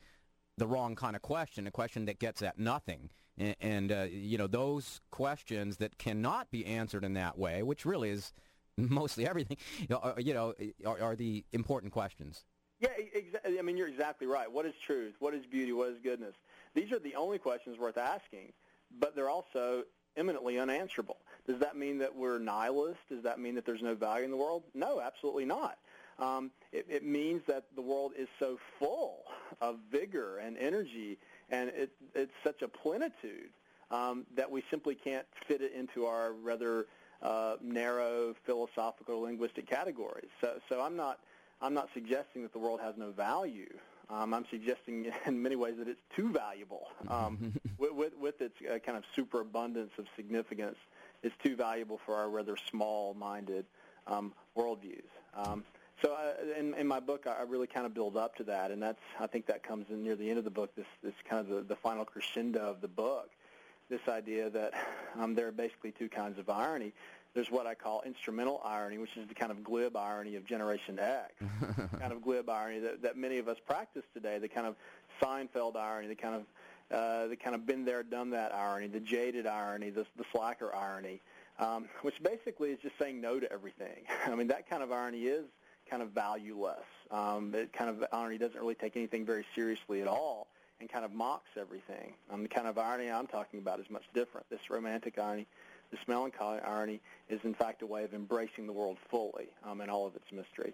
the 0.58 0.68
wrong 0.68 0.96
kind 0.96 1.16
of 1.16 1.22
question, 1.22 1.68
a 1.68 1.72
question 1.72 2.06
that 2.06 2.20
gets 2.20 2.42
at 2.42 2.60
nothing. 2.60 3.10
And, 3.38 3.56
and 3.62 3.92
uh, 3.92 4.08
you 4.12 4.38
know, 4.38 4.48
those 4.48 5.02
questions 5.12 5.78
that 5.78 5.98
cannot 5.98 6.52
be 6.52 6.66
answered 6.66 7.04
in 7.04 7.14
that 7.14 7.38
way, 7.38 7.64
which 7.64 7.86
really 7.86 8.10
is 8.10 8.34
mostly 8.78 9.28
everything, 9.28 9.58
you 10.18 10.34
know, 10.34 10.54
are, 10.86 11.02
are 11.02 11.16
the 11.16 11.44
important 11.52 11.92
questions. 11.94 12.46
Yeah, 12.80 12.90
exa- 13.16 13.60
I 13.60 13.62
mean, 13.62 13.78
you're 13.78 13.88
exactly 13.88 14.28
right. 14.28 14.52
What 14.52 14.66
is 14.66 14.74
truth? 14.86 15.14
What 15.20 15.34
is 15.34 15.46
beauty? 15.46 15.72
What 15.72 15.90
is 15.90 15.98
goodness? 16.04 16.34
These 16.74 16.92
are 16.92 17.00
the 17.00 17.16
only 17.16 17.38
questions 17.38 17.78
worth 17.78 17.98
asking, 17.98 18.54
but 19.00 19.16
they're 19.16 19.30
also 19.30 19.84
eminently 20.18 20.60
unanswerable. 20.60 21.18
Does 21.48 21.60
that 21.60 21.76
mean 21.76 22.00
that 22.00 22.16
we're 22.16 22.40
nihilists? 22.40 23.04
Does 23.10 23.24
that 23.24 23.40
mean 23.40 23.56
that 23.56 23.66
there's 23.66 23.82
no 23.82 23.96
value 23.96 24.26
in 24.26 24.32
the 24.32 24.38
world? 24.38 24.64
No, 24.74 25.00
absolutely 25.00 25.46
not. 25.46 25.78
Um, 26.20 26.52
it, 26.72 26.86
it 26.90 27.04
means 27.04 27.42
that 27.48 27.66
the 27.76 27.82
world 27.82 28.14
is 28.18 28.28
so 28.40 28.58
full 28.80 29.24
of 29.60 29.78
vigor 29.92 30.38
and 30.38 30.58
energy, 30.58 31.18
and 31.50 31.70
it, 31.70 31.92
it's 32.14 32.34
such 32.44 32.62
a 32.62 32.68
plenitude 32.68 33.50
um, 33.90 34.26
that 34.36 34.50
we 34.50 34.64
simply 34.70 34.96
can't 34.96 35.26
fit 35.48 35.62
it 35.62 35.74
into 35.74 36.06
our 36.06 36.34
rather 36.34 36.86
uh, 37.22 37.56
narrow 37.62 38.36
philosophical 38.46 39.22
linguistic 39.22 39.68
categories. 39.68 40.30
So, 40.40 40.60
so 40.70 40.82
I'm 40.82 40.96
not 40.96 41.20
I'm 41.62 41.74
not 41.74 41.90
suggesting 41.94 42.42
that 42.42 42.54
the 42.54 42.60
world 42.60 42.80
has 42.82 42.96
no 42.98 43.12
value. 43.12 43.72
Um, 44.10 44.34
I'm 44.34 44.46
suggesting 44.50 45.12
in 45.26 45.42
many 45.42 45.56
ways 45.56 45.76
that 45.78 45.88
it's 45.88 46.02
too 46.16 46.32
valuable. 46.32 46.88
Um, 47.08 47.54
with, 47.78 47.94
with, 47.94 48.14
with, 48.20 48.42
its 48.42 48.56
uh, 48.62 48.80
kind 48.80 48.98
of 48.98 49.04
superabundance 49.16 49.92
of 49.98 50.06
significance, 50.16 50.78
it's 51.24 51.36
too 51.44 51.56
valuable 51.56 52.00
for 52.06 52.16
our 52.16 52.30
rather 52.30 52.58
small-minded 52.58 53.66
um, 54.08 54.34
worldviews. 54.58 55.04
Um, 55.36 55.64
so 56.02 56.14
uh, 56.14 56.60
in, 56.60 56.74
in, 56.74 56.88
my 56.88 57.00
book, 57.00 57.28
I 57.28 57.44
really 57.44 57.68
kind 57.68 57.86
of 57.86 57.94
build 57.94 58.18
up 58.18 58.36
to 58.38 58.44
that, 58.46 58.72
and 58.72 58.82
that's 58.82 59.00
I 59.20 59.28
think 59.28 59.46
that 59.46 59.62
comes 59.62 59.86
in 59.90 60.04
near 60.04 60.16
the 60.16 60.28
end 60.30 60.40
of 60.40 60.44
the 60.44 60.50
book. 60.50 60.76
This 60.76 60.88
this 61.04 61.14
kind 61.30 61.48
of 61.48 61.56
the, 61.56 61.62
the 61.62 61.76
final 61.76 62.06
crescendo 62.06 62.60
of 62.60 62.82
the 62.82 62.88
book. 62.88 63.30
This 63.92 64.08
idea 64.08 64.50
that 64.50 64.74
um, 65.20 65.36
there 65.36 65.50
are 65.50 65.52
basically 65.52 65.92
two 65.92 66.08
kinds 66.08 66.40
of 66.40 66.50
irony. 66.50 66.94
There's 67.34 67.52
what 67.52 67.68
I 67.68 67.76
call 67.76 68.02
instrumental 68.06 68.62
irony, 68.64 68.98
which 68.98 69.18
is 69.18 69.28
the 69.28 69.34
kind 69.36 69.52
of 69.52 69.66
glib 69.66 69.98
irony 69.98 70.38
of 70.38 70.46
Generation 70.46 70.98
X, 70.98 71.34
kind 72.00 72.14
of 72.14 72.22
glib 72.22 72.50
irony 72.50 72.80
that, 72.80 73.02
that 73.02 73.18
many 73.18 73.38
of 73.38 73.50
us 73.50 73.58
practice 73.68 74.04
today, 74.14 74.40
the 74.40 74.48
kind 74.48 74.66
of 74.66 74.78
Seinfeld 75.22 75.76
irony, 75.76 76.08
the 76.08 76.16
kind 76.16 76.36
of 76.36 76.98
uh, 76.98 77.28
the 77.28 77.36
kind 77.36 77.54
of 77.54 77.66
been 77.66 77.84
there, 77.84 78.02
done 78.02 78.30
that 78.30 78.56
irony, 78.56 78.88
the 78.88 79.02
jaded 79.02 79.46
irony, 79.46 79.90
the, 79.90 80.06
the 80.16 80.24
slacker 80.32 80.74
irony, 80.74 81.20
um, 81.60 81.90
which 82.02 82.16
basically 82.24 82.70
is 82.70 82.80
just 82.80 82.98
saying 82.98 83.20
no 83.20 83.42
to 83.42 83.52
everything. 83.52 84.06
I 84.26 84.36
mean, 84.36 84.48
that 84.48 84.70
kind 84.70 84.84
of 84.84 84.94
irony 84.94 85.24
is 85.24 85.44
kind 85.90 86.02
of 86.02 86.12
valueless. 86.12 86.86
Um, 87.12 87.54
it 87.54 87.74
kind 87.74 87.90
of 87.90 88.06
irony 88.14 88.38
doesn't 88.38 88.58
really 88.58 88.76
take 88.76 88.96
anything 88.96 89.26
very 89.26 89.44
seriously 89.54 90.02
at 90.02 90.08
all 90.08 90.48
and 90.82 90.92
kind 90.92 91.06
of 91.06 91.14
mocks 91.14 91.50
everything. 91.58 92.16
The 92.30 92.48
kind 92.50 92.68
of 92.68 92.78
irony 92.78 93.10
I'm 93.10 93.28
talking 93.28 93.60
about 93.60 93.80
is 93.80 93.86
much 93.90 94.04
different. 94.14 94.50
This 94.50 94.70
romantic 94.70 95.18
irony 95.18 95.48
this 95.92 96.00
melancholy 96.08 96.60
irony 96.60 97.02
is, 97.30 97.40
in 97.44 97.54
fact, 97.54 97.82
a 97.82 97.86
way 97.86 98.04
of 98.04 98.14
embracing 98.14 98.66
the 98.66 98.74
world 98.74 98.98
fully 99.10 99.50
um, 99.68 99.82
and 99.82 99.92
all 99.92 100.08
of 100.08 100.16
its 100.16 100.26
mystery. 100.32 100.74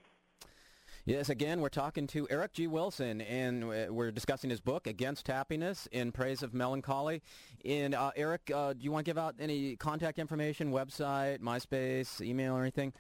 Yes, 1.06 1.30
again, 1.30 1.62
we're 1.62 1.70
talking 1.70 2.06
to 2.08 2.28
Eric 2.30 2.54
G. 2.54 2.68
Wilson, 2.68 3.22
and 3.22 3.68
we're 3.68 4.12
discussing 4.12 4.50
his 4.50 4.60
book, 4.60 4.88
Against 4.88 5.28
Happiness, 5.28 5.88
In 5.94 6.12
Praise 6.12 6.44
of 6.44 6.54
Melancholy. 6.54 7.22
And 7.64 7.96
uh, 7.96 8.12
Eric, 8.18 8.52
uh, 8.54 8.74
do 8.74 8.80
you 8.82 8.92
want 8.92 9.06
to 9.06 9.10
give 9.10 9.18
out 9.18 9.36
any 9.40 9.78
contact 9.78 10.20
information, 10.20 10.72
website, 10.72 11.40
MySpace, 11.40 12.20
email, 12.20 12.56
or 12.56 12.62
anything? 12.62 12.92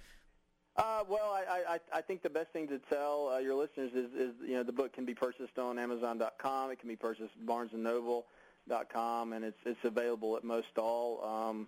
Uh, 0.77 1.03
well, 1.09 1.31
I, 1.31 1.75
I, 1.75 1.79
I 1.91 2.01
think 2.01 2.21
the 2.21 2.29
best 2.29 2.51
thing 2.51 2.67
to 2.67 2.77
tell 2.77 3.29
uh, 3.29 3.39
your 3.39 3.55
listeners 3.55 3.91
is, 3.95 4.13
is, 4.13 4.33
you 4.45 4.53
know, 4.53 4.63
the 4.63 4.71
book 4.71 4.93
can 4.93 5.05
be 5.05 5.15
purchased 5.15 5.57
on 5.57 5.79
Amazon.com. 5.79 6.69
It 6.69 6.79
can 6.79 6.87
be 6.87 6.95
purchased 6.95 7.31
at 7.39 7.45
BarnesandNoble.com, 7.47 9.33
and 9.33 9.43
it's 9.43 9.57
it's 9.65 9.83
available 9.83 10.37
at 10.37 10.43
most 10.43 10.77
all. 10.77 11.23
Um, 11.25 11.67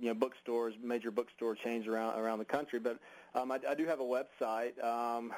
you 0.00 0.08
know 0.08 0.14
bookstores, 0.14 0.74
major 0.82 1.10
bookstore 1.10 1.54
chains 1.54 1.86
around 1.86 2.18
around 2.18 2.38
the 2.38 2.44
country. 2.44 2.78
But 2.78 2.98
um, 3.34 3.50
I, 3.50 3.60
I 3.68 3.74
do 3.74 3.86
have 3.86 4.00
a 4.00 4.04
website. 4.04 4.82
Um, 4.84 5.32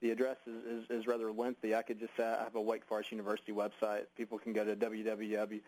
the 0.00 0.10
address 0.10 0.38
is, 0.46 0.84
is, 0.84 0.90
is 0.90 1.06
rather 1.06 1.30
lengthy. 1.30 1.74
I 1.74 1.82
could 1.82 2.00
just 2.00 2.16
say 2.16 2.24
I 2.24 2.44
have 2.44 2.54
a 2.54 2.60
Wake 2.60 2.86
Forest 2.86 3.12
University 3.12 3.52
website. 3.52 4.04
People 4.16 4.38
can 4.38 4.54
go 4.54 4.64
to 4.64 4.74
www.wfu.edu, 4.74 5.60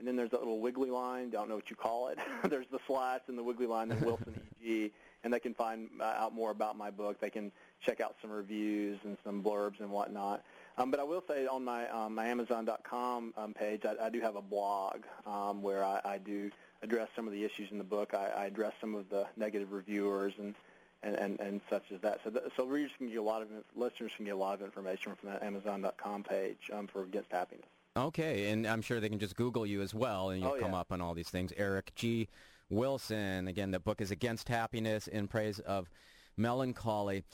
and 0.00 0.08
then 0.08 0.16
there's 0.16 0.30
that 0.30 0.40
little 0.40 0.58
wiggly 0.58 0.90
line. 0.90 1.30
Don't 1.30 1.48
know 1.48 1.54
what 1.54 1.70
you 1.70 1.76
call 1.76 2.08
it. 2.08 2.18
there's 2.48 2.66
the 2.72 2.80
slash 2.86 3.20
and 3.28 3.38
the 3.38 3.44
wiggly 3.44 3.66
line, 3.66 3.92
and 3.92 4.00
Wilson 4.02 4.34
EG, 4.64 4.90
and 5.22 5.32
they 5.32 5.38
can 5.38 5.54
find 5.54 5.88
uh, 6.00 6.04
out 6.04 6.34
more 6.34 6.50
about 6.50 6.76
my 6.76 6.90
book. 6.90 7.20
They 7.20 7.30
can 7.30 7.52
check 7.80 8.00
out 8.00 8.16
some 8.20 8.30
reviews 8.30 8.98
and 9.04 9.16
some 9.24 9.42
blurbs 9.42 9.80
and 9.80 9.90
whatnot. 9.90 10.42
Um, 10.78 10.90
but 10.90 10.98
I 10.98 11.04
will 11.04 11.22
say 11.28 11.46
on 11.46 11.64
my 11.64 11.88
um, 11.88 12.14
my 12.14 12.26
Amazon.com 12.26 13.34
um, 13.36 13.54
page, 13.54 13.82
I, 13.84 14.06
I 14.06 14.10
do 14.10 14.20
have 14.20 14.36
a 14.36 14.42
blog 14.42 15.04
um, 15.26 15.62
where 15.62 15.84
I, 15.84 16.00
I 16.04 16.18
do 16.18 16.50
address 16.82 17.08
some 17.14 17.26
of 17.26 17.32
the 17.32 17.44
issues 17.44 17.70
in 17.70 17.78
the 17.78 17.84
book. 17.84 18.14
I, 18.14 18.28
I 18.28 18.44
address 18.46 18.72
some 18.80 18.94
of 18.94 19.08
the 19.10 19.26
negative 19.36 19.72
reviewers 19.72 20.32
and 20.38 20.54
and, 21.02 21.16
and, 21.16 21.40
and 21.40 21.60
such 21.70 21.84
as 21.92 22.00
that. 22.02 22.20
So, 22.24 22.30
th- 22.30 22.44
so 22.56 22.66
readers 22.66 22.90
can 22.98 23.08
get 23.08 23.16
a 23.16 23.22
lot 23.22 23.42
of 23.42 23.48
listeners 23.74 24.12
can 24.16 24.26
get 24.26 24.34
a 24.34 24.36
lot 24.36 24.54
of 24.54 24.62
information 24.62 25.14
from 25.14 25.30
that 25.30 25.42
Amazon.com 25.42 26.24
page 26.24 26.70
um, 26.72 26.86
for 26.86 27.02
Against 27.02 27.32
Happiness. 27.32 27.66
Okay, 27.96 28.50
and 28.50 28.66
I'm 28.66 28.82
sure 28.82 29.00
they 29.00 29.08
can 29.08 29.18
just 29.18 29.36
Google 29.36 29.66
you 29.66 29.82
as 29.82 29.92
well, 29.92 30.30
and 30.30 30.40
you'll 30.40 30.52
oh, 30.52 30.60
come 30.60 30.72
yeah. 30.72 30.80
up 30.80 30.92
on 30.92 31.00
all 31.00 31.14
these 31.14 31.28
things. 31.28 31.52
Eric 31.56 31.92
G. 31.96 32.28
Wilson. 32.70 33.48
Again, 33.48 33.72
the 33.72 33.80
book 33.80 34.00
is 34.00 34.10
Against 34.10 34.48
Happiness 34.48 35.08
in 35.08 35.26
Praise 35.28 35.58
of 35.58 35.90
Melancholy. 36.36 37.24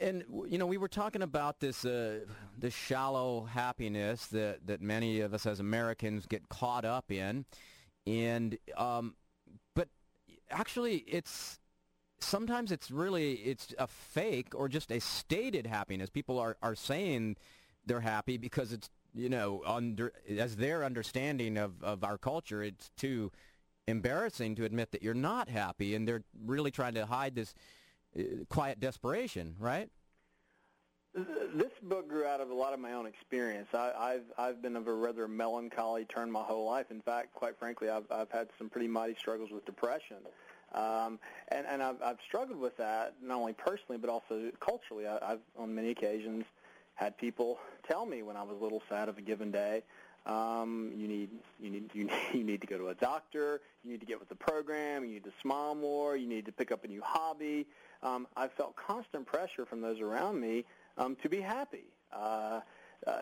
And, 0.00 0.24
you 0.46 0.58
know, 0.58 0.66
we 0.66 0.78
were 0.78 0.88
talking 0.88 1.22
about 1.22 1.60
this, 1.60 1.84
uh, 1.84 2.20
this 2.56 2.74
shallow 2.74 3.44
happiness 3.44 4.26
that, 4.28 4.66
that 4.66 4.80
many 4.80 5.20
of 5.20 5.34
us 5.34 5.44
as 5.44 5.60
Americans 5.60 6.26
get 6.26 6.48
caught 6.48 6.84
up 6.84 7.10
in. 7.10 7.44
And, 8.06 8.56
um, 8.76 9.16
but 9.74 9.88
actually 10.50 10.98
it's, 11.08 11.58
sometimes 12.20 12.70
it's 12.70 12.90
really, 12.90 13.34
it's 13.34 13.74
a 13.78 13.88
fake 13.88 14.54
or 14.54 14.68
just 14.68 14.90
a 14.92 15.00
stated 15.00 15.66
happiness. 15.66 16.08
People 16.08 16.38
are, 16.38 16.56
are 16.62 16.76
saying 16.76 17.36
they're 17.84 18.00
happy 18.00 18.38
because 18.38 18.72
it's 18.72 18.88
you 19.16 19.28
know, 19.30 19.62
under 19.66 20.12
as 20.28 20.56
their 20.56 20.84
understanding 20.84 21.56
of, 21.56 21.82
of 21.82 22.04
our 22.04 22.18
culture, 22.18 22.62
it's 22.62 22.90
too 22.96 23.32
embarrassing 23.88 24.54
to 24.56 24.64
admit 24.64 24.92
that 24.92 25.02
you're 25.02 25.14
not 25.14 25.48
happy, 25.48 25.94
and 25.94 26.06
they're 26.06 26.24
really 26.44 26.70
trying 26.70 26.94
to 26.94 27.06
hide 27.06 27.34
this 27.34 27.54
uh, 28.18 28.22
quiet 28.50 28.78
desperation, 28.78 29.56
right? 29.58 29.88
This 31.14 31.72
book 31.82 32.08
grew 32.10 32.26
out 32.26 32.42
of 32.42 32.50
a 32.50 32.54
lot 32.54 32.74
of 32.74 32.80
my 32.80 32.92
own 32.92 33.06
experience. 33.06 33.68
I, 33.72 33.92
I've 33.98 34.24
I've 34.36 34.60
been 34.60 34.76
of 34.76 34.86
a 34.86 34.92
rather 34.92 35.26
melancholy 35.26 36.04
turn 36.04 36.30
my 36.30 36.42
whole 36.42 36.66
life. 36.66 36.90
In 36.90 37.00
fact, 37.00 37.32
quite 37.32 37.58
frankly, 37.58 37.88
I've 37.88 38.04
I've 38.10 38.30
had 38.30 38.48
some 38.58 38.68
pretty 38.68 38.88
mighty 38.88 39.14
struggles 39.18 39.50
with 39.50 39.64
depression, 39.64 40.18
um, 40.74 41.18
and 41.48 41.66
and 41.66 41.82
I've 41.82 42.02
I've 42.02 42.18
struggled 42.28 42.58
with 42.58 42.76
that 42.76 43.14
not 43.22 43.38
only 43.38 43.54
personally 43.54 43.96
but 43.96 44.10
also 44.10 44.50
culturally. 44.60 45.06
I, 45.06 45.32
I've 45.32 45.40
on 45.58 45.74
many 45.74 45.88
occasions 45.88 46.44
had 46.96 47.16
people 47.16 47.58
tell 47.88 48.04
me 48.04 48.22
when 48.22 48.36
I 48.36 48.42
was 48.42 48.56
a 48.60 48.62
little 48.62 48.82
sad 48.88 49.08
of 49.08 49.16
a 49.18 49.22
given 49.22 49.50
day, 49.50 49.82
um, 50.26 50.90
you 50.96 51.06
need 51.06 51.30
you 51.60 51.70
need 51.70 51.90
you 51.94 52.04
need 52.06 52.22
you 52.34 52.42
need 52.42 52.60
to 52.60 52.66
go 52.66 52.76
to 52.76 52.88
a 52.88 52.94
doctor. 52.94 53.60
You 53.84 53.92
need 53.92 54.00
to 54.00 54.06
get 54.06 54.18
with 54.18 54.28
the 54.28 54.34
program. 54.34 55.04
You 55.04 55.12
need 55.12 55.24
to 55.24 55.32
smile 55.40 55.74
more. 55.74 56.16
You 56.16 56.26
need 56.26 56.46
to 56.46 56.52
pick 56.52 56.72
up 56.72 56.84
a 56.84 56.88
new 56.88 57.02
hobby. 57.04 57.66
Um, 58.02 58.26
I 58.36 58.48
felt 58.48 58.74
constant 58.76 59.26
pressure 59.26 59.64
from 59.64 59.80
those 59.80 60.00
around 60.00 60.40
me 60.40 60.64
um, 60.98 61.16
to 61.22 61.28
be 61.28 61.40
happy. 61.40 61.84
Uh, 62.12 62.60
uh, 63.06 63.20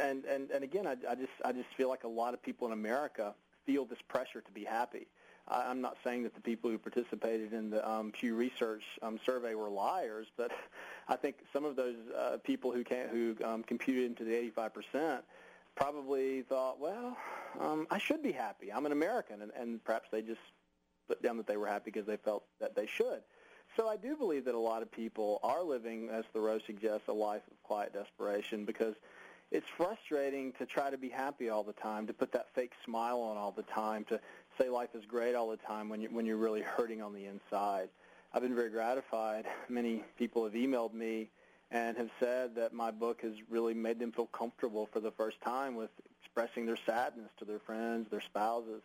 and 0.00 0.24
and 0.26 0.50
and 0.50 0.62
again, 0.62 0.86
I, 0.86 0.92
I 1.10 1.14
just 1.14 1.32
I 1.44 1.52
just 1.52 1.68
feel 1.76 1.88
like 1.88 2.04
a 2.04 2.08
lot 2.08 2.34
of 2.34 2.42
people 2.42 2.66
in 2.68 2.72
America 2.72 3.34
feel 3.66 3.84
this 3.84 3.98
pressure 4.08 4.40
to 4.40 4.52
be 4.52 4.64
happy. 4.64 5.08
I, 5.48 5.62
I'm 5.62 5.80
not 5.80 5.96
saying 6.04 6.22
that 6.24 6.34
the 6.34 6.40
people 6.40 6.70
who 6.70 6.78
participated 6.78 7.52
in 7.52 7.70
the 7.70 7.88
um, 7.88 8.12
Pew 8.12 8.34
Research 8.34 8.82
um, 9.02 9.18
survey 9.24 9.54
were 9.54 9.68
liars, 9.68 10.26
but 10.36 10.50
I 11.08 11.16
think 11.16 11.36
some 11.52 11.64
of 11.64 11.76
those 11.76 11.96
uh, 12.16 12.38
people 12.44 12.72
who 12.72 12.84
can 12.84 13.08
who 13.08 13.36
um, 13.44 13.62
computed 13.62 14.04
into 14.04 14.24
the 14.24 14.34
85 14.34 14.74
percent 14.74 15.24
probably 15.74 16.42
thought, 16.42 16.78
well, 16.80 17.16
um, 17.60 17.86
I 17.90 17.98
should 17.98 18.22
be 18.22 18.32
happy. 18.32 18.72
I'm 18.72 18.86
an 18.86 18.92
American, 18.92 19.42
and, 19.42 19.50
and 19.58 19.82
perhaps 19.84 20.08
they 20.12 20.22
just 20.22 20.40
put 21.08 21.22
down 21.22 21.36
that 21.36 21.46
they 21.46 21.56
were 21.56 21.66
happy 21.66 21.90
because 21.90 22.06
they 22.06 22.16
felt 22.16 22.44
that 22.60 22.76
they 22.76 22.86
should. 22.86 23.22
So 23.76 23.88
I 23.88 23.96
do 23.96 24.16
believe 24.16 24.44
that 24.44 24.54
a 24.54 24.58
lot 24.58 24.82
of 24.82 24.92
people 24.92 25.40
are 25.42 25.62
living, 25.62 26.08
as 26.10 26.24
Thoreau 26.32 26.60
suggests, 26.64 27.08
a 27.08 27.12
life 27.12 27.42
of 27.50 27.60
quiet 27.64 27.92
desperation 27.92 28.64
because 28.64 28.94
it's 29.50 29.66
frustrating 29.76 30.52
to 30.58 30.66
try 30.66 30.90
to 30.90 30.98
be 30.98 31.08
happy 31.08 31.48
all 31.48 31.64
the 31.64 31.72
time, 31.72 32.06
to 32.06 32.12
put 32.12 32.32
that 32.32 32.46
fake 32.54 32.72
smile 32.84 33.20
on 33.20 33.36
all 33.36 33.52
the 33.52 33.62
time, 33.62 34.04
to 34.04 34.20
say 34.58 34.68
life 34.68 34.90
is 34.94 35.04
great 35.06 35.34
all 35.34 35.50
the 35.50 35.56
time 35.56 35.88
when 35.88 36.00
you 36.00 36.08
when 36.10 36.26
you're 36.26 36.36
really 36.36 36.62
hurting 36.62 37.02
on 37.02 37.12
the 37.12 37.26
inside. 37.26 37.88
I've 38.32 38.42
been 38.42 38.54
very 38.54 38.70
gratified. 38.70 39.46
Many 39.68 40.02
people 40.18 40.44
have 40.44 40.54
emailed 40.54 40.92
me 40.92 41.28
and 41.70 41.96
have 41.96 42.10
said 42.18 42.54
that 42.56 42.72
my 42.72 42.90
book 42.90 43.20
has 43.22 43.32
really 43.48 43.74
made 43.74 43.98
them 43.98 44.12
feel 44.12 44.26
comfortable 44.26 44.88
for 44.92 45.00
the 45.00 45.10
first 45.12 45.40
time 45.40 45.76
with 45.76 45.90
expressing 46.22 46.66
their 46.66 46.78
sadness 46.84 47.30
to 47.38 47.44
their 47.44 47.60
friends, 47.60 48.08
their 48.10 48.20
spouses. 48.20 48.82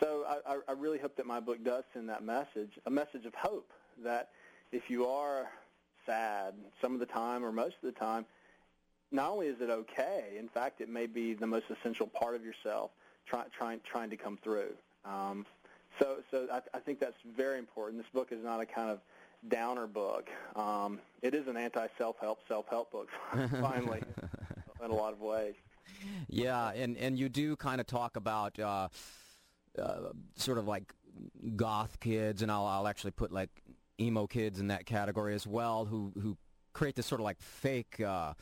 So 0.00 0.24
I, 0.46 0.58
I 0.68 0.72
really 0.72 0.98
hope 0.98 1.16
that 1.16 1.26
my 1.26 1.40
book 1.40 1.62
does 1.62 1.84
send 1.92 2.08
that 2.08 2.24
message, 2.24 2.70
a 2.86 2.90
message 2.90 3.26
of 3.26 3.34
hope 3.34 3.70
that 4.02 4.30
if 4.72 4.88
you 4.88 5.06
are 5.06 5.48
sad 6.06 6.54
some 6.80 6.94
of 6.94 7.00
the 7.00 7.06
time 7.06 7.44
or 7.44 7.52
most 7.52 7.74
of 7.82 7.92
the 7.92 7.98
time, 7.98 8.24
not 9.12 9.30
only 9.30 9.48
is 9.48 9.60
it 9.60 9.70
okay, 9.70 10.36
in 10.38 10.48
fact, 10.48 10.80
it 10.80 10.88
may 10.88 11.06
be 11.06 11.34
the 11.34 11.46
most 11.46 11.66
essential 11.70 12.06
part 12.06 12.34
of 12.34 12.44
yourself 12.44 12.90
try, 13.26 13.44
trying, 13.56 13.80
trying 13.84 14.10
to 14.10 14.16
come 14.16 14.38
through. 14.42 14.72
Um, 15.04 15.46
so 15.98 16.18
so 16.30 16.46
I, 16.52 16.60
I 16.74 16.80
think 16.80 17.00
that's 17.00 17.16
very 17.36 17.58
important. 17.58 18.02
This 18.02 18.10
book 18.12 18.28
is 18.30 18.42
not 18.44 18.60
a 18.60 18.66
kind 18.66 18.90
of 18.90 19.00
downer 19.48 19.86
book. 19.86 20.28
Um, 20.56 21.00
it 21.22 21.34
is 21.34 21.46
an 21.46 21.56
anti-self-help, 21.56 22.40
self-help 22.48 22.92
book, 22.92 23.08
finally, 23.60 24.02
in 24.84 24.90
a 24.90 24.94
lot 24.94 25.12
of 25.12 25.20
ways. 25.20 25.54
Yeah, 26.28 26.70
and, 26.70 26.96
and 26.96 27.18
you 27.18 27.28
do 27.28 27.56
kind 27.56 27.80
of 27.80 27.86
talk 27.86 28.16
about 28.16 28.58
uh, 28.58 28.88
uh, 29.78 29.96
sort 30.36 30.58
of 30.58 30.66
like 30.66 30.92
goth 31.56 32.00
kids, 32.00 32.42
and 32.42 32.50
I'll, 32.50 32.66
I'll 32.66 32.86
actually 32.88 33.12
put 33.12 33.32
like 33.32 33.50
emo 34.00 34.26
kids 34.26 34.60
in 34.60 34.68
that 34.68 34.86
category 34.86 35.34
as 35.34 35.46
well, 35.46 35.84
who, 35.84 36.12
who 36.20 36.36
create 36.72 36.96
this 36.96 37.06
sort 37.06 37.20
of 37.20 37.24
like 37.24 37.40
fake... 37.40 38.00
Uh, 38.00 38.34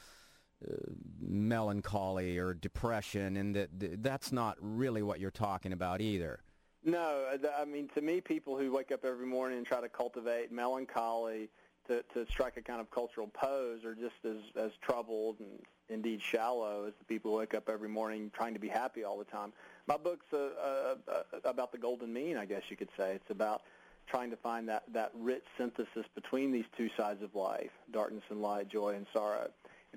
uh, 0.60 0.74
melancholy 1.20 2.36
or 2.36 2.52
depression, 2.52 3.36
and 3.36 3.54
that 3.54 4.02
that's 4.02 4.32
not 4.32 4.56
really 4.60 5.02
what 5.02 5.20
you're 5.20 5.30
talking 5.30 5.72
about 5.72 6.00
either. 6.00 6.40
No, 6.88 7.26
uh, 7.30 7.48
I 7.58 7.66
mean 7.66 7.88
to 7.94 8.00
me, 8.00 8.22
people 8.22 8.56
who 8.56 8.72
wake 8.72 8.92
up 8.92 9.04
every 9.04 9.26
morning 9.26 9.58
and 9.58 9.66
try 9.66 9.78
to 9.78 9.90
cultivate 9.90 10.50
melancholy 10.50 11.50
to, 11.86 12.02
to 12.14 12.24
strike 12.30 12.56
a 12.56 12.62
kind 12.62 12.80
of 12.80 12.90
cultural 12.90 13.26
pose 13.26 13.84
are 13.84 13.94
just 13.94 14.14
as, 14.24 14.38
as 14.56 14.72
troubled 14.80 15.36
and 15.40 15.60
indeed 15.90 16.22
shallow 16.22 16.86
as 16.86 16.94
the 16.98 17.04
people 17.04 17.30
who 17.30 17.36
wake 17.36 17.52
up 17.52 17.68
every 17.68 17.90
morning 17.90 18.30
trying 18.34 18.54
to 18.54 18.58
be 18.58 18.68
happy 18.68 19.04
all 19.04 19.18
the 19.18 19.26
time. 19.26 19.52
My 19.86 19.98
book's 19.98 20.32
uh, 20.32 20.36
uh, 20.36 20.94
uh, 21.06 21.22
about 21.44 21.72
the 21.72 21.78
golden 21.78 22.10
mean, 22.10 22.38
I 22.38 22.46
guess 22.46 22.62
you 22.70 22.76
could 22.76 22.90
say. 22.96 23.12
It's 23.12 23.30
about 23.30 23.64
trying 24.06 24.30
to 24.30 24.36
find 24.36 24.66
that, 24.70 24.84
that 24.94 25.12
rich 25.14 25.44
synthesis 25.58 26.06
between 26.14 26.52
these 26.52 26.64
two 26.74 26.88
sides 26.96 27.22
of 27.22 27.34
life, 27.34 27.70
darkness 27.92 28.24
and 28.30 28.40
light, 28.40 28.70
joy 28.70 28.94
and 28.94 29.06
sorrow. 29.12 29.50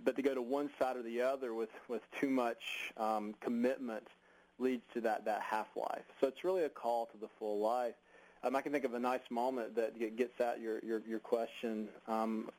But 0.04 0.18
to 0.18 0.22
go 0.22 0.36
to 0.36 0.42
one 0.42 0.70
side 0.78 0.98
or 0.98 1.04
the 1.04 1.22
other 1.22 1.54
with, 1.54 1.70
with 1.88 2.02
too 2.20 2.30
much 2.30 2.92
um, 2.98 3.34
commitment– 3.40 4.08
leads 4.62 4.84
to 4.94 5.02
that, 5.02 5.26
that 5.26 5.42
half-life. 5.42 6.04
So 6.20 6.28
it's 6.28 6.44
really 6.44 6.64
a 6.64 6.70
call 6.70 7.08
to 7.08 7.18
the 7.18 7.28
full 7.40 7.60
life. 7.60 7.96
Um, 8.44 8.56
I 8.56 8.62
can 8.62 8.72
think 8.72 8.86
of 8.86 8.94
a 8.94 9.00
nice 9.00 9.22
moment 9.30 9.76
that 9.76 10.00
gets 10.18 10.40
at 10.40 10.60
your, 10.60 10.80
your, 10.80 11.02
your 11.08 11.20
question 11.20 11.88
um, 12.08 12.50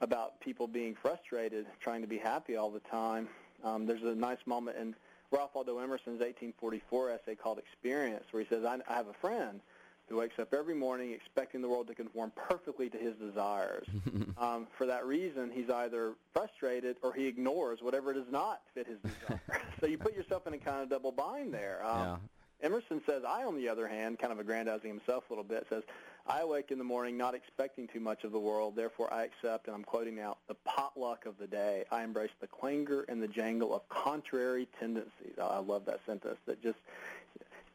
about 0.00 0.40
people 0.40 0.66
being 0.66 0.96
frustrated, 1.00 1.66
trying 1.80 2.00
to 2.00 2.08
be 2.08 2.18
happy 2.18 2.56
all 2.56 2.70
the 2.70 2.80
time. 2.80 3.28
Um, 3.64 3.86
there's 3.86 4.02
a 4.02 4.14
nice 4.14 4.38
moment 4.46 4.76
in 4.78 4.94
Ralph 5.30 5.50
Waldo 5.54 5.78
Emerson's 5.78 6.20
1844 6.20 7.10
essay 7.10 7.34
called 7.34 7.58
Experience 7.58 8.24
where 8.30 8.42
he 8.42 8.48
says, 8.48 8.64
I, 8.64 8.78
I 8.88 8.94
have 8.94 9.08
a 9.08 9.14
friend 9.14 9.60
who 10.08 10.16
wakes 10.16 10.38
up 10.38 10.54
every 10.54 10.74
morning 10.74 11.12
expecting 11.12 11.60
the 11.60 11.68
world 11.68 11.86
to 11.88 11.94
conform 11.94 12.32
perfectly 12.34 12.88
to 12.88 12.98
his 12.98 13.14
desires. 13.16 13.86
um, 14.38 14.66
for 14.76 14.86
that 14.86 15.06
reason, 15.06 15.50
he's 15.52 15.70
either 15.70 16.14
frustrated 16.32 16.96
or 17.02 17.12
he 17.12 17.26
ignores 17.26 17.82
whatever 17.82 18.12
does 18.12 18.30
not 18.30 18.62
fit 18.74 18.86
his 18.86 18.98
desire. 19.02 19.40
so 19.80 19.86
you 19.86 19.98
put 19.98 20.14
yourself 20.16 20.46
in 20.46 20.54
a 20.54 20.58
kind 20.58 20.82
of 20.82 20.88
double 20.88 21.12
bind 21.12 21.52
there. 21.52 21.84
Um, 21.84 21.98
yeah. 22.00 22.16
Emerson 22.60 23.00
says, 23.06 23.22
I, 23.26 23.44
on 23.44 23.56
the 23.56 23.68
other 23.68 23.86
hand, 23.86 24.18
kind 24.18 24.32
of 24.32 24.40
aggrandizing 24.40 24.88
himself 24.88 25.24
a 25.28 25.32
little 25.32 25.44
bit, 25.44 25.66
says, 25.70 25.84
I 26.26 26.40
awake 26.40 26.70
in 26.70 26.78
the 26.78 26.84
morning 26.84 27.16
not 27.16 27.34
expecting 27.34 27.88
too 27.88 28.00
much 28.00 28.24
of 28.24 28.32
the 28.32 28.38
world. 28.38 28.74
Therefore, 28.76 29.12
I 29.12 29.24
accept, 29.24 29.66
and 29.66 29.74
I'm 29.74 29.84
quoting 29.84 30.16
now, 30.16 30.36
the 30.46 30.56
potluck 30.64 31.24
of 31.24 31.38
the 31.38 31.46
day. 31.46 31.84
I 31.90 32.02
embrace 32.02 32.32
the 32.40 32.48
clangor 32.48 33.04
and 33.08 33.22
the 33.22 33.28
jangle 33.28 33.74
of 33.74 33.88
contrary 33.88 34.68
tendencies. 34.78 35.38
I 35.40 35.58
love 35.60 35.86
that 35.86 36.00
sentence. 36.04 36.36
That 36.46 36.62
just 36.62 36.78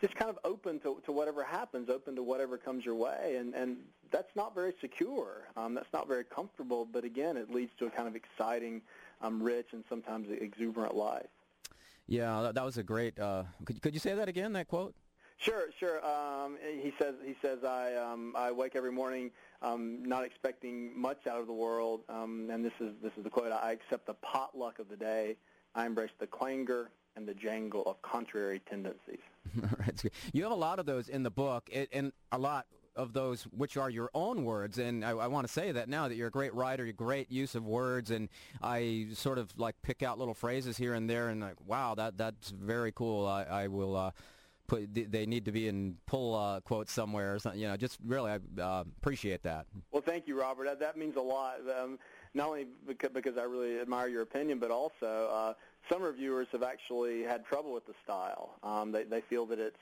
just 0.03 0.15
kind 0.15 0.29
of 0.29 0.37
open 0.43 0.79
to, 0.81 1.01
to 1.05 1.13
whatever 1.13 1.45
happens, 1.45 1.89
open 1.89 2.13
to 2.13 2.23
whatever 2.23 2.57
comes 2.57 2.83
your 2.83 2.95
way, 2.95 3.37
and 3.39 3.53
and 3.55 3.77
that's 4.11 4.35
not 4.35 4.53
very 4.53 4.73
secure. 4.81 5.47
Um, 5.55 5.73
that's 5.73 5.91
not 5.93 6.09
very 6.09 6.25
comfortable. 6.25 6.85
But 6.85 7.05
again, 7.05 7.37
it 7.37 7.49
leads 7.49 7.71
to 7.79 7.85
a 7.85 7.89
kind 7.89 8.07
of 8.09 8.15
exciting, 8.15 8.81
um, 9.21 9.41
rich, 9.41 9.67
and 9.71 9.85
sometimes 9.87 10.27
exuberant 10.29 10.93
life. 10.93 11.29
Yeah, 12.05 12.51
that 12.53 12.65
was 12.65 12.77
a 12.77 12.83
great. 12.83 13.17
Uh, 13.17 13.43
could 13.63 13.81
could 13.81 13.93
you 13.93 13.99
say 14.01 14.13
that 14.13 14.27
again? 14.27 14.51
That 14.53 14.67
quote. 14.67 14.93
Sure, 15.37 15.69
sure. 15.79 16.05
Um, 16.05 16.57
he 16.61 16.93
says 16.99 17.15
he 17.25 17.35
says 17.41 17.63
I 17.63 17.95
um, 17.95 18.33
I 18.35 18.51
wake 18.51 18.75
every 18.75 18.91
morning 18.91 19.31
um, 19.61 20.03
not 20.03 20.25
expecting 20.25 20.99
much 20.99 21.27
out 21.27 21.39
of 21.39 21.47
the 21.47 21.53
world, 21.53 22.01
um, 22.09 22.49
and 22.51 22.63
this 22.63 22.73
is 22.81 22.91
this 23.01 23.13
is 23.17 23.23
the 23.23 23.29
quote. 23.29 23.53
I 23.53 23.71
accept 23.71 24.05
the 24.07 24.15
potluck 24.15 24.79
of 24.79 24.89
the 24.89 24.97
day. 24.97 25.37
I 25.75 25.85
embrace 25.85 26.11
the 26.19 26.27
clangor 26.27 26.89
and 27.15 27.25
the 27.25 27.33
jangle 27.33 27.83
of 27.85 28.01
contrary 28.01 28.61
tendencies. 28.69 29.21
you 30.33 30.43
have 30.43 30.51
a 30.51 30.55
lot 30.55 30.79
of 30.79 30.85
those 30.85 31.09
in 31.09 31.23
the 31.23 31.31
book, 31.31 31.69
and 31.91 32.11
a 32.31 32.37
lot 32.37 32.65
of 32.95 33.13
those 33.13 33.43
which 33.43 33.77
are 33.77 33.89
your 33.89 34.09
own 34.13 34.45
words. 34.45 34.77
And 34.77 35.03
I, 35.03 35.11
I 35.11 35.27
want 35.27 35.47
to 35.47 35.51
say 35.51 35.71
that 35.71 35.89
now 35.89 36.07
that 36.07 36.15
you're 36.15 36.27
a 36.27 36.31
great 36.31 36.53
writer, 36.53 36.83
you're 36.83 36.93
great 36.93 37.31
use 37.31 37.55
of 37.55 37.65
words, 37.65 38.11
and 38.11 38.29
I 38.61 39.07
sort 39.13 39.37
of 39.37 39.49
like 39.57 39.75
pick 39.81 40.03
out 40.03 40.19
little 40.19 40.33
phrases 40.33 40.77
here 40.77 40.93
and 40.93 41.09
there, 41.09 41.29
and 41.29 41.41
like, 41.41 41.55
wow, 41.65 41.95
that 41.95 42.17
that's 42.17 42.49
very 42.49 42.91
cool. 42.91 43.27
I, 43.27 43.43
I 43.43 43.67
will. 43.67 43.95
Uh, 43.95 44.11
put 44.65 44.93
they 44.93 45.25
need 45.25 45.43
to 45.43 45.51
be 45.51 45.67
in 45.67 45.97
pull 46.05 46.35
uh, 46.35 46.61
quotes 46.61 46.91
somewhere 46.91 47.35
or 47.35 47.39
something. 47.39 47.59
You 47.59 47.67
know, 47.67 47.77
just 47.77 47.99
really 48.05 48.31
I 48.31 48.61
uh, 48.61 48.83
appreciate 49.01 49.43
that. 49.43 49.65
Well, 49.91 50.01
thank 50.01 50.27
you, 50.27 50.39
Robert. 50.39 50.65
That, 50.65 50.79
that 50.79 50.97
means 50.97 51.15
a 51.17 51.21
lot. 51.21 51.55
Um, 51.77 51.99
not 52.33 52.47
only 52.47 52.67
because, 52.87 53.11
because 53.13 53.37
I 53.37 53.43
really 53.43 53.79
admire 53.79 54.07
your 54.07 54.21
opinion, 54.21 54.59
but 54.59 54.71
also 54.71 55.29
uh, 55.31 55.53
some 55.89 56.01
reviewers 56.01 56.47
have 56.51 56.63
actually 56.63 57.23
had 57.23 57.45
trouble 57.45 57.73
with 57.73 57.85
the 57.85 57.93
style. 58.03 58.55
Um, 58.63 58.91
they, 58.91 59.03
they 59.03 59.21
feel 59.21 59.45
that 59.47 59.59
it's 59.59 59.77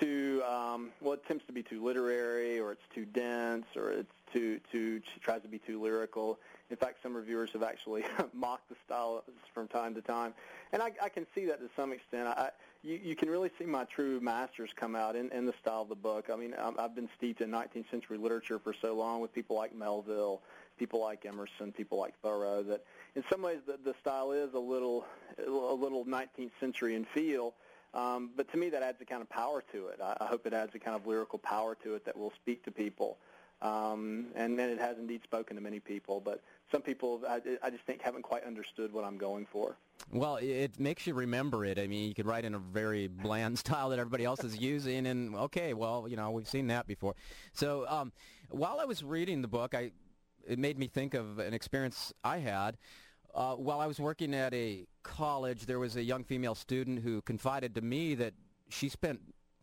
too 0.00 0.42
um, 0.48 0.90
well, 1.00 1.14
it 1.14 1.26
tends 1.26 1.44
to 1.46 1.52
be 1.52 1.62
too 1.62 1.84
literary, 1.84 2.58
or 2.58 2.72
it's 2.72 2.82
too 2.94 3.04
dense, 3.04 3.66
or 3.76 3.90
it's 3.90 4.12
too 4.32 4.60
too 4.70 5.00
tries 5.20 5.42
to 5.42 5.48
be 5.48 5.58
too 5.58 5.82
lyrical. 5.82 6.38
In 6.70 6.76
fact, 6.76 6.98
some 7.02 7.14
reviewers 7.14 7.50
have 7.52 7.62
actually 7.62 8.04
mocked 8.32 8.68
the 8.68 8.76
style 8.86 9.24
from 9.52 9.68
time 9.68 9.94
to 9.94 10.00
time, 10.00 10.34
and 10.72 10.82
I, 10.82 10.92
I 11.02 11.08
can 11.08 11.26
see 11.34 11.44
that 11.46 11.60
to 11.60 11.68
some 11.76 11.92
extent. 11.92 12.28
I, 12.28 12.50
you, 12.82 12.98
you 13.02 13.16
can 13.16 13.30
really 13.30 13.50
see 13.58 13.64
my 13.64 13.84
true 13.84 14.20
masters 14.20 14.70
come 14.74 14.96
out 14.96 15.14
in, 15.14 15.30
in 15.30 15.46
the 15.46 15.54
style 15.60 15.82
of 15.82 15.88
the 15.88 15.94
book. 15.94 16.30
I 16.32 16.36
mean, 16.36 16.54
I've 16.54 16.94
been 16.94 17.08
steeped 17.16 17.40
in 17.40 17.50
19th 17.50 17.90
century 17.90 18.18
literature 18.18 18.58
for 18.58 18.74
so 18.80 18.94
long 18.94 19.20
with 19.20 19.32
people 19.32 19.54
like 19.56 19.74
Melville, 19.74 20.42
people 20.78 21.00
like 21.00 21.24
Emerson, 21.24 21.72
people 21.72 21.98
like 21.98 22.14
Thoreau. 22.22 22.62
That 22.62 22.84
in 23.14 23.24
some 23.30 23.42
ways 23.42 23.58
the, 23.66 23.78
the 23.84 23.94
style 24.00 24.32
is 24.32 24.54
a 24.54 24.58
little 24.58 25.04
a 25.38 25.50
little 25.50 26.04
19th 26.04 26.52
century 26.60 26.94
in 26.94 27.04
feel 27.14 27.54
um, 27.94 28.30
but 28.36 28.50
to 28.52 28.58
me, 28.58 28.70
that 28.70 28.82
adds 28.82 29.00
a 29.00 29.04
kind 29.04 29.20
of 29.20 29.28
power 29.28 29.62
to 29.72 29.88
it. 29.88 30.00
I, 30.02 30.16
I 30.20 30.26
hope 30.26 30.46
it 30.46 30.54
adds 30.54 30.74
a 30.74 30.78
kind 30.78 30.96
of 30.96 31.06
lyrical 31.06 31.38
power 31.38 31.76
to 31.84 31.94
it 31.94 32.04
that 32.06 32.16
will 32.16 32.32
speak 32.40 32.64
to 32.64 32.70
people. 32.70 33.18
Um, 33.60 34.28
and 34.34 34.58
then 34.58 34.70
it 34.70 34.80
has 34.80 34.98
indeed 34.98 35.22
spoken 35.22 35.54
to 35.56 35.62
many 35.62 35.78
people, 35.78 36.20
but 36.20 36.42
some 36.72 36.82
people 36.82 37.22
I, 37.28 37.40
I 37.62 37.70
just 37.70 37.84
think 37.84 38.02
haven't 38.02 38.22
quite 38.22 38.44
understood 38.44 38.92
what 38.92 39.04
I'm 39.04 39.18
going 39.18 39.46
for. 39.52 39.76
Well, 40.10 40.36
it 40.36 40.80
makes 40.80 41.06
you 41.06 41.14
remember 41.14 41.64
it. 41.64 41.78
I 41.78 41.86
mean, 41.86 42.08
you 42.08 42.14
could 42.14 42.26
write 42.26 42.44
in 42.44 42.54
a 42.54 42.58
very 42.58 43.06
bland 43.06 43.58
style 43.60 43.90
that 43.90 44.00
everybody 44.00 44.24
else 44.24 44.42
is 44.42 44.56
using, 44.56 45.06
and 45.06 45.36
okay, 45.36 45.74
well, 45.74 46.06
you 46.08 46.16
know, 46.16 46.32
we've 46.32 46.48
seen 46.48 46.66
that 46.68 46.88
before. 46.88 47.14
So 47.52 47.86
um, 47.88 48.12
while 48.48 48.80
I 48.80 48.84
was 48.84 49.04
reading 49.04 49.42
the 49.42 49.48
book, 49.48 49.76
I 49.76 49.92
it 50.44 50.58
made 50.58 50.76
me 50.76 50.88
think 50.88 51.14
of 51.14 51.38
an 51.38 51.54
experience 51.54 52.12
I 52.24 52.38
had. 52.38 52.76
Uh, 53.34 53.54
while 53.54 53.80
I 53.80 53.86
was 53.86 53.98
working 53.98 54.34
at 54.34 54.52
a 54.52 54.86
college, 55.02 55.66
there 55.66 55.78
was 55.78 55.96
a 55.96 56.02
young 56.02 56.22
female 56.22 56.54
student 56.54 57.00
who 57.00 57.22
confided 57.22 57.74
to 57.76 57.80
me 57.80 58.14
that 58.16 58.34
she 58.68 58.88
spent 58.88 59.20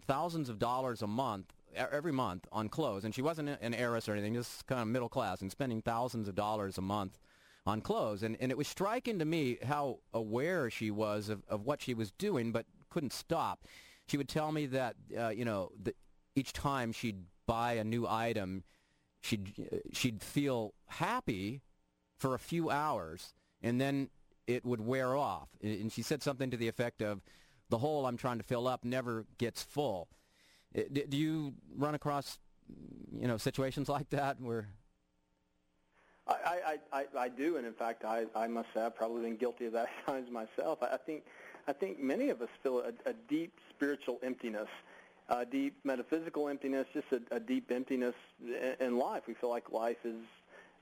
thousands 0.07 0.49
of 0.49 0.57
dollars 0.57 1.03
a 1.03 1.07
month, 1.07 1.53
every 1.75 2.11
month, 2.11 2.47
on 2.51 2.67
clothes. 2.67 3.05
And 3.05 3.13
she 3.13 3.21
wasn't 3.21 3.49
an 3.61 3.73
heiress 3.73 4.09
or 4.09 4.13
anything, 4.13 4.33
just 4.33 4.65
kind 4.65 4.81
of 4.81 4.87
middle 4.87 5.09
class, 5.09 5.41
and 5.41 5.51
spending 5.51 5.81
thousands 5.81 6.27
of 6.27 6.35
dollars 6.35 6.77
a 6.79 6.81
month 6.81 7.19
on 7.67 7.81
clothes. 7.81 8.23
And, 8.23 8.37
and 8.39 8.51
it 8.51 8.57
was 8.57 8.67
striking 8.67 9.19
to 9.19 9.25
me 9.25 9.59
how 9.63 9.99
aware 10.13 10.71
she 10.71 10.89
was 10.89 11.29
of, 11.29 11.43
of 11.47 11.65
what 11.65 11.81
she 11.81 11.93
was 11.93 12.11
doing, 12.11 12.51
but 12.51 12.65
couldn't 12.89 13.13
stop. 13.13 13.67
She 14.07 14.17
would 14.17 14.29
tell 14.29 14.51
me 14.51 14.65
that, 14.67 14.95
uh, 15.15 15.29
you 15.29 15.45
know, 15.45 15.71
each 16.35 16.53
time 16.53 16.91
she'd 16.91 17.23
buy 17.45 17.73
a 17.73 17.83
new 17.83 18.07
item, 18.07 18.63
she'd, 19.21 19.53
uh, 19.71 19.77
she'd 19.93 20.23
feel 20.23 20.73
happy 20.87 21.61
for 22.17 22.33
a 22.33 22.39
few 22.39 22.71
hours 22.71 23.35
and 23.61 23.79
then 23.79 24.09
it 24.47 24.65
would 24.65 24.81
wear 24.81 25.15
off. 25.15 25.49
And 25.61 25.91
she 25.91 26.01
said 26.01 26.23
something 26.23 26.49
to 26.51 26.57
the 26.57 26.67
effect 26.67 27.01
of, 27.01 27.21
the 27.69 27.77
hole 27.77 28.05
I'm 28.05 28.17
trying 28.17 28.39
to 28.39 28.43
fill 28.43 28.67
up 28.67 28.83
never 28.83 29.25
gets 29.37 29.61
full. 29.61 30.07
Do 30.73 31.17
you 31.17 31.53
run 31.75 31.95
across, 31.95 32.39
you 33.15 33.27
know, 33.27 33.37
situations 33.37 33.89
like 33.97 34.09
that 34.09 34.41
where? 34.41 34.69
I, 36.27 36.77
I, 36.93 36.99
I, 36.99 37.05
I 37.17 37.29
do, 37.29 37.57
and 37.57 37.65
in 37.65 37.73
fact, 37.73 38.05
I, 38.05 38.25
I 38.35 38.47
must 38.47 38.67
say 38.73 38.81
I've 38.81 38.95
probably 38.95 39.23
been 39.23 39.37
guilty 39.37 39.65
of 39.65 39.73
that 39.73 39.87
at 40.07 40.11
times 40.11 40.29
myself. 40.31 40.79
I 40.81 40.97
think, 40.97 41.23
I 41.67 41.73
think 41.73 41.99
many 41.99 42.29
of 42.29 42.41
us 42.41 42.49
feel 42.61 42.79
a, 42.79 43.09
a 43.09 43.13
deep 43.27 43.53
spiritual 43.69 44.19
emptiness, 44.23 44.67
a 45.27 45.45
deep 45.45 45.77
metaphysical 45.83 46.47
emptiness, 46.47 46.85
just 46.93 47.07
a, 47.11 47.35
a 47.35 47.39
deep 47.39 47.71
emptiness 47.71 48.15
in 48.79 48.97
life. 48.97 49.23
We 49.27 49.33
feel 49.35 49.49
like 49.49 49.71
life 49.71 49.97
is 50.03 50.21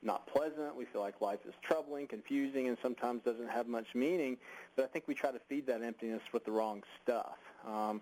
not 0.01 0.27
pleasant. 0.27 0.75
We 0.75 0.85
feel 0.85 1.01
like 1.01 1.21
life 1.21 1.39
is 1.47 1.53
troubling, 1.61 2.07
confusing, 2.07 2.67
and 2.67 2.77
sometimes 2.81 3.23
doesn't 3.23 3.49
have 3.49 3.67
much 3.67 3.87
meaning. 3.93 4.37
But 4.75 4.85
I 4.85 4.87
think 4.87 5.07
we 5.07 5.13
try 5.13 5.31
to 5.31 5.39
feed 5.49 5.67
that 5.67 5.81
emptiness 5.81 6.21
with 6.33 6.45
the 6.45 6.51
wrong 6.51 6.83
stuff. 7.03 7.37
Um, 7.67 8.01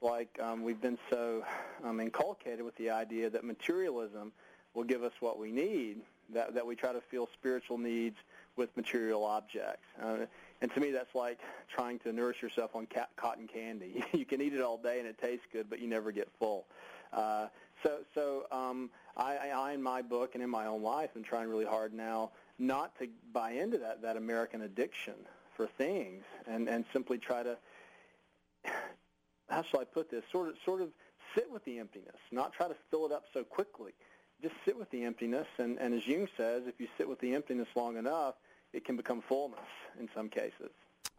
like 0.00 0.38
um, 0.40 0.62
we've 0.62 0.80
been 0.80 0.98
so 1.10 1.44
um, 1.84 2.00
inculcated 2.00 2.62
with 2.62 2.76
the 2.76 2.90
idea 2.90 3.30
that 3.30 3.44
materialism 3.44 4.32
will 4.74 4.84
give 4.84 5.02
us 5.02 5.12
what 5.20 5.38
we 5.38 5.50
need, 5.50 5.98
that, 6.32 6.54
that 6.54 6.66
we 6.66 6.76
try 6.76 6.92
to 6.92 7.00
feel 7.00 7.28
spiritual 7.32 7.78
needs 7.78 8.16
with 8.56 8.74
material 8.76 9.24
objects. 9.24 9.86
Uh, 10.02 10.26
and 10.60 10.72
to 10.74 10.80
me, 10.80 10.90
that's 10.90 11.14
like 11.14 11.38
trying 11.68 11.98
to 12.00 12.12
nourish 12.12 12.42
yourself 12.42 12.74
on 12.74 12.86
ca- 12.86 13.08
cotton 13.16 13.46
candy. 13.46 14.04
you 14.12 14.24
can 14.24 14.40
eat 14.40 14.52
it 14.52 14.60
all 14.60 14.78
day 14.78 14.98
and 14.98 15.08
it 15.08 15.18
tastes 15.18 15.46
good, 15.52 15.68
but 15.70 15.80
you 15.80 15.88
never 15.88 16.12
get 16.12 16.28
full. 16.38 16.66
Uh, 17.12 17.46
so, 17.82 17.98
so 18.14 18.46
um, 18.50 18.90
I, 19.18 19.50
I, 19.52 19.72
in 19.72 19.82
my 19.82 20.02
book 20.02 20.34
and 20.34 20.42
in 20.42 20.50
my 20.50 20.66
own 20.66 20.82
life, 20.82 21.10
am 21.16 21.24
trying 21.24 21.48
really 21.48 21.64
hard 21.64 21.92
now 21.92 22.30
not 22.58 22.96
to 22.98 23.08
buy 23.32 23.52
into 23.52 23.78
that 23.78 24.02
that 24.02 24.16
American 24.16 24.62
addiction 24.62 25.14
for 25.56 25.66
things, 25.66 26.24
and 26.46 26.68
and 26.68 26.84
simply 26.92 27.18
try 27.18 27.42
to 27.42 27.56
how 29.48 29.62
shall 29.62 29.80
I 29.80 29.84
put 29.84 30.10
this? 30.10 30.22
Sort 30.30 30.48
of, 30.48 30.54
sort 30.64 30.82
of 30.82 30.88
sit 31.34 31.50
with 31.50 31.64
the 31.64 31.78
emptiness, 31.78 32.16
not 32.30 32.52
try 32.52 32.68
to 32.68 32.76
fill 32.90 33.06
it 33.06 33.12
up 33.12 33.24
so 33.32 33.44
quickly. 33.44 33.92
Just 34.40 34.54
sit 34.64 34.78
with 34.78 34.90
the 34.90 35.04
emptiness, 35.04 35.48
and, 35.58 35.78
and 35.78 35.94
as 35.94 36.06
Jung 36.06 36.28
says, 36.36 36.62
if 36.66 36.78
you 36.78 36.86
sit 36.96 37.08
with 37.08 37.18
the 37.18 37.34
emptiness 37.34 37.66
long 37.74 37.96
enough, 37.96 38.36
it 38.72 38.84
can 38.84 38.96
become 38.96 39.20
fullness 39.20 39.58
in 39.98 40.08
some 40.14 40.28
cases. 40.28 40.70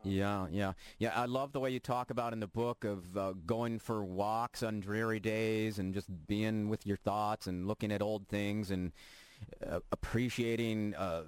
Yeah, 0.03 0.47
yeah, 0.49 0.73
yeah. 0.97 1.11
I 1.13 1.25
love 1.25 1.51
the 1.51 1.59
way 1.59 1.71
you 1.71 1.79
talk 1.79 2.09
about 2.09 2.31
in 2.31 2.39
the 2.39 2.47
book 2.47 2.85
of 2.85 3.17
uh, 3.17 3.33
going 3.45 3.79
for 3.79 4.03
walks 4.03 4.63
on 4.63 4.79
dreary 4.79 5.19
days 5.19 5.77
and 5.77 5.93
just 5.93 6.07
being 6.25 6.69
with 6.69 6.85
your 6.85 6.97
thoughts 6.97 7.47
and 7.47 7.67
looking 7.67 7.91
at 7.91 8.01
old 8.01 8.27
things 8.29 8.71
and 8.71 8.93
uh, 9.65 9.79
appreciating 9.91 10.95
uh, 10.95 11.23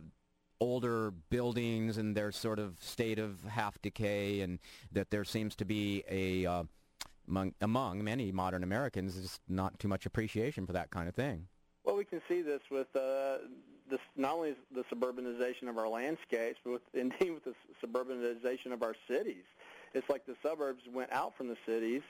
older 0.61 1.11
buildings 1.29 1.97
and 1.97 2.15
their 2.15 2.31
sort 2.31 2.59
of 2.59 2.77
state 2.79 3.19
of 3.19 3.43
half 3.43 3.81
decay, 3.81 4.39
and 4.39 4.59
that 4.91 5.11
there 5.11 5.25
seems 5.25 5.55
to 5.55 5.65
be 5.65 6.03
a 6.09 6.45
uh, 6.45 6.63
among, 7.27 7.53
among 7.59 8.03
many 8.03 8.31
modern 8.31 8.63
Americans 8.63 9.19
just 9.19 9.41
not 9.49 9.79
too 9.79 9.87
much 9.87 10.05
appreciation 10.05 10.65
for 10.65 10.73
that 10.73 10.91
kind 10.91 11.09
of 11.09 11.15
thing. 11.15 11.47
Well, 11.84 11.95
we 11.95 12.05
can 12.05 12.21
see 12.27 12.41
this 12.41 12.61
with 12.69 12.95
uh, 12.95 13.38
this 13.89 13.99
not 14.15 14.36
only 14.36 14.55
the 14.73 14.84
suburbanization 14.84 15.67
of 15.67 15.77
our 15.77 15.88
landscapes, 15.88 16.59
but 16.63 16.73
with, 16.73 16.82
indeed 16.93 17.32
with 17.32 17.43
the 17.43 17.55
suburbanization 17.86 18.71
of 18.71 18.84
our 18.84 18.95
cities. 19.07 19.43
It's 19.93 20.09
like 20.09 20.25
the 20.25 20.36
suburbs 20.41 20.84
went 20.93 21.11
out 21.11 21.36
from 21.36 21.49
the 21.49 21.57
cities, 21.65 22.01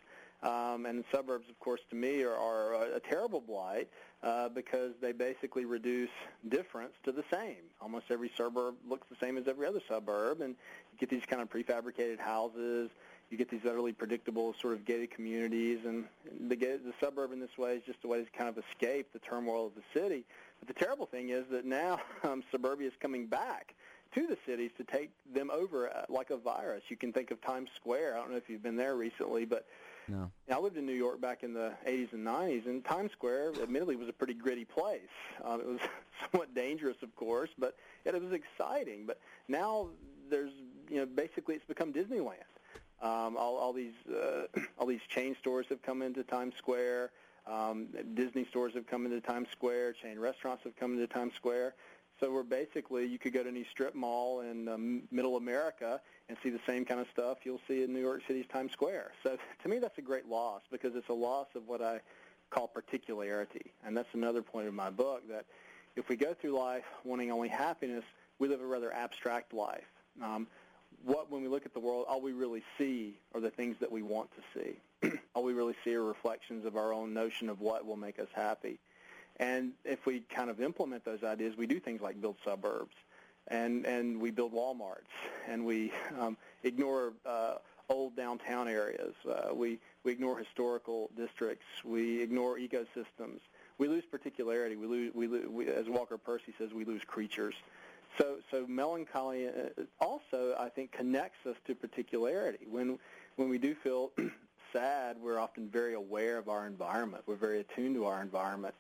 um, 0.44 0.86
and 0.86 1.00
the 1.00 1.06
suburbs, 1.12 1.50
of 1.50 1.60
course, 1.60 1.82
to 1.90 1.96
me 1.96 2.24
are, 2.24 2.36
are 2.36 2.84
a, 2.96 3.00
terrible 3.00 3.42
blight 3.42 3.90
uh, 4.24 4.50
because 4.50 4.92
they 5.02 5.12
basically 5.12 5.66
reduce 5.66 6.10
difference 6.48 6.94
to 7.04 7.12
the 7.12 7.24
same. 7.32 7.58
Almost 7.80 8.06
every 8.10 8.32
suburb 8.38 8.76
looks 8.88 9.08
the 9.10 9.16
same 9.24 9.38
as 9.38 9.48
every 9.48 9.66
other 9.66 9.82
suburb, 9.88 10.42
and 10.42 10.56
you 10.92 11.00
get 11.00 11.10
these 11.10 11.26
kind 11.28 11.42
of 11.42 11.50
prefabricated 11.50 12.20
houses. 12.20 12.90
You 13.32 13.38
get 13.38 13.50
these 13.50 13.62
utterly 13.66 13.94
predictable 13.94 14.54
sort 14.62 14.74
of 14.74 14.84
gated 14.84 15.12
communities, 15.12 15.80
and 15.86 16.04
the, 16.50 16.56
the 16.56 16.94
suburb 17.00 17.32
in 17.32 17.40
this 17.40 17.58
way 17.58 17.76
is 17.76 17.84
just 17.84 18.00
a 18.04 18.08
way 18.08 18.22
to 18.24 18.30
kind 18.32 18.50
of 18.50 18.58
escape 18.58 19.14
the 19.14 19.20
turmoil 19.20 19.68
of 19.68 19.72
the 19.76 20.00
city. 20.00 20.26
But 20.60 20.68
the 20.68 20.74
terrible 20.74 21.06
thing 21.06 21.30
is 21.30 21.46
that 21.50 21.66
now 21.66 22.02
um, 22.24 22.44
suburbia 22.52 22.88
is 22.88 22.94
coming 23.00 23.28
back 23.28 23.74
to 24.16 24.28
the 24.28 24.38
cities 24.46 24.72
to 24.78 24.84
take 24.84 25.12
them 25.34 25.50
over 25.50 25.90
uh, 25.90 26.06
like 26.10 26.30
a 26.30 26.38
virus. 26.38 26.84
You 26.90 26.98
can 26.98 27.14
think 27.14 27.32
of 27.32 27.42
Times 27.42 27.70
Square. 27.78 28.16
I 28.16 28.20
don't 28.20 28.32
know 28.32 28.38
if 28.38 28.50
you've 28.50 28.62
been 28.62 28.76
there 28.76 28.96
recently, 28.96 29.46
but 29.46 29.66
no. 30.08 30.30
I 30.52 30.60
lived 30.60 30.76
in 30.76 30.86
New 30.86 30.92
York 30.94 31.22
back 31.22 31.44
in 31.44 31.54
the 31.54 31.72
80s 31.88 32.12
and 32.12 32.28
90s, 32.28 32.66
and 32.66 32.84
Times 32.84 33.12
Square, 33.14 33.54
admittedly, 33.62 33.96
was 33.96 34.10
a 34.10 34.14
pretty 34.14 34.34
gritty 34.34 34.66
place. 34.66 35.00
Um, 35.46 35.62
it 35.62 35.68
was 35.68 35.80
somewhat 36.32 36.54
dangerous, 36.54 36.98
of 37.02 37.16
course, 37.16 37.50
but 37.58 37.78
yet 38.06 38.14
it 38.14 38.22
was 38.22 38.34
exciting. 38.34 39.06
But 39.06 39.20
now 39.48 39.88
there's, 40.30 40.52
you 40.90 40.98
know, 40.98 41.06
basically 41.06 41.56
it's 41.56 41.66
become 41.66 41.94
Disneyland. 41.94 42.51
Um, 43.02 43.36
all, 43.38 43.58
all 43.58 43.74
these 43.74 43.94
uh, 44.10 44.44
all 44.78 44.88
these 44.88 45.02
chain 45.10 45.36
stores 45.40 45.66
have 45.70 45.82
come 45.82 46.02
into 46.02 46.24
Times 46.24 46.56
Square. 46.58 47.12
Um, 47.48 47.88
Disney 48.14 48.46
stores 48.46 48.74
have 48.76 48.86
come 48.88 49.06
into 49.06 49.20
Times 49.20 49.50
Square. 49.52 49.94
Chain 49.94 50.20
restaurants 50.20 50.64
have 50.64 50.76
come 50.76 50.94
into 50.94 51.08
Times 51.08 51.34
Square. 51.36 51.74
So 52.20 52.32
we're 52.32 52.44
basically, 52.44 53.08
you 53.08 53.18
could 53.18 53.34
go 53.34 53.42
to 53.42 53.50
any 53.50 53.66
strip 53.72 53.96
mall 53.96 54.42
in 54.42 54.68
um, 54.68 55.02
Middle 55.10 55.38
America 55.38 56.00
and 56.30 56.38
see 56.44 56.52
the 56.52 56.60
same 56.68 56.86
kind 56.86 57.00
of 57.00 57.08
stuff 57.12 57.40
you'll 57.44 57.62
see 57.68 57.82
in 57.84 57.92
New 57.92 58.00
York 58.00 58.22
City's 58.28 58.46
Times 58.54 58.72
Square. 58.72 59.14
So 59.24 59.38
to 59.64 59.70
me, 59.70 59.80
that's 59.80 59.98
a 59.98 60.04
great 60.04 60.28
loss 60.28 60.62
because 60.72 60.96
it's 60.96 61.10
a 61.10 61.14
loss 61.14 61.48
of 61.56 61.68
what 61.68 61.82
I 61.82 62.00
call 62.52 62.68
particularity, 62.68 63.72
and 63.86 63.96
that's 63.96 64.14
another 64.14 64.42
point 64.42 64.68
of 64.68 64.74
my 64.74 64.90
book 64.90 65.28
that 65.30 65.46
if 65.96 66.10
we 66.10 66.16
go 66.16 66.34
through 66.34 66.52
life 66.52 66.84
wanting 67.04 67.32
only 67.32 67.48
happiness, 67.48 68.04
we 68.40 68.48
live 68.48 68.62
a 68.62 68.66
rather 68.66 68.94
abstract 68.94 69.54
life. 69.54 69.88
Um, 70.22 70.48
what 71.06 71.32
when 71.32 71.42
we 71.42 71.48
look 71.48 71.66
at 71.66 71.74
the 71.74 71.80
world, 71.80 72.06
all 72.08 72.22
we 72.22 72.34
really 72.34 72.64
see 72.78 73.18
are 73.34 73.42
the 73.42 73.50
things 73.50 73.76
that 73.80 73.92
we 73.92 74.02
want 74.02 74.30
to 74.32 74.60
see. 74.60 75.12
all 75.36 75.44
we 75.44 75.54
really 75.54 75.76
see 75.84 75.94
are 75.96 76.04
reflections 76.04 76.66
of 76.66 76.76
our 76.76 76.94
own 76.94 77.14
notion 77.14 77.50
of 77.50 77.60
what 77.60 77.86
will 77.86 77.98
make 77.98 78.20
us 78.20 78.28
happy. 78.34 78.80
And 79.38 79.72
if 79.86 80.06
we 80.06 80.22
kind 80.34 80.50
of 80.50 80.62
implement 80.62 81.04
those 81.06 81.24
ideas, 81.24 81.56
we 81.58 81.66
do 81.66 81.80
things 81.80 82.02
like 82.02 82.22
build 82.22 82.36
suburbs, 82.46 82.96
and 83.48 83.86
and 83.86 84.20
we 84.20 84.30
build 84.30 84.54
WalMarts, 84.54 85.10
and 85.48 85.66
we 85.66 85.92
um, 86.20 86.38
ignore 86.64 87.14
uh, 87.26 87.56
old 87.90 88.16
downtown 88.16 88.68
areas. 88.68 89.16
Uh, 89.28 89.54
we 89.54 89.80
we 90.04 90.12
ignore 90.12 90.38
historical 90.38 91.10
districts. 91.18 91.66
We 91.84 92.22
ignore 92.22 92.58
ecosystems. 92.58 93.40
We 93.78 93.88
lose 93.88 94.04
particularity. 94.06 94.76
We 94.76 94.86
lose, 94.86 95.14
we, 95.16 95.28
we 95.28 95.68
as 95.68 95.90
Walker 95.90 96.18
Percy 96.18 96.54
says, 96.60 96.72
we 96.72 96.86
lose 96.86 97.04
creatures. 97.04 97.56
So, 98.18 98.38
so 98.50 98.66
melancholy 98.68 99.48
uh, 99.48 99.84
also, 100.00 100.56
I 100.60 100.70
think, 100.70 100.92
connects 100.92 101.46
us 101.46 101.56
to 101.68 101.76
particularity. 101.76 102.66
When, 102.70 103.00
when 103.36 103.50
we 103.50 103.58
do 103.58 103.76
feel 103.84 104.12
sad, 104.74 105.18
we're 105.22 105.40
often 105.40 105.70
very 105.70 105.94
aware 105.94 106.38
of 106.38 106.50
our 106.50 106.68
environment. 106.68 107.24
We're 107.26 107.36
very 107.36 107.62
attuned 107.62 107.96
to 107.96 108.06
our 108.06 108.22
environment. 108.22 108.76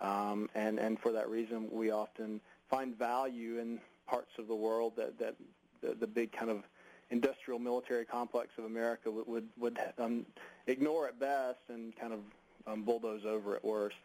Um, 0.00 0.48
and, 0.54 0.78
and 0.78 0.98
for 1.00 1.12
that 1.12 1.28
reason, 1.28 1.68
we 1.70 1.90
often 1.90 2.40
find 2.68 2.96
value 2.96 3.58
in 3.58 3.80
parts 4.06 4.32
of 4.38 4.46
the 4.46 4.54
world 4.54 4.92
that, 4.96 5.18
that 5.18 5.34
the, 5.80 5.94
the 5.94 6.06
big 6.06 6.32
kind 6.32 6.50
of 6.50 6.62
industrial 7.10 7.58
military 7.58 8.04
complex 8.04 8.50
of 8.58 8.64
America 8.64 9.10
would, 9.10 9.26
would, 9.26 9.48
would 9.58 9.78
um, 9.98 10.26
ignore 10.66 11.08
at 11.08 11.18
best 11.18 11.58
and 11.68 11.96
kind 11.98 12.12
of 12.12 12.20
um, 12.66 12.82
bulldoze 12.82 13.24
over 13.24 13.56
at 13.56 13.64
worst. 13.64 13.96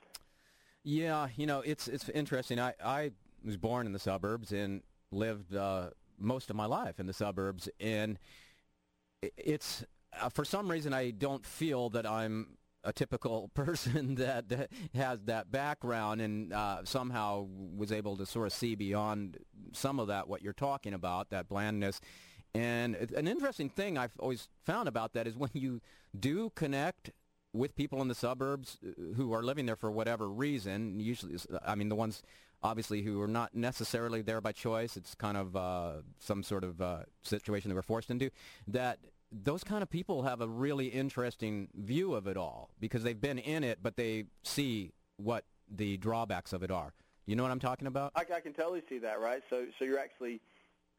Yeah, 0.84 1.28
you 1.36 1.46
know, 1.46 1.62
it's 1.62 1.88
it's 1.88 2.10
interesting. 2.10 2.60
I, 2.60 2.74
I 2.84 3.12
was 3.44 3.58
born 3.58 3.86
in 3.86 3.94
the 3.94 4.00
suburbs 4.00 4.52
and 4.52 4.82
lived 5.12 5.56
uh, 5.56 5.90
most 6.20 6.50
of 6.50 6.56
my 6.56 6.66
life 6.66 7.00
in 7.00 7.08
the 7.08 7.14
suburbs, 7.14 7.70
and 7.80 8.20
it's 9.22 9.84
uh, 10.20 10.30
for 10.30 10.46
some 10.46 10.70
reason 10.70 10.94
I 10.94 11.12
don't 11.12 11.46
feel 11.46 11.90
that 11.92 12.06
I'm 12.06 12.58
a 12.84 12.92
typical 12.92 13.50
person 13.54 14.16
that, 14.16 14.70
has 14.94 15.20
that 15.26 15.52
background 15.52 16.22
and 16.22 16.54
uh, 16.54 16.84
somehow 16.84 17.48
was 17.76 17.92
able 17.92 18.18
to 18.18 18.26
sort 18.26 18.48
of 18.48 18.54
see 18.54 18.76
beyond 18.76 19.38
some 19.72 20.00
of 20.00 20.08
that 20.08 20.28
what 20.28 20.42
you're 20.42 20.54
talking 20.54 20.94
about 20.94 21.30
that 21.30 21.48
blandness. 21.48 22.02
And 22.54 22.96
an 22.96 23.28
interesting 23.28 23.70
thing 23.70 23.98
I've 23.98 24.12
always 24.20 24.50
found 24.66 24.90
about 24.90 25.14
that 25.14 25.26
is 25.26 25.38
when 25.38 25.52
you 25.54 25.82
do 26.20 26.52
connect 26.56 27.12
with 27.54 27.76
people 27.76 28.02
in 28.02 28.08
the 28.08 28.16
suburbs 28.16 28.78
uh, 28.86 29.16
who 29.16 29.34
are 29.34 29.44
living 29.44 29.66
there 29.66 29.76
for 29.76 29.92
whatever 29.92 30.30
reason, 30.30 31.00
usually, 31.00 31.38
I 31.66 31.76
mean, 31.76 31.90
the 31.90 31.96
ones 31.96 32.24
obviously 32.64 33.02
who 33.02 33.22
are 33.22 33.28
not 33.28 33.56
necessarily 33.56 34.22
there 34.22 34.42
by 34.42 34.52
choice, 34.52 34.98
it's 34.98 35.16
kind 35.16 35.38
of 35.38 35.56
uh, 35.56 35.94
some 36.20 36.44
sort 36.44 36.64
of 36.64 36.82
uh, 36.82 37.00
situation 37.24 37.70
they 37.70 37.76
were 37.76 37.82
forced 37.82 38.10
into, 38.12 38.30
that 38.68 39.00
those 39.32 39.64
kind 39.64 39.82
of 39.82 39.90
people 39.90 40.24
have 40.24 40.42
a 40.42 40.48
really 40.48 40.88
interesting 40.88 41.70
view 41.76 42.14
of 42.14 42.28
it 42.28 42.38
all 42.38 42.70
because 42.80 43.04
they've 43.04 43.22
been 43.22 43.40
in 43.40 43.64
it, 43.64 43.80
but 43.82 43.96
they 43.96 44.26
see 44.44 44.92
what 45.18 45.46
the 45.70 45.98
drawbacks 45.98 46.54
of 46.54 46.64
it 46.64 46.72
are. 46.72 46.94
You 47.26 47.36
know 47.36 47.44
what 47.44 47.52
I'm 47.52 47.60
talking 47.60 47.88
about? 47.88 48.12
I, 48.16 48.22
I 48.36 48.40
can 48.42 48.54
totally 48.54 48.82
see 48.90 48.98
that, 49.00 49.22
right? 49.22 49.42
So, 49.50 49.66
so 49.80 49.86
you're 49.86 50.00
actually 50.00 50.42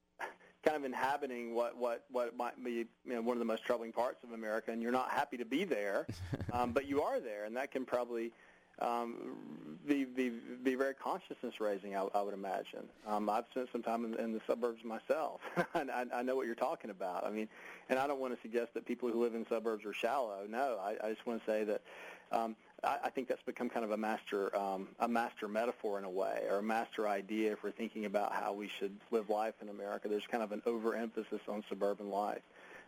kind 0.64 0.76
of 0.76 0.84
inhabiting 0.84 1.54
what 1.54 1.76
what 1.76 2.04
what 2.10 2.36
might 2.36 2.62
be 2.64 2.70
you 2.72 2.86
know, 3.04 3.20
one 3.20 3.36
of 3.36 3.38
the 3.38 3.44
most 3.44 3.64
troubling 3.64 3.92
parts 3.92 4.24
of 4.24 4.32
America, 4.32 4.70
and 4.70 4.80
you're 4.80 4.92
not 4.92 5.10
happy 5.10 5.36
to 5.36 5.44
be 5.44 5.64
there, 5.64 6.06
um, 6.52 6.72
but 6.72 6.86
you 6.86 7.02
are 7.02 7.20
there, 7.20 7.44
and 7.44 7.56
that 7.56 7.70
can 7.70 7.84
probably 7.84 8.32
um, 8.78 9.78
be, 9.86 10.04
be 10.04 10.32
be 10.62 10.76
consciousness 11.12 11.60
raising. 11.60 11.96
I, 11.96 12.06
I 12.14 12.22
would 12.22 12.34
imagine. 12.34 12.88
Um, 13.06 13.28
I've 13.28 13.44
spent 13.50 13.68
some 13.72 13.82
time 13.82 14.04
in, 14.04 14.14
in 14.14 14.32
the 14.32 14.40
suburbs 14.46 14.84
myself, 14.84 15.40
and 15.74 15.90
I, 15.90 16.04
I 16.14 16.22
know 16.22 16.36
what 16.36 16.46
you're 16.46 16.54
talking 16.54 16.90
about. 16.90 17.26
I 17.26 17.30
mean, 17.30 17.48
and 17.88 17.98
I 17.98 18.06
don't 18.06 18.20
want 18.20 18.34
to 18.34 18.40
suggest 18.40 18.74
that 18.74 18.86
people 18.86 19.10
who 19.10 19.22
live 19.22 19.34
in 19.34 19.46
suburbs 19.48 19.84
are 19.84 19.92
shallow. 19.92 20.46
No, 20.48 20.78
I, 20.82 20.96
I 21.06 21.10
just 21.10 21.26
want 21.26 21.44
to 21.44 21.50
say 21.50 21.64
that 21.64 21.82
um, 22.30 22.56
I, 22.82 22.98
I 23.04 23.10
think 23.10 23.28
that's 23.28 23.42
become 23.42 23.68
kind 23.68 23.84
of 23.84 23.90
a 23.90 23.96
master 23.96 24.56
um, 24.56 24.88
a 24.98 25.08
master 25.08 25.48
metaphor 25.48 25.98
in 25.98 26.04
a 26.04 26.10
way, 26.10 26.44
or 26.50 26.58
a 26.58 26.62
master 26.62 27.06
idea 27.06 27.56
we're 27.62 27.70
thinking 27.70 28.06
about 28.06 28.32
how 28.32 28.52
we 28.52 28.68
should 28.78 28.96
live 29.10 29.28
life 29.28 29.54
in 29.60 29.68
America. 29.68 30.08
There's 30.08 30.26
kind 30.26 30.42
of 30.42 30.52
an 30.52 30.62
overemphasis 30.66 31.40
on 31.48 31.62
suburban 31.68 32.10
life. 32.10 32.42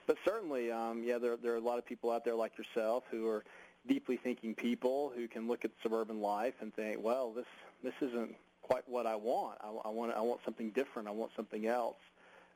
But 0.07 0.19
certainly, 0.25 0.71
um, 0.71 1.03
yeah, 1.03 1.17
there, 1.17 1.37
there 1.37 1.55
are 1.55 1.57
a 1.57 1.61
lot 1.61 1.79
of 1.79 1.87
people 1.87 2.11
out 2.11 2.27
there 2.27 2.35
like 2.35 2.59
yourself 2.59 3.05
who 3.11 3.27
are 3.27 3.43
deeply 3.87 4.17
thinking 4.17 4.55
people 4.55 5.13
who 5.15 5.29
can 5.29 5.47
look 5.47 5.65
at 5.65 5.71
suburban 5.83 6.21
life 6.21 6.55
and 6.61 6.75
think, 6.75 7.03
well, 7.03 7.33
this 7.33 7.47
this 7.85 7.95
isn't 8.01 8.35
quite 8.63 8.89
what 8.89 9.07
I 9.07 9.15
want. 9.15 9.59
I, 9.61 9.69
I 9.85 9.91
want 9.91 10.13
I 10.13 10.21
want 10.21 10.41
something 10.45 10.71
different. 10.71 11.09
I 11.09 11.13
want 11.13 11.31
something 11.37 11.67
else. 11.67 11.99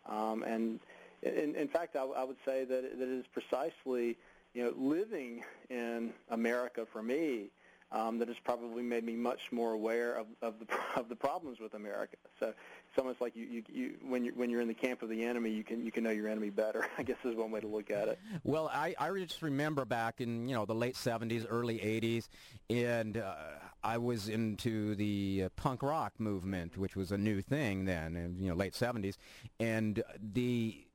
Um, 0.07 0.43
and 0.43 0.81
in, 1.23 1.55
in 1.55 1.69
fact, 1.69 1.97
I, 1.97 2.05
I 2.05 2.25
would 2.25 2.39
say 2.45 2.65
that, 2.65 2.99
that 2.99 3.09
it 3.09 3.19
is 3.19 3.27
precisely 3.33 4.17
you 4.55 4.65
know 4.65 4.73
living 4.77 5.45
in 5.71 6.13
America 6.31 6.87
for 6.93 7.03
me 7.03 7.51
um, 7.91 8.19
that 8.19 8.29
has 8.29 8.37
probably 8.45 8.83
made 8.83 9.05
me 9.05 9.15
much 9.15 9.51
more 9.51 9.73
aware 9.73 10.15
of, 10.15 10.27
of 10.43 10.55
the 10.59 10.67
of 11.01 11.09
the 11.09 11.17
problems 11.17 11.59
with 11.61 11.75
America. 11.75 12.17
So 12.41 12.49
it's 12.49 12.99
almost 12.99 13.21
like 13.21 13.35
you, 13.35 13.47
you, 13.47 13.63
you 13.69 13.95
when 14.07 14.25
you 14.25 14.33
when 14.35 14.51
you're 14.51 14.61
in 14.61 14.69
the 14.69 14.75
camp 14.75 15.03
of 15.03 15.09
the 15.09 15.25
enemy, 15.25 15.51
you 15.51 15.65
can 15.65 15.85
you 15.85 15.91
can 15.91 16.05
know 16.05 16.11
your 16.11 16.29
enemy 16.29 16.51
better. 16.51 16.87
I 16.99 17.03
guess 17.03 17.17
is 17.25 17.37
one 17.37 17.51
way 17.51 17.61
to 17.61 17.67
look 17.67 17.91
at 17.91 18.09
it. 18.09 18.19
Well, 18.45 18.71
I 18.73 18.95
I 18.99 19.11
just 19.19 19.43
remember 19.43 19.85
back 19.85 20.21
in 20.21 20.49
you 20.49 20.55
know 20.55 20.65
the 20.65 20.75
late 20.75 20.95
'70s, 20.95 21.47
early 21.49 21.79
'80s, 21.79 22.29
and 22.71 23.17
uh, 23.17 23.35
I 23.83 23.99
was 23.99 24.29
into 24.29 24.95
the 24.95 25.45
uh, 25.47 25.49
punk 25.57 25.83
rock 25.83 26.15
movement, 26.19 26.77
which 26.77 26.97
was 26.97 27.13
a 27.13 27.19
new 27.19 27.41
thing 27.41 27.85
then, 27.85 28.17
in 28.17 28.41
you 28.41 28.49
know 28.49 28.55
late 28.55 28.75
'70s, 28.75 29.17
and 29.61 30.03
the 30.21 30.89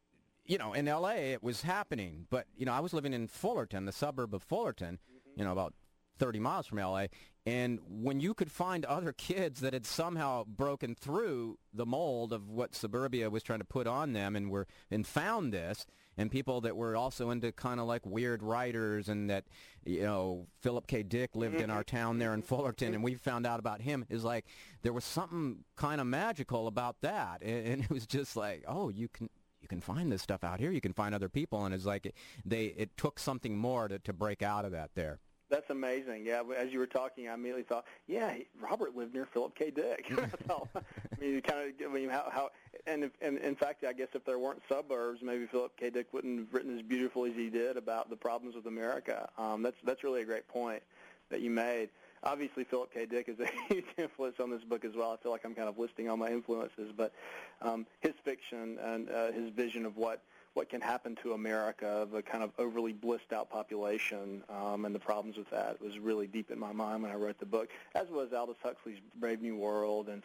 you 0.45 0.57
know, 0.57 0.73
in 0.73 0.87
L.A. 0.87 1.33
it 1.33 1.43
was 1.43 1.61
happening, 1.61 2.27
but 2.29 2.45
you 2.57 2.65
know, 2.65 2.73
I 2.73 2.79
was 2.79 2.93
living 2.93 3.13
in 3.13 3.27
Fullerton, 3.27 3.85
the 3.85 3.91
suburb 3.91 4.33
of 4.33 4.43
Fullerton, 4.43 4.99
mm-hmm. 5.09 5.39
you 5.39 5.45
know, 5.45 5.51
about 5.51 5.73
30 6.19 6.39
miles 6.39 6.67
from 6.67 6.79
LA. 6.79 7.05
And 7.45 7.79
when 7.89 8.19
you 8.19 8.33
could 8.33 8.51
find 8.51 8.85
other 8.85 9.11
kids 9.11 9.59
that 9.61 9.73
had 9.73 9.85
somehow 9.85 10.45
broken 10.45 10.95
through 10.95 11.57
the 11.73 11.85
mold 11.85 12.31
of 12.31 12.49
what 12.49 12.75
suburbia 12.75 13.29
was 13.29 13.43
trying 13.43 13.59
to 13.59 13.65
put 13.65 13.87
on 13.87 14.13
them 14.13 14.35
and 14.35 14.49
were 14.49 14.67
and 14.89 15.05
found 15.05 15.51
this, 15.51 15.85
and 16.17 16.29
people 16.29 16.61
that 16.61 16.75
were 16.75 16.95
also 16.95 17.29
into 17.29 17.51
kind 17.51 17.79
of 17.79 17.87
like 17.87 18.05
weird 18.05 18.43
writers 18.43 19.09
and 19.09 19.29
that, 19.29 19.45
you 19.85 20.03
know, 20.03 20.47
Philip 20.61 20.87
K. 20.87 21.03
Dick 21.03 21.35
lived 21.35 21.59
in 21.59 21.69
our 21.69 21.83
town 21.83 22.19
there 22.19 22.33
in 22.33 22.41
Fullerton 22.41 22.93
and 22.93 23.03
we 23.03 23.15
found 23.15 23.45
out 23.45 23.59
about 23.59 23.81
him 23.81 24.05
is 24.09 24.23
like 24.23 24.45
there 24.81 24.93
was 24.93 25.03
something 25.03 25.63
kind 25.75 25.99
of 25.99 26.07
magical 26.07 26.67
about 26.67 26.97
that. 27.01 27.41
And, 27.41 27.83
it 27.83 27.89
was 27.89 28.05
just 28.05 28.35
like, 28.35 28.63
oh, 28.67 28.89
you 28.89 29.07
can 29.07 29.29
you 29.61 29.67
can 29.67 29.81
find 29.81 30.11
this 30.11 30.21
stuff 30.21 30.43
out 30.43 30.59
here. 30.59 30.71
You 30.71 30.81
can 30.81 30.93
find 30.93 31.15
other 31.15 31.29
people, 31.29 31.65
and 31.65 31.73
it's 31.73 31.85
like 31.85 32.13
they 32.45 32.65
it 32.65 32.95
took 32.97 33.17
something 33.17 33.57
more 33.57 33.87
to 33.87 33.97
to 33.99 34.13
break 34.13 34.41
out 34.41 34.65
of 34.65 34.71
that 34.73 34.91
there. 34.93 35.19
That's 35.53 35.69
amazing. 35.69 36.25
Yeah, 36.25 36.41
as 36.57 36.73
you 36.73 36.79
were 36.79 36.87
talking, 36.87 37.29
I 37.29 37.35
immediately 37.35 37.61
thought, 37.61 37.85
yeah, 38.07 38.33
Robert 38.59 38.95
lived 38.95 39.13
near 39.13 39.27
Philip 39.27 39.53
K. 39.53 39.69
Dick. 39.69 40.11
I 40.49 41.21
mean, 41.21 41.41
kind 41.41 41.71
of, 41.79 41.91
I 41.91 41.93
mean, 41.93 42.09
how, 42.09 42.27
how, 42.31 42.49
and, 42.87 43.03
if, 43.03 43.11
and 43.21 43.37
in 43.37 43.55
fact, 43.55 43.83
I 43.83 43.93
guess 43.93 44.07
if 44.15 44.25
there 44.25 44.39
weren't 44.39 44.63
suburbs, 44.67 45.19
maybe 45.21 45.45
Philip 45.45 45.73
K. 45.77 45.91
Dick 45.91 46.11
wouldn't 46.11 46.39
have 46.39 46.47
written 46.51 46.75
as 46.75 46.81
beautifully 46.81 47.29
as 47.29 47.35
he 47.35 47.51
did 47.51 47.77
about 47.77 48.09
the 48.09 48.15
problems 48.15 48.55
with 48.55 48.65
America. 48.65 49.29
Um, 49.37 49.61
that's 49.61 49.77
that's 49.83 50.03
really 50.03 50.23
a 50.23 50.25
great 50.25 50.47
point 50.47 50.81
that 51.29 51.41
you 51.41 51.51
made. 51.51 51.89
Obviously, 52.23 52.63
Philip 52.63 52.91
K. 52.91 53.05
Dick 53.05 53.29
is 53.29 53.39
a 53.39 53.45
huge 53.71 53.85
influence 53.95 54.39
on 54.39 54.49
this 54.49 54.63
book 54.63 54.83
as 54.83 54.95
well. 54.95 55.11
I 55.11 55.17
feel 55.17 55.31
like 55.31 55.45
I'm 55.45 55.53
kind 55.53 55.69
of 55.69 55.77
listing 55.77 56.09
all 56.09 56.17
my 56.17 56.29
influences, 56.29 56.91
but 56.97 57.13
um, 57.61 57.85
his 57.99 58.13
fiction 58.25 58.79
and 58.81 59.07
uh, 59.07 59.31
his 59.31 59.51
vision 59.51 59.85
of 59.85 59.97
what 59.97 60.23
what 60.53 60.69
can 60.69 60.81
happen 60.81 61.15
to 61.23 61.33
America, 61.33 62.07
the 62.11 62.21
kind 62.21 62.43
of 62.43 62.51
overly 62.59 62.93
blissed 62.93 63.33
out 63.33 63.49
population, 63.49 64.43
um, 64.49 64.85
and 64.85 64.93
the 64.93 64.99
problems 64.99 65.37
with 65.37 65.49
that 65.49 65.81
was 65.81 65.97
really 65.97 66.27
deep 66.27 66.51
in 66.51 66.59
my 66.59 66.71
mind 66.71 67.01
when 67.01 67.11
I 67.11 67.15
wrote 67.15 67.39
the 67.39 67.45
book, 67.45 67.69
as 67.95 68.07
was 68.09 68.33
Aldous 68.33 68.57
Huxley's 68.61 68.99
Brave 69.19 69.41
New 69.41 69.55
World 69.55 70.09
and 70.09 70.21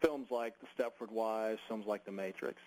films 0.00 0.28
like 0.30 0.54
The 0.60 0.82
Stepford 0.82 1.10
Wives, 1.10 1.60
films 1.68 1.86
like 1.86 2.04
The 2.04 2.12
Matrix. 2.12 2.58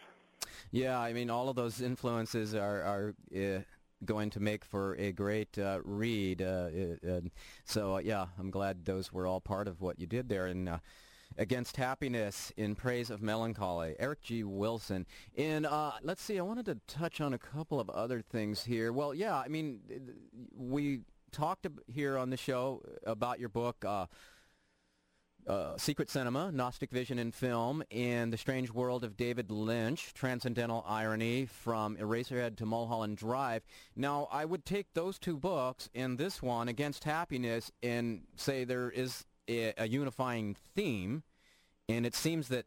Yeah, 0.71 0.99
I 0.99 1.13
mean, 1.13 1.29
all 1.29 1.49
of 1.49 1.55
those 1.55 1.81
influences 1.81 2.53
are 2.55 2.83
are 2.83 3.15
uh, 3.35 3.61
going 4.05 4.29
to 4.31 4.39
make 4.39 4.63
for 4.63 4.95
a 4.95 5.11
great 5.11 5.57
uh, 5.57 5.79
read. 5.83 6.41
Uh, 6.41 6.69
uh 7.07 7.21
so 7.65 7.97
yeah, 7.97 8.27
I'm 8.37 8.51
glad 8.51 8.85
those 8.85 9.11
were 9.11 9.27
all 9.27 9.41
part 9.41 9.67
of 9.67 9.81
what 9.81 9.99
you 9.99 10.07
did 10.07 10.29
there. 10.29 10.45
And 10.47 10.69
uh, 10.69 10.79
against 11.37 11.77
happiness 11.77 12.51
in 12.57 12.75
praise 12.75 13.09
of 13.09 13.21
melancholy, 13.21 13.95
Eric 13.99 14.21
G. 14.21 14.43
Wilson. 14.43 15.05
And 15.37 15.67
let's 16.01 16.21
see, 16.21 16.37
I 16.39 16.41
wanted 16.41 16.65
to 16.65 16.77
touch 16.87 17.21
on 17.21 17.33
a 17.33 17.39
couple 17.39 17.79
of 17.79 17.89
other 17.89 18.21
things 18.21 18.63
here. 18.65 18.91
Well, 18.91 19.13
yeah, 19.13 19.37
I 19.37 19.47
mean, 19.47 19.79
we 20.55 21.01
talked 21.31 21.67
here 21.87 22.17
on 22.17 22.29
the 22.29 22.37
show 22.37 22.81
about 23.05 23.39
your 23.39 23.49
book 23.49 23.85
uh, 25.47 25.75
Secret 25.77 26.09
Cinema, 26.09 26.51
Gnostic 26.51 26.91
Vision 26.91 27.17
in 27.17 27.31
Film, 27.31 27.83
and 27.89 28.31
The 28.31 28.37
Strange 28.37 28.71
World 28.71 29.03
of 29.03 29.17
David 29.17 29.49
Lynch, 29.49 30.13
Transcendental 30.13 30.85
Irony 30.87 31.47
from 31.47 31.97
Eraserhead 31.97 32.55
to 32.57 32.65
Mulholland 32.65 33.17
Drive. 33.17 33.63
Now, 33.95 34.27
I 34.31 34.45
would 34.45 34.63
take 34.63 34.93
those 34.93 35.17
two 35.17 35.37
books 35.37 35.89
and 35.95 36.17
this 36.17 36.41
one, 36.41 36.67
Against 36.67 37.03
Happiness, 37.03 37.71
and 37.81 38.21
say 38.35 38.63
there 38.63 38.91
is 38.91 39.25
a, 39.49 39.87
unifying 39.87 40.55
theme, 40.75 41.23
and 41.87 42.05
it 42.05 42.15
seems 42.15 42.47
that 42.49 42.65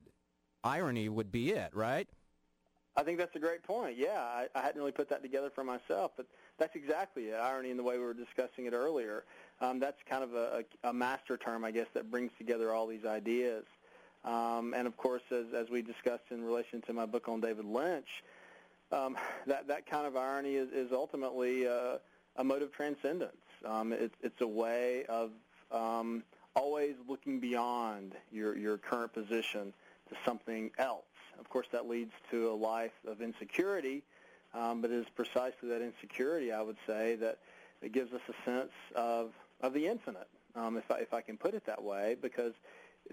irony 0.64 1.08
would 1.08 1.30
be 1.30 1.50
it, 1.50 1.74
right? 1.74 2.08
I 2.94 3.02
think 3.02 3.18
that's 3.18 3.34
a 3.34 3.38
great 3.38 3.62
point. 3.62 3.96
Yeah, 3.96 4.20
I, 4.20 4.48
I 4.54 4.60
hadn't 4.60 4.78
really 4.78 4.92
put 4.92 5.08
that 5.08 5.22
together 5.22 5.50
for 5.54 5.64
myself, 5.64 6.12
but 6.16 6.26
that's 6.58 6.76
exactly 6.76 7.24
it. 7.24 7.34
Irony 7.34 7.70
in 7.70 7.76
the 7.76 7.82
way 7.82 7.96
we 7.96 8.04
were 8.04 8.12
discussing 8.12 8.66
it 8.66 8.74
earlier. 8.74 9.24
Um, 9.60 9.80
that's 9.80 9.96
kind 10.08 10.22
of 10.22 10.34
a, 10.34 10.64
a, 10.84 10.92
master 10.92 11.36
term, 11.38 11.64
I 11.64 11.70
guess, 11.70 11.86
that 11.94 12.10
brings 12.10 12.32
together 12.36 12.72
all 12.72 12.86
these 12.86 13.06
ideas. 13.06 13.64
Um, 14.24 14.74
and 14.76 14.86
of 14.86 14.96
course, 14.96 15.22
as, 15.30 15.46
as 15.54 15.70
we 15.70 15.80
discussed 15.80 16.24
in 16.30 16.44
relation 16.44 16.82
to 16.82 16.92
my 16.92 17.06
book 17.06 17.28
on 17.28 17.40
David 17.40 17.64
Lynch, 17.64 18.22
um, 18.92 19.16
that 19.46 19.68
that 19.68 19.86
kind 19.86 20.06
of 20.06 20.16
irony 20.16 20.56
is, 20.56 20.68
is 20.70 20.92
ultimately 20.92 21.66
uh, 21.66 21.96
a 22.36 22.44
mode 22.44 22.62
of 22.62 22.72
transcendence. 22.72 23.36
Um, 23.64 23.92
it, 23.92 24.12
it's 24.20 24.40
a 24.40 24.46
way 24.46 25.04
of 25.08 25.30
um, 25.70 26.22
always 26.54 26.94
looking 27.08 27.40
beyond 27.40 28.14
your 28.32 28.56
your 28.56 28.78
current 28.78 29.12
position 29.12 29.72
to 30.08 30.16
something 30.24 30.70
else. 30.78 31.04
Of 31.38 31.48
course, 31.48 31.66
that 31.72 31.88
leads 31.88 32.12
to 32.30 32.50
a 32.50 32.54
life 32.54 32.92
of 33.06 33.20
insecurity, 33.20 34.02
um, 34.54 34.80
but 34.80 34.90
it 34.90 34.96
is 34.96 35.06
precisely 35.14 35.68
that 35.70 35.82
insecurity, 35.82 36.52
I 36.52 36.62
would 36.62 36.76
say, 36.86 37.16
that 37.16 37.38
it 37.80 37.92
gives 37.92 38.12
us 38.12 38.20
a 38.28 38.50
sense 38.50 38.72
of 38.94 39.32
of 39.60 39.72
the 39.72 39.86
infinite, 39.86 40.28
um, 40.56 40.76
if, 40.76 40.90
I, 40.90 40.98
if 40.98 41.14
I 41.14 41.20
can 41.20 41.36
put 41.36 41.54
it 41.54 41.64
that 41.66 41.82
way, 41.82 42.16
because 42.20 42.52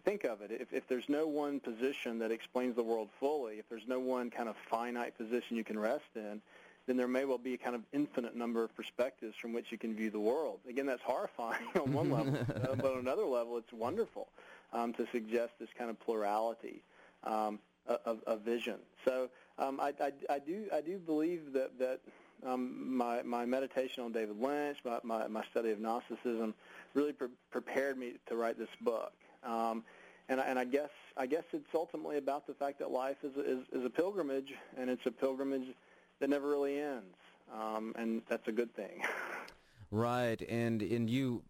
think 0.03 0.23
of 0.23 0.41
it, 0.41 0.51
if, 0.51 0.73
if 0.73 0.87
there's 0.87 1.07
no 1.07 1.27
one 1.27 1.59
position 1.59 2.19
that 2.19 2.31
explains 2.31 2.75
the 2.75 2.83
world 2.83 3.09
fully, 3.19 3.59
if 3.59 3.69
there's 3.69 3.87
no 3.87 3.99
one 3.99 4.29
kind 4.31 4.49
of 4.49 4.55
finite 4.69 5.17
position 5.17 5.55
you 5.55 5.63
can 5.63 5.77
rest 5.77 6.09
in, 6.15 6.41
then 6.89 6.97
there 6.97 7.07
may 7.07 7.23
well 7.23 7.37
be 7.37 7.53
a 7.53 7.57
kind 7.57 7.75
of 7.75 7.83
infinite 7.93 8.35
number 8.35 8.63
of 8.63 8.75
perspectives 8.75 9.35
from 9.39 9.53
which 9.53 9.71
you 9.71 9.77
can 9.77 9.95
view 9.95 10.09
the 10.09 10.19
world. 10.19 10.59
Again, 10.67 10.87
that's 10.87 11.03
horrifying 11.03 11.63
on 11.75 11.93
one 11.93 12.09
level, 12.09 12.33
uh, 12.35 12.75
but 12.75 12.93
on 12.93 12.97
another 12.97 13.25
level, 13.25 13.57
it's 13.57 13.71
wonderful 13.71 14.27
um, 14.73 14.93
to 14.93 15.05
suggest 15.11 15.51
this 15.59 15.69
kind 15.77 15.91
of 15.91 15.99
plurality 15.99 16.81
um, 17.23 17.59
of, 17.85 18.23
of 18.25 18.41
vision. 18.41 18.77
So 19.05 19.29
um, 19.59 19.79
I, 19.79 19.93
I, 20.01 20.11
I 20.31 20.39
do 20.39 20.65
I 20.73 20.81
do 20.81 20.97
believe 20.97 21.53
that 21.53 21.77
that 21.77 21.99
um, 22.43 22.95
my, 22.97 23.21
my 23.21 23.45
meditation 23.45 24.03
on 24.03 24.11
David 24.11 24.41
Lynch, 24.41 24.77
my, 24.83 24.99
my, 25.03 25.27
my 25.27 25.43
study 25.51 25.71
of 25.71 25.79
Gnosticism, 25.79 26.55
really 26.93 27.13
pre- 27.13 27.27
prepared 27.51 27.97
me 27.97 28.13
to 28.27 28.35
write 28.35 28.57
this 28.57 28.69
book. 28.81 29.11
Um, 29.43 29.83
and, 30.29 30.39
and 30.39 30.57
I 30.57 30.63
guess 30.63 30.89
I 31.17 31.25
guess 31.25 31.43
it's 31.53 31.73
ultimately 31.73 32.17
about 32.17 32.47
the 32.47 32.53
fact 32.53 32.79
that 32.79 32.91
life 32.91 33.17
is, 33.23 33.35
is, 33.35 33.59
is 33.73 33.85
a 33.85 33.89
pilgrimage, 33.89 34.53
and 34.77 34.89
it's 34.89 35.05
a 35.05 35.11
pilgrimage 35.11 35.67
that 36.19 36.29
never 36.29 36.49
really 36.49 36.79
ends, 36.79 37.15
um, 37.53 37.93
and 37.97 38.21
that's 38.27 38.47
a 38.47 38.51
good 38.51 38.73
thing. 38.75 39.03
right, 39.91 40.41
and 40.49 40.81
and 40.81 41.09
you, 41.09 41.43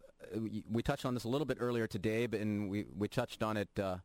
we 0.70 0.82
touched 0.82 1.04
on 1.04 1.14
this 1.14 1.24
a 1.24 1.28
little 1.28 1.46
bit 1.46 1.58
earlier 1.60 1.86
today, 1.86 2.26
but 2.26 2.40
and 2.40 2.70
we 2.70 2.86
we 2.96 3.08
touched 3.08 3.42
on 3.42 3.56
it. 3.56 3.68
Uh, 3.78 3.98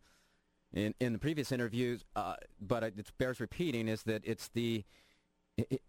in, 0.74 0.94
in 1.00 1.14
the 1.14 1.20
previous 1.20 1.54
interviews, 1.54 2.04
uh, 2.18 2.36
but 2.60 2.84
it 2.84 3.12
bears 3.18 3.40
repeating, 3.40 3.88
is 3.88 4.04
that 4.04 4.22
it's 4.26 4.50
the 4.50 4.84
it, 5.58 5.82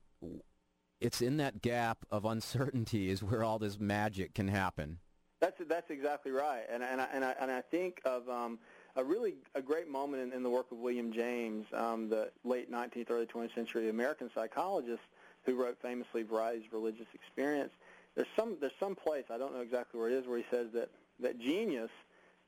it's 1.01 1.21
in 1.21 1.37
that 1.39 1.61
gap 1.61 1.99
of 2.11 2.25
uncertainty 2.25 3.11
is 3.11 3.23
where 3.23 3.43
all 3.43 3.59
this 3.59 3.79
magic 3.79 4.35
can 4.35 4.49
happen. 4.49 4.99
That's 5.41 5.61
that's 5.69 5.91
exactly 5.91 6.33
right, 6.33 6.63
and 6.71 6.83
and 6.83 7.01
I, 7.01 7.09
and 7.13 7.25
I, 7.25 7.35
and 7.41 7.51
I 7.51 7.61
think 7.61 8.01
of 8.05 8.29
um, 8.29 8.59
a 8.97 9.05
really 9.05 9.35
a 9.55 9.63
great 9.63 9.89
moment 9.89 10.23
in, 10.23 10.33
in 10.33 10.43
the 10.43 10.51
work 10.51 10.73
of 10.73 10.79
William 10.79 11.13
James, 11.13 11.67
um, 11.73 12.09
the 12.09 12.31
late 12.45 12.71
19th, 12.73 13.11
early 13.11 13.27
20th 13.27 13.55
century 13.55 13.89
American 13.89 14.31
psychologist 14.35 15.03
who 15.45 15.55
wrote 15.55 15.77
famously 15.81 16.23
Varieties 16.23 16.65
Religious 16.73 17.07
Experience. 17.15 17.73
There's 18.15 18.29
some 18.37 18.57
there's 18.61 18.73
some 18.81 18.95
place 18.95 19.25
I 19.31 19.39
don't 19.39 19.55
know 19.55 19.61
exactly 19.61 20.01
where 20.01 20.09
it 20.09 20.15
is 20.15 20.27
where 20.27 20.39
he 20.39 20.47
says 20.51 20.69
that 20.73 20.89
that 21.21 21.39
genius 21.39 21.91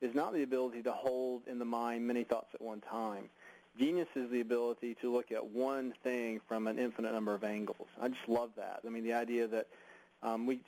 is 0.00 0.14
not 0.14 0.32
the 0.32 0.42
ability 0.42 0.82
to 0.82 0.92
hold 0.92 1.42
in 1.46 1.58
the 1.58 1.64
mind 1.64 2.06
many 2.06 2.24
thoughts 2.24 2.48
at 2.54 2.62
one 2.62 2.80
time. 2.80 3.28
Genius 3.78 4.08
is 4.16 4.30
the 4.30 4.40
ability 4.40 4.96
to 5.00 5.12
look 5.12 5.30
at 5.30 5.44
one 5.44 5.94
thing 6.02 6.40
from 6.48 6.66
an 6.66 6.78
infinite 6.78 7.12
number 7.12 7.34
of 7.34 7.44
angles. 7.44 7.86
I 8.00 8.08
just 8.08 8.28
love 8.28 8.50
that. 8.56 8.80
I 8.84 8.88
mean, 8.88 9.04
the 9.04 9.12
idea 9.12 9.46
that 9.46 9.68
um, 10.22 10.46
we 10.46 10.60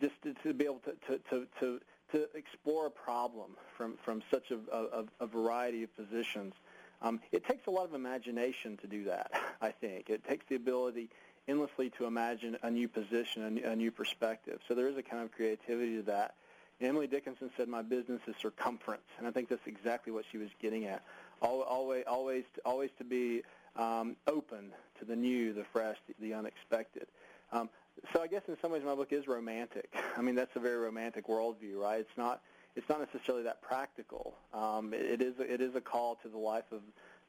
just 0.00 0.14
to, 0.22 0.34
to 0.42 0.52
be 0.52 0.64
able 0.64 0.80
to, 0.80 0.92
to, 1.06 1.20
to, 1.30 1.46
to, 1.60 1.80
to 2.12 2.28
explore 2.34 2.86
a 2.86 2.90
problem 2.90 3.56
from, 3.76 3.96
from 4.04 4.22
such 4.30 4.50
a, 4.50 4.58
a, 4.74 5.04
a 5.20 5.26
variety 5.26 5.82
of 5.82 5.96
positions. 5.96 6.54
Um, 7.02 7.20
it 7.32 7.46
takes 7.46 7.66
a 7.66 7.70
lot 7.70 7.84
of 7.84 7.94
imagination 7.94 8.76
to 8.78 8.86
do 8.86 9.04
that, 9.04 9.30
I 9.60 9.70
think. 9.70 10.10
It 10.10 10.24
takes 10.26 10.44
the 10.48 10.56
ability 10.56 11.08
endlessly 11.48 11.90
to 11.98 12.06
imagine 12.06 12.56
a 12.62 12.70
new 12.70 12.88
position, 12.88 13.42
a 13.42 13.50
new, 13.50 13.64
a 13.64 13.76
new 13.76 13.90
perspective. 13.90 14.60
So 14.68 14.74
there 14.74 14.88
is 14.88 14.96
a 14.96 15.02
kind 15.02 15.22
of 15.22 15.32
creativity 15.32 15.96
to 15.96 16.02
that. 16.02 16.34
Emily 16.80 17.06
Dickinson 17.06 17.50
said, 17.56 17.68
my 17.68 17.82
business 17.82 18.20
is 18.26 18.34
circumference, 18.40 19.02
and 19.18 19.26
I 19.26 19.30
think 19.30 19.50
that's 19.50 19.66
exactly 19.66 20.12
what 20.12 20.24
she 20.30 20.38
was 20.38 20.48
getting 20.60 20.86
at 20.86 21.02
always, 21.42 22.04
always, 22.06 22.44
always 22.64 22.90
to 22.98 23.04
be 23.04 23.42
um, 23.76 24.16
open 24.26 24.72
to 24.98 25.04
the 25.04 25.16
new, 25.16 25.52
the 25.52 25.64
fresh, 25.64 25.96
the, 26.08 26.14
the 26.20 26.34
unexpected. 26.34 27.06
Um, 27.52 27.68
so 28.12 28.22
I 28.22 28.26
guess 28.26 28.42
in 28.48 28.56
some 28.62 28.72
ways 28.72 28.82
my 28.84 28.94
book 28.94 29.12
is 29.12 29.26
romantic. 29.26 29.92
I 30.16 30.22
mean, 30.22 30.34
that's 30.34 30.54
a 30.56 30.60
very 30.60 30.76
romantic 30.76 31.26
worldview, 31.28 31.76
right? 31.76 32.00
It's 32.00 32.16
not, 32.16 32.42
it's 32.76 32.88
not 32.88 33.00
necessarily 33.00 33.44
that 33.44 33.62
practical. 33.62 34.34
Um, 34.52 34.92
it, 34.94 35.20
it 35.20 35.22
is, 35.22 35.34
it 35.38 35.60
is 35.60 35.74
a 35.74 35.80
call 35.80 36.16
to 36.22 36.28
the 36.28 36.38
life 36.38 36.72
of 36.72 36.80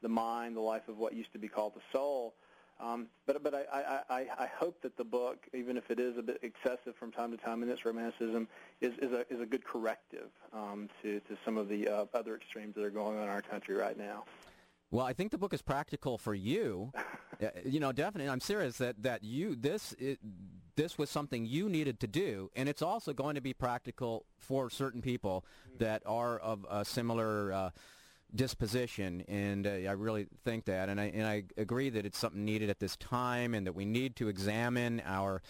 the 0.01 0.09
mind, 0.09 0.55
the 0.55 0.61
life 0.61 0.87
of 0.87 0.97
what 0.97 1.13
used 1.13 1.31
to 1.33 1.39
be 1.39 1.47
called 1.47 1.73
the 1.75 1.81
soul, 1.91 2.33
um, 2.81 3.07
but 3.27 3.43
but 3.43 3.53
I, 3.53 3.63
I, 3.71 4.01
I, 4.09 4.27
I 4.39 4.47
hope 4.47 4.81
that 4.81 4.97
the 4.97 5.03
book, 5.03 5.45
even 5.53 5.77
if 5.77 5.91
it 5.91 5.99
is 5.99 6.17
a 6.17 6.23
bit 6.23 6.39
excessive 6.41 6.95
from 6.99 7.11
time 7.11 7.31
to 7.31 7.37
time 7.37 7.61
in 7.61 7.69
its 7.69 7.85
romanticism, 7.85 8.47
is, 8.81 8.93
is, 8.99 9.11
a, 9.11 9.19
is 9.31 9.39
a 9.39 9.45
good 9.45 9.63
corrective 9.63 10.29
um, 10.51 10.89
to, 11.03 11.19
to 11.21 11.37
some 11.45 11.57
of 11.57 11.69
the 11.69 11.87
uh, 11.87 12.05
other 12.13 12.35
extremes 12.35 12.73
that 12.75 12.83
are 12.83 12.89
going 12.89 13.17
on 13.17 13.23
in 13.23 13.29
our 13.29 13.41
country 13.41 13.75
right 13.75 13.97
now. 13.97 14.23
Well, 14.89 15.05
I 15.05 15.13
think 15.13 15.31
the 15.31 15.37
book 15.37 15.53
is 15.53 15.61
practical 15.61 16.17
for 16.17 16.33
you. 16.33 16.91
Uh, 17.41 17.47
you 17.65 17.79
know, 17.79 17.91
definitely. 17.91 18.29
I'm 18.29 18.39
serious 18.39 18.77
that, 18.77 19.01
that 19.01 19.23
you 19.23 19.55
this 19.55 19.93
it, 19.97 20.19
this 20.75 20.97
was 20.97 21.09
something 21.09 21.45
you 21.45 21.69
needed 21.69 21.99
to 22.01 22.07
do, 22.07 22.51
and 22.55 22.67
it's 22.69 22.81
also 22.81 23.13
going 23.13 23.35
to 23.35 23.41
be 23.41 23.53
practical 23.53 24.25
for 24.39 24.69
certain 24.69 25.01
people 25.01 25.45
that 25.77 26.01
are 26.05 26.37
of 26.39 26.65
a 26.69 26.85
similar. 26.85 27.53
Uh, 27.53 27.69
disposition, 28.33 29.25
and 29.27 29.67
uh, 29.67 29.71
I 29.71 29.91
really 29.91 30.27
think 30.45 30.65
that, 30.65 30.89
and 30.89 31.01
I 31.01 31.05
and 31.05 31.27
I 31.27 31.43
agree 31.57 31.89
that 31.89 32.05
it's 32.05 32.17
something 32.17 32.45
needed 32.45 32.69
at 32.69 32.79
this 32.79 32.95
time, 32.95 33.53
and 33.53 33.67
that 33.67 33.73
we 33.73 33.85
need 33.85 34.15
to 34.17 34.29
examine 34.29 35.01
our 35.05 35.41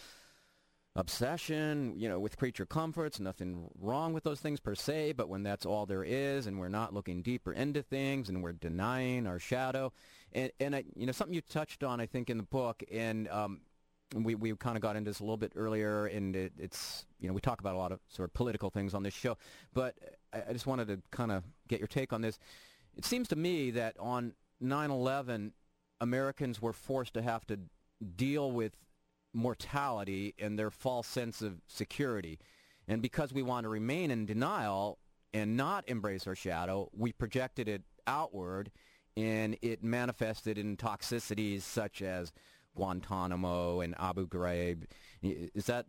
obsession, 0.95 1.93
you 1.95 2.09
know, 2.09 2.19
with 2.19 2.37
creature 2.37 2.65
comforts. 2.65 3.19
Nothing 3.19 3.69
wrong 3.79 4.13
with 4.13 4.23
those 4.23 4.39
things 4.39 4.59
per 4.59 4.75
se, 4.75 5.13
but 5.13 5.29
when 5.29 5.43
that's 5.43 5.65
all 5.65 5.85
there 5.85 6.03
is, 6.03 6.47
and 6.47 6.59
we're 6.59 6.69
not 6.69 6.93
looking 6.93 7.21
deeper 7.21 7.53
into 7.53 7.81
things, 7.81 8.29
and 8.29 8.43
we're 8.43 8.51
denying 8.53 9.27
our 9.27 9.39
shadow, 9.39 9.93
and 10.33 10.51
and 10.59 10.75
I, 10.75 10.83
you 10.95 11.05
know, 11.05 11.11
something 11.11 11.35
you 11.35 11.41
touched 11.41 11.83
on, 11.83 12.01
I 12.01 12.05
think, 12.05 12.29
in 12.29 12.37
the 12.37 12.43
book, 12.43 12.83
and 12.91 13.27
um, 13.29 13.61
we 14.13 14.35
we 14.35 14.55
kind 14.55 14.75
of 14.75 14.81
got 14.81 14.95
into 14.95 15.09
this 15.09 15.19
a 15.19 15.23
little 15.23 15.37
bit 15.37 15.53
earlier, 15.55 16.05
and 16.07 16.35
it, 16.35 16.53
it's 16.57 17.05
you 17.19 17.27
know 17.27 17.33
we 17.33 17.41
talk 17.41 17.59
about 17.59 17.75
a 17.75 17.77
lot 17.77 17.91
of 17.91 17.99
sort 18.09 18.29
of 18.29 18.33
political 18.33 18.69
things 18.69 18.93
on 18.93 19.03
this 19.03 19.13
show, 19.13 19.37
but 19.73 19.95
I, 20.33 20.43
I 20.49 20.53
just 20.53 20.67
wanted 20.67 20.87
to 20.89 21.01
kind 21.11 21.31
of 21.31 21.43
get 21.67 21.79
your 21.79 21.87
take 21.87 22.13
on 22.13 22.21
this. 22.21 22.39
It 22.95 23.05
seems 23.05 23.27
to 23.29 23.35
me 23.35 23.71
that 23.71 23.95
on 23.99 24.33
9/11, 24.61 25.51
Americans 25.99 26.61
were 26.61 26.73
forced 26.73 27.13
to 27.13 27.21
have 27.21 27.45
to 27.47 27.59
deal 28.15 28.51
with 28.51 28.75
mortality 29.33 30.33
and 30.39 30.59
their 30.59 30.71
false 30.71 31.07
sense 31.07 31.41
of 31.41 31.61
security. 31.67 32.39
And 32.87 33.01
because 33.01 33.31
we 33.31 33.43
want 33.43 33.63
to 33.63 33.69
remain 33.69 34.11
in 34.11 34.25
denial 34.25 34.97
and 35.33 35.55
not 35.55 35.87
embrace 35.87 36.27
our 36.27 36.35
shadow, 36.35 36.89
we 36.93 37.13
projected 37.13 37.69
it 37.69 37.83
outward 38.07 38.71
and 39.15 39.57
it 39.61 39.83
manifested 39.83 40.57
in 40.57 40.77
toxicities 40.77 41.61
such 41.61 42.01
as 42.01 42.31
Guantanamo 42.75 43.81
and 43.81 43.95
Abu 43.99 44.27
Ghraib. 44.27 44.83
Is 45.21 45.65
that 45.65 45.85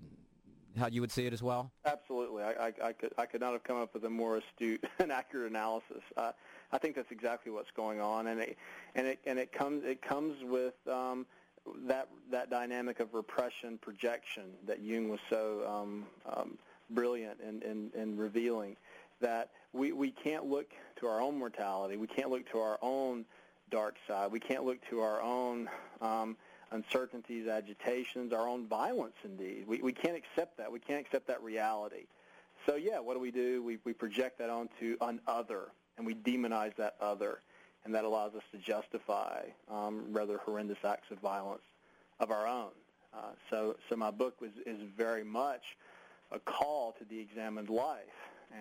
how 0.79 0.87
you 0.87 1.01
would 1.01 1.13
see 1.13 1.27
it 1.27 1.33
as 1.33 1.43
well? 1.43 1.71
Absolutely. 1.85 2.43
I, 2.43 2.51
I, 2.51 2.73
I 2.85 2.93
could 2.93 3.13
I 3.19 3.27
could 3.27 3.41
not 3.41 3.53
have 3.53 3.63
come 3.63 3.81
up 3.81 3.95
with 3.95 4.05
a 4.05 4.11
more 4.11 4.39
astute 4.39 4.85
and 4.99 5.13
accurate 5.13 5.51
analysis. 5.51 6.03
Uh, 6.17 6.33
I 6.73 6.79
think 6.79 6.97
that's 6.97 7.11
exactly 7.11 7.53
what's 7.53 7.71
going 7.71 8.01
on, 8.01 8.29
and 8.29 8.41
it 8.41 8.57
and 8.95 9.07
it 9.07 9.21
and 9.27 9.39
it 9.39 9.53
comes 9.53 9.85
it 9.85 10.01
comes 10.03 10.37
with 10.43 10.75
um, 10.91 11.27
that 11.87 12.09
that 12.31 12.51
dynamic 12.51 13.01
of 13.01 13.15
repression 13.15 13.79
projection 13.79 14.45
that 14.67 14.81
Jung 14.81 15.09
was 15.09 15.21
so 15.29 15.67
um, 15.67 16.07
um, 16.27 16.59
brilliant 16.91 17.41
in, 17.41 17.63
in, 17.63 17.91
in 17.95 18.17
revealing. 18.17 18.77
That 19.21 19.51
we, 19.73 19.93
we 19.93 20.11
can't 20.11 20.47
look 20.47 20.73
to 20.97 21.07
our 21.07 21.21
own 21.21 21.39
mortality. 21.39 21.97
We 21.97 22.09
can't 22.09 22.31
look 22.31 22.51
to 22.51 22.59
our 22.59 22.79
own 22.83 23.25
dark 23.71 23.95
side. 24.09 24.33
We 24.33 24.41
can't 24.41 24.65
look 24.65 24.79
to 24.91 25.01
our 25.01 25.23
own 25.23 25.69
um, 26.01 26.37
uncertainties, 26.73 27.47
agitations, 27.47 28.33
our 28.33 28.49
own 28.49 28.67
violence 28.67 29.17
indeed. 29.25 29.65
We, 29.67 29.83
we 29.83 29.93
can't 29.93 30.17
accept 30.17 30.57
that. 30.59 30.73
We 30.73 30.81
can't 30.81 31.01
accept 31.01 31.27
that 31.29 31.43
reality. 31.43 32.07
So 32.67 32.77
yeah, 32.77 32.99
what 33.01 33.15
do 33.15 33.21
we 33.21 33.31
do? 33.31 33.63
We, 33.63 33.79
we 33.85 33.93
project 33.93 34.39
that 34.39 34.51
onto 34.51 34.97
an 35.01 35.21
other, 35.27 35.69
and 35.97 36.07
we 36.07 36.15
demonize 36.15 36.75
that 36.77 36.95
other, 37.01 37.41
and 37.85 37.95
that 37.95 38.05
allows 38.05 38.35
us 38.35 38.43
to 38.53 38.59
justify 38.59 39.43
um, 39.71 40.05
rather 40.11 40.39
horrendous 40.39 40.79
acts 40.85 41.11
of 41.11 41.19
violence 41.19 41.63
of 42.21 42.31
our 42.31 42.47
own. 42.47 42.71
Uh, 43.15 43.33
so, 43.51 43.77
so 43.89 43.97
my 43.97 44.11
book 44.11 44.41
was, 44.41 44.51
is 44.65 44.79
very 44.97 45.25
much 45.25 45.77
a 46.31 46.39
call 46.39 46.93
to 46.93 47.05
the 47.05 47.19
examined 47.19 47.69
life, 47.69 47.99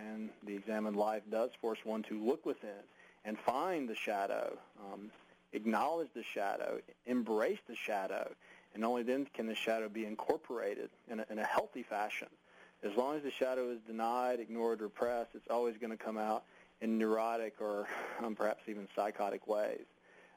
and 0.06 0.30
the 0.46 0.56
examined 0.56 0.98
life 0.98 1.22
does 1.32 1.52
force 1.62 1.80
one 1.84 2.04
to 2.04 2.20
look 2.20 2.46
within 2.46 2.84
and 3.24 3.38
find 3.40 3.88
the 3.88 3.96
shadow, 3.96 4.58
um, 4.80 5.12
acknowledge 5.54 6.10
the 6.14 6.24
shadow, 6.24 6.80
embrace 7.06 7.60
the 7.68 7.76
shadow, 7.76 8.32
and 8.74 8.86
only 8.86 9.04
then 9.04 9.28
can 9.34 9.48
the 9.48 9.56
shadow 9.56 9.90
be 9.90 10.06
incorporated 10.06 10.90
in 11.10 11.20
a, 11.20 11.26
in 11.30 11.40
a 11.40 11.44
healthy 11.44 11.84
fashion. 11.84 12.28
As 12.84 12.96
long 12.96 13.16
as 13.16 13.24
the 13.24 13.32
shadow 13.32 13.70
is 13.70 13.80
denied, 13.86 14.40
ignored, 14.40 14.82
repressed, 14.82 15.32
it's 15.36 15.48
always 15.50 15.78
going 15.78 15.92
to 15.92 16.04
come 16.04 16.18
out 16.18 16.44
in 16.82 16.98
neurotic 16.98 17.56
or 17.60 17.88
um, 18.24 18.36
perhaps 18.36 18.64
even 18.68 18.88
psychotic 18.96 19.48
ways. 19.48 19.86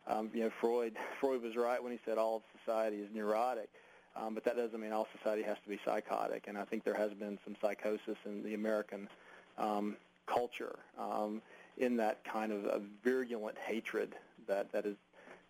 Um, 0.06 0.30
you 0.34 0.42
know, 0.42 0.50
Freud 0.60 0.94
Freud 1.18 1.42
was 1.42 1.56
right 1.56 1.82
when 1.82 1.90
he 1.90 1.98
said 2.04 2.18
all 2.18 2.36
of 2.36 2.42
society 2.60 2.98
is 2.98 3.08
neurotic, 3.14 3.70
um, 4.14 4.34
but 4.34 4.44
that 4.44 4.54
doesn't 4.56 4.78
mean 4.78 4.92
all 4.92 5.08
society 5.16 5.42
has 5.42 5.56
to 5.64 5.68
be 5.68 5.80
psychotic. 5.82 6.44
And 6.46 6.58
I 6.58 6.64
think 6.64 6.84
there 6.84 6.94
has 6.94 7.14
been 7.14 7.38
some 7.44 7.56
psychosis 7.60 8.18
in 8.26 8.42
the 8.42 8.52
American 8.52 9.08
um, 9.56 9.96
culture 10.26 10.78
um, 10.98 11.40
in 11.78 11.96
that 11.96 12.22
kind 12.24 12.52
of 12.52 12.64
a 12.66 12.82
virulent 13.02 13.56
hatred 13.56 14.14
that 14.48 14.72
that 14.72 14.86
is 14.86 14.96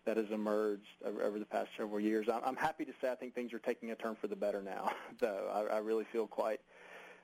that 0.05 0.17
has 0.17 0.29
emerged 0.31 0.83
over 1.03 1.39
the 1.39 1.45
past 1.45 1.69
several 1.77 1.99
years. 1.99 2.27
I'm 2.29 2.55
happy 2.55 2.85
to 2.85 2.91
say 3.01 3.09
I 3.11 3.15
think 3.15 3.33
things 3.33 3.53
are 3.53 3.59
taking 3.59 3.89
a 3.89 3.95
turn 3.95 4.15
for 4.21 4.27
the 4.27 4.35
better 4.35 4.61
now, 4.61 4.91
though. 5.19 5.49
I, 5.51 5.75
I 5.75 5.77
really 5.79 6.05
feel 6.11 6.27
quite 6.27 6.59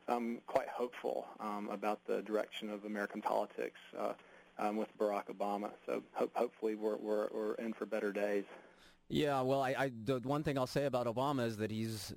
um, 0.07 0.39
quite 0.47 0.67
hopeful 0.67 1.28
um, 1.39 1.69
about 1.72 1.99
the 2.07 2.22
direction 2.24 2.69
of 2.69 2.86
American 2.86 3.22
politics 3.22 3.80
uh, 3.97 4.13
um, 4.59 4.78
with 4.78 4.88
Barack 4.97 5.26
Obama. 5.26 5.72
So 5.86 6.03
ho- 6.13 6.32
hopefully 6.34 6.76
we're, 6.76 6.97
we're, 6.97 7.28
we're 7.32 7.53
in 7.55 7.74
for 7.74 7.86
better 7.86 8.11
days. 8.11 8.43
Yeah, 9.09 9.41
well, 9.41 9.61
I, 9.61 9.76
I, 9.78 9.91
the 10.05 10.19
one 10.24 10.43
thing 10.43 10.57
I'll 10.57 10.67
say 10.67 10.86
about 10.86 11.05
Obama 11.05 11.45
is 11.45 11.57
that 11.57 11.69
he's 11.69 12.13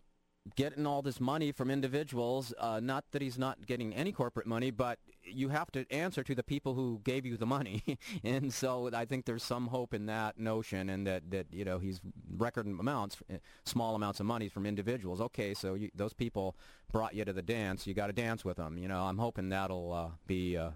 getting 0.56 0.86
all 0.86 1.02
this 1.02 1.20
money 1.20 1.52
from 1.52 1.70
individuals. 1.70 2.52
Uh, 2.58 2.80
not 2.82 3.04
that 3.12 3.22
he's 3.22 3.38
not 3.38 3.66
getting 3.66 3.94
any 3.94 4.12
corporate 4.12 4.46
money, 4.46 4.70
but 4.70 4.98
you 5.24 5.48
have 5.48 5.70
to 5.72 5.90
answer 5.90 6.22
to 6.22 6.34
the 6.34 6.42
people 6.42 6.74
who 6.74 7.00
gave 7.04 7.24
you 7.24 7.36
the 7.36 7.46
money, 7.46 7.82
and 8.24 8.52
so 8.52 8.90
I 8.92 9.04
think 9.04 9.24
there's 9.24 9.42
some 9.42 9.68
hope 9.68 9.94
in 9.94 10.06
that 10.06 10.38
notion, 10.38 10.90
and 10.90 11.06
that 11.06 11.30
that 11.30 11.46
you 11.50 11.64
know 11.64 11.78
he's 11.78 12.00
record 12.36 12.66
amounts, 12.66 13.16
eh, 13.30 13.38
small 13.64 13.94
amounts 13.94 14.20
of 14.20 14.26
money 14.26 14.48
from 14.48 14.66
individuals. 14.66 15.20
Okay, 15.20 15.54
so 15.54 15.74
you, 15.74 15.90
those 15.94 16.12
people 16.12 16.56
brought 16.92 17.14
you 17.14 17.24
to 17.24 17.32
the 17.32 17.42
dance. 17.42 17.86
You 17.86 17.94
got 17.94 18.08
to 18.08 18.12
dance 18.12 18.44
with 18.44 18.58
them. 18.58 18.78
You 18.78 18.88
know, 18.88 19.02
I'm 19.04 19.18
hoping 19.18 19.48
that'll 19.48 19.92
uh, 19.92 20.08
be 20.26 20.56
uh, 20.56 20.70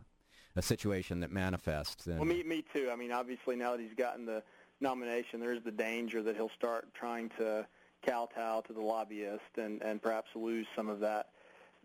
a 0.56 0.62
situation 0.62 1.20
that 1.20 1.30
manifests. 1.30 2.06
And, 2.06 2.18
well, 2.18 2.28
me, 2.28 2.42
me 2.42 2.64
too. 2.72 2.88
I 2.90 2.96
mean, 2.96 3.12
obviously 3.12 3.56
now 3.56 3.72
that 3.72 3.80
he's 3.80 3.94
gotten 3.94 4.24
the 4.24 4.42
nomination, 4.80 5.40
there's 5.40 5.62
the 5.62 5.70
danger 5.70 6.22
that 6.22 6.36
he'll 6.36 6.50
start 6.56 6.88
trying 6.94 7.30
to 7.38 7.66
kowtow 8.08 8.62
to 8.66 8.72
the 8.72 8.80
lobbyist 8.80 9.56
and, 9.56 9.82
and 9.82 10.00
perhaps 10.02 10.28
lose 10.34 10.66
some 10.74 10.88
of 10.88 11.00
that 11.00 11.28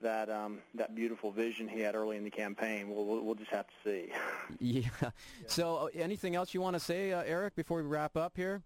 that 0.01 0.30
um, 0.30 0.59
that 0.74 0.95
beautiful 0.95 1.32
vision 1.32 1.67
he 1.67 1.80
had 1.80 1.95
early 1.95 2.17
in 2.17 2.24
the 2.24 2.30
campaign. 2.30 2.89
We'll, 2.89 3.05
we'll, 3.05 3.21
we'll 3.21 3.36
just 3.36 3.51
have 3.51 3.67
to 3.67 3.74
see. 3.84 4.11
yeah. 4.59 4.89
yeah. 5.01 5.09
So, 5.47 5.76
uh, 5.76 5.88
anything 5.93 6.36
else 6.36 6.53
you 6.53 6.61
want 6.61 6.76
to 6.76 6.80
say, 6.80 7.13
uh, 7.13 7.24
Eric, 7.26 7.55
before 7.55 7.78
we 7.78 7.84
wrap 7.84 8.17
up 8.17 8.34
here? 8.36 8.63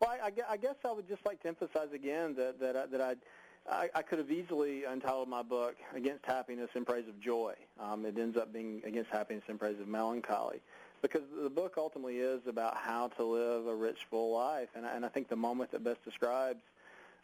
Well, 0.00 0.10
I, 0.10 0.30
I, 0.50 0.56
guess 0.56 0.74
I 0.84 0.92
would 0.92 1.08
just 1.08 1.24
like 1.24 1.40
to 1.42 1.48
emphasize 1.48 1.88
again 1.94 2.34
that 2.34 2.60
that 2.60 2.76
I, 2.76 2.86
that 2.86 3.00
I'd, 3.00 3.18
I, 3.70 3.88
I 3.94 4.02
could 4.02 4.18
have 4.18 4.30
easily 4.30 4.84
entitled 4.84 5.28
my 5.28 5.42
book 5.42 5.76
"Against 5.94 6.26
Happiness 6.26 6.68
in 6.74 6.84
Praise 6.84 7.08
of 7.08 7.18
Joy." 7.20 7.54
Um, 7.80 8.04
it 8.04 8.18
ends 8.18 8.36
up 8.36 8.52
being 8.52 8.82
"Against 8.84 9.10
Happiness 9.10 9.44
in 9.48 9.58
Praise 9.58 9.80
of 9.80 9.88
Melancholy." 9.88 10.60
because 11.02 11.20
the 11.40 11.50
book 11.50 11.74
ultimately 11.76 12.16
is 12.16 12.40
about 12.48 12.74
how 12.74 13.06
to 13.06 13.22
live 13.22 13.66
a 13.66 13.74
rich, 13.74 13.98
full 14.10 14.34
life, 14.34 14.70
and 14.74 14.86
I, 14.86 14.96
and 14.96 15.04
I 15.04 15.08
think 15.08 15.28
the 15.28 15.36
moment 15.36 15.70
that 15.72 15.84
best 15.84 16.02
describes 16.04 16.62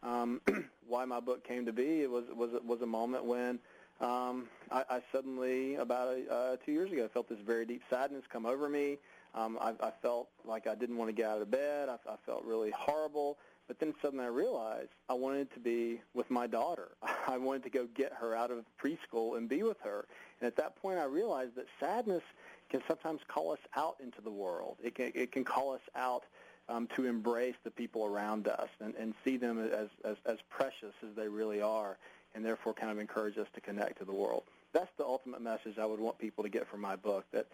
um, 0.02 0.40
why 0.86 1.04
my 1.04 1.20
book 1.20 1.46
came 1.46 1.66
to 1.66 1.72
be 1.72 2.02
it 2.02 2.10
was 2.10 2.24
was 2.34 2.50
was 2.64 2.80
a 2.82 2.86
moment 2.86 3.24
when 3.24 3.58
um, 4.00 4.48
I, 4.70 4.84
I 4.90 5.02
suddenly 5.12 5.76
about 5.76 6.08
a, 6.08 6.32
uh, 6.32 6.56
two 6.64 6.72
years 6.72 6.90
ago 6.90 7.08
felt 7.12 7.28
this 7.28 7.38
very 7.46 7.64
deep 7.64 7.82
sadness 7.88 8.24
come 8.30 8.46
over 8.46 8.68
me. 8.68 8.98
Um, 9.34 9.58
I, 9.60 9.70
I 9.80 9.92
felt 10.02 10.28
like 10.44 10.66
I 10.66 10.74
didn't 10.74 10.96
want 10.96 11.08
to 11.08 11.12
get 11.14 11.26
out 11.26 11.40
of 11.40 11.50
bed. 11.50 11.88
I, 11.88 11.94
I 12.10 12.16
felt 12.26 12.44
really 12.44 12.70
horrible. 12.70 13.38
But 13.68 13.78
then 13.78 13.94
suddenly 14.02 14.24
I 14.24 14.28
realized 14.28 14.90
I 15.08 15.14
wanted 15.14 15.52
to 15.54 15.60
be 15.60 16.00
with 16.14 16.30
my 16.30 16.46
daughter. 16.46 16.90
I 17.28 17.38
wanted 17.38 17.62
to 17.62 17.70
go 17.70 17.86
get 17.94 18.12
her 18.14 18.34
out 18.34 18.50
of 18.50 18.64
preschool 18.82 19.38
and 19.38 19.48
be 19.48 19.62
with 19.62 19.80
her. 19.80 20.06
And 20.40 20.46
at 20.46 20.56
that 20.56 20.76
point 20.76 20.98
I 20.98 21.04
realized 21.04 21.54
that 21.54 21.66
sadness 21.78 22.22
can 22.70 22.82
sometimes 22.88 23.20
call 23.28 23.52
us 23.52 23.60
out 23.76 23.96
into 24.02 24.20
the 24.20 24.30
world. 24.30 24.78
It 24.82 24.96
can, 24.96 25.12
it 25.14 25.30
can 25.30 25.44
call 25.44 25.72
us 25.72 25.80
out 25.94 26.24
um, 26.68 26.88
to 26.96 27.06
embrace 27.06 27.54
the 27.64 27.70
people 27.70 28.04
around 28.06 28.48
us 28.48 28.68
and, 28.80 28.94
and 28.94 29.14
see 29.24 29.36
them 29.36 29.58
as, 29.62 29.88
as, 30.04 30.16
as 30.26 30.38
precious 30.48 30.94
as 31.02 31.14
they 31.16 31.28
really 31.28 31.60
are, 31.60 31.98
and 32.34 32.44
therefore 32.44 32.72
kind 32.72 32.90
of 32.90 32.98
encourage 32.98 33.36
us 33.38 33.48
to 33.54 33.60
connect 33.60 33.98
to 33.98 34.04
the 34.04 34.12
world. 34.12 34.44
That's 34.72 34.90
the 34.96 35.04
ultimate 35.04 35.42
message 35.42 35.78
I 35.78 35.86
would 35.86 36.00
want 36.00 36.18
people 36.18 36.44
to 36.44 36.50
get 36.50 36.68
from 36.68 36.80
my 36.80 36.96
book, 36.96 37.24
that, 37.32 37.46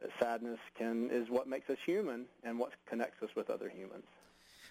that 0.00 0.10
sadness 0.20 0.58
can 0.78 1.10
is 1.10 1.28
what 1.28 1.48
makes 1.48 1.68
us 1.68 1.78
human 1.84 2.26
and 2.44 2.58
what 2.58 2.72
connects 2.86 3.22
us 3.22 3.30
with 3.34 3.50
other 3.50 3.68
humans. 3.68 4.04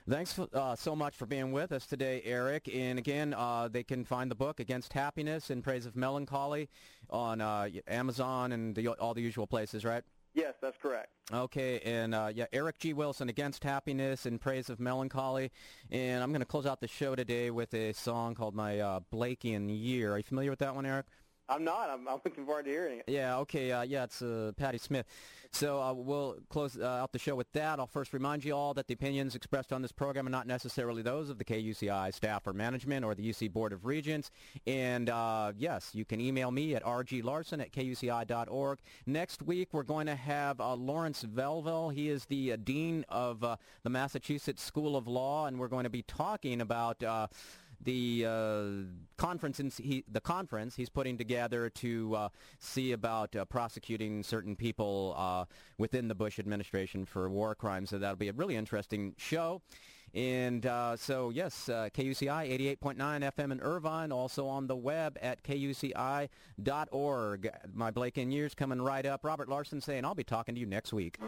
Thanks 0.09 0.39
uh, 0.39 0.75
so 0.75 0.95
much 0.95 1.15
for 1.15 1.25
being 1.25 1.51
with 1.51 1.71
us 1.71 1.85
today, 1.85 2.21
Eric. 2.25 2.69
And 2.73 2.97
again, 2.97 3.33
uh, 3.33 3.67
they 3.67 3.83
can 3.83 4.05
find 4.05 4.31
the 4.31 4.35
book 4.35 4.59
Against 4.59 4.93
Happiness 4.93 5.51
in 5.51 5.61
Praise 5.61 5.85
of 5.85 5.95
Melancholy 5.95 6.69
on 7.09 7.41
uh, 7.41 7.69
Amazon 7.87 8.53
and 8.53 8.73
the, 8.73 8.87
all 8.87 9.13
the 9.13 9.21
usual 9.21 9.45
places, 9.45 9.85
right? 9.85 10.03
Yes, 10.33 10.53
that's 10.61 10.77
correct. 10.81 11.09
Okay, 11.33 11.79
and 11.79 12.13
uh, 12.13 12.29
yeah, 12.33 12.45
Eric 12.53 12.79
G. 12.79 12.93
Wilson, 12.93 13.29
Against 13.29 13.63
Happiness 13.63 14.25
in 14.25 14.39
Praise 14.39 14.69
of 14.69 14.79
Melancholy. 14.79 15.51
And 15.91 16.23
I'm 16.23 16.31
going 16.31 16.41
to 16.41 16.45
close 16.45 16.65
out 16.65 16.81
the 16.81 16.87
show 16.87 17.15
today 17.15 17.49
with 17.51 17.73
a 17.73 17.93
song 17.93 18.35
called 18.35 18.55
My 18.55 18.79
uh, 18.79 18.99
Blakean 19.11 19.67
Year. 19.69 20.13
Are 20.13 20.17
you 20.17 20.23
familiar 20.23 20.49
with 20.49 20.59
that 20.59 20.75
one, 20.75 20.85
Eric? 20.85 21.05
I'm 21.49 21.63
not. 21.63 21.89
I'm, 21.89 22.07
I'm 22.07 22.19
looking 22.23 22.45
forward 22.45 22.65
to 22.65 22.71
hearing 22.71 22.99
it. 22.99 23.05
Yeah, 23.07 23.37
okay. 23.39 23.71
Uh, 23.71 23.81
yeah, 23.81 24.03
it's 24.03 24.21
uh, 24.21 24.51
Patti 24.55 24.77
Smith. 24.77 25.07
So 25.51 25.81
uh, 25.81 25.93
we'll 25.93 26.37
close 26.49 26.77
uh, 26.77 26.85
out 26.85 27.11
the 27.11 27.17
show 27.17 27.35
with 27.35 27.51
that. 27.53 27.79
I'll 27.79 27.87
first 27.87 28.13
remind 28.13 28.45
you 28.45 28.55
all 28.55 28.75
that 28.75 28.85
the 28.85 28.93
opinions 28.93 29.33
expressed 29.33 29.73
on 29.73 29.81
this 29.81 29.91
program 29.91 30.27
are 30.27 30.29
not 30.29 30.45
necessarily 30.45 31.01
those 31.01 31.31
of 31.31 31.39
the 31.39 31.43
KUCI 31.43 32.13
staff 32.13 32.45
or 32.45 32.53
management 32.53 33.03
or 33.03 33.15
the 33.15 33.27
UC 33.27 33.51
Board 33.51 33.73
of 33.73 33.85
Regents. 33.85 34.29
And 34.67 35.09
uh, 35.09 35.53
yes, 35.57 35.89
you 35.93 36.05
can 36.05 36.21
email 36.21 36.51
me 36.51 36.75
at 36.75 36.83
rglarson 36.83 37.61
at 37.61 37.71
kuci.org. 37.71 38.79
Next 39.07 39.41
week, 39.41 39.69
we're 39.71 39.81
going 39.81 40.05
to 40.05 40.15
have 40.15 40.61
uh, 40.61 40.75
Lawrence 40.75 41.23
Velvel. 41.23 41.91
He 41.93 42.09
is 42.09 42.25
the 42.25 42.55
Dean 42.57 43.03
of 43.09 43.39
the 43.39 43.89
Massachusetts 43.89 44.61
School 44.61 44.95
of 44.95 45.07
Law, 45.07 45.47
and 45.47 45.59
we're 45.59 45.67
going 45.67 45.85
to 45.85 45.89
be 45.89 46.03
talking 46.03 46.61
about 46.61 47.03
the 47.81 48.25
uh, 48.27 48.65
conference 49.17 49.59
in, 49.59 49.71
he, 49.77 50.03
the 50.11 50.21
conference 50.21 50.75
he's 50.75 50.89
putting 50.89 51.17
together 51.17 51.69
to 51.69 52.15
uh, 52.15 52.29
see 52.59 52.91
about 52.91 53.35
uh, 53.35 53.45
prosecuting 53.45 54.23
certain 54.23 54.55
people 54.55 55.15
uh, 55.17 55.45
within 55.77 56.07
the 56.07 56.15
Bush 56.15 56.39
administration 56.39 57.05
for 57.05 57.29
war 57.29 57.55
crimes. 57.55 57.89
So 57.89 57.99
that'll 57.99 58.15
be 58.15 58.29
a 58.29 58.33
really 58.33 58.55
interesting 58.55 59.13
show. 59.17 59.61
And 60.13 60.65
uh, 60.65 60.95
so, 60.95 61.29
yes, 61.29 61.69
uh, 61.69 61.89
KUCI 61.93 62.77
88.9 62.81 62.97
FM 62.97 63.51
in 63.51 63.61
Irvine, 63.61 64.11
also 64.11 64.47
on 64.47 64.65
the 64.67 64.75
web 64.75 65.17
at 65.21 65.43
kuci.org. 65.43 66.29
My 67.73 67.91
Blakean 67.91 68.31
Years 68.31 68.55
coming 68.55 68.81
right 68.81 69.05
up. 69.05 69.23
Robert 69.23 69.49
Larson 69.49 69.81
saying 69.81 70.05
I'll 70.05 70.15
be 70.15 70.23
talking 70.23 70.55
to 70.55 70.61
you 70.61 70.65
next 70.65 70.93
week. 70.93 71.19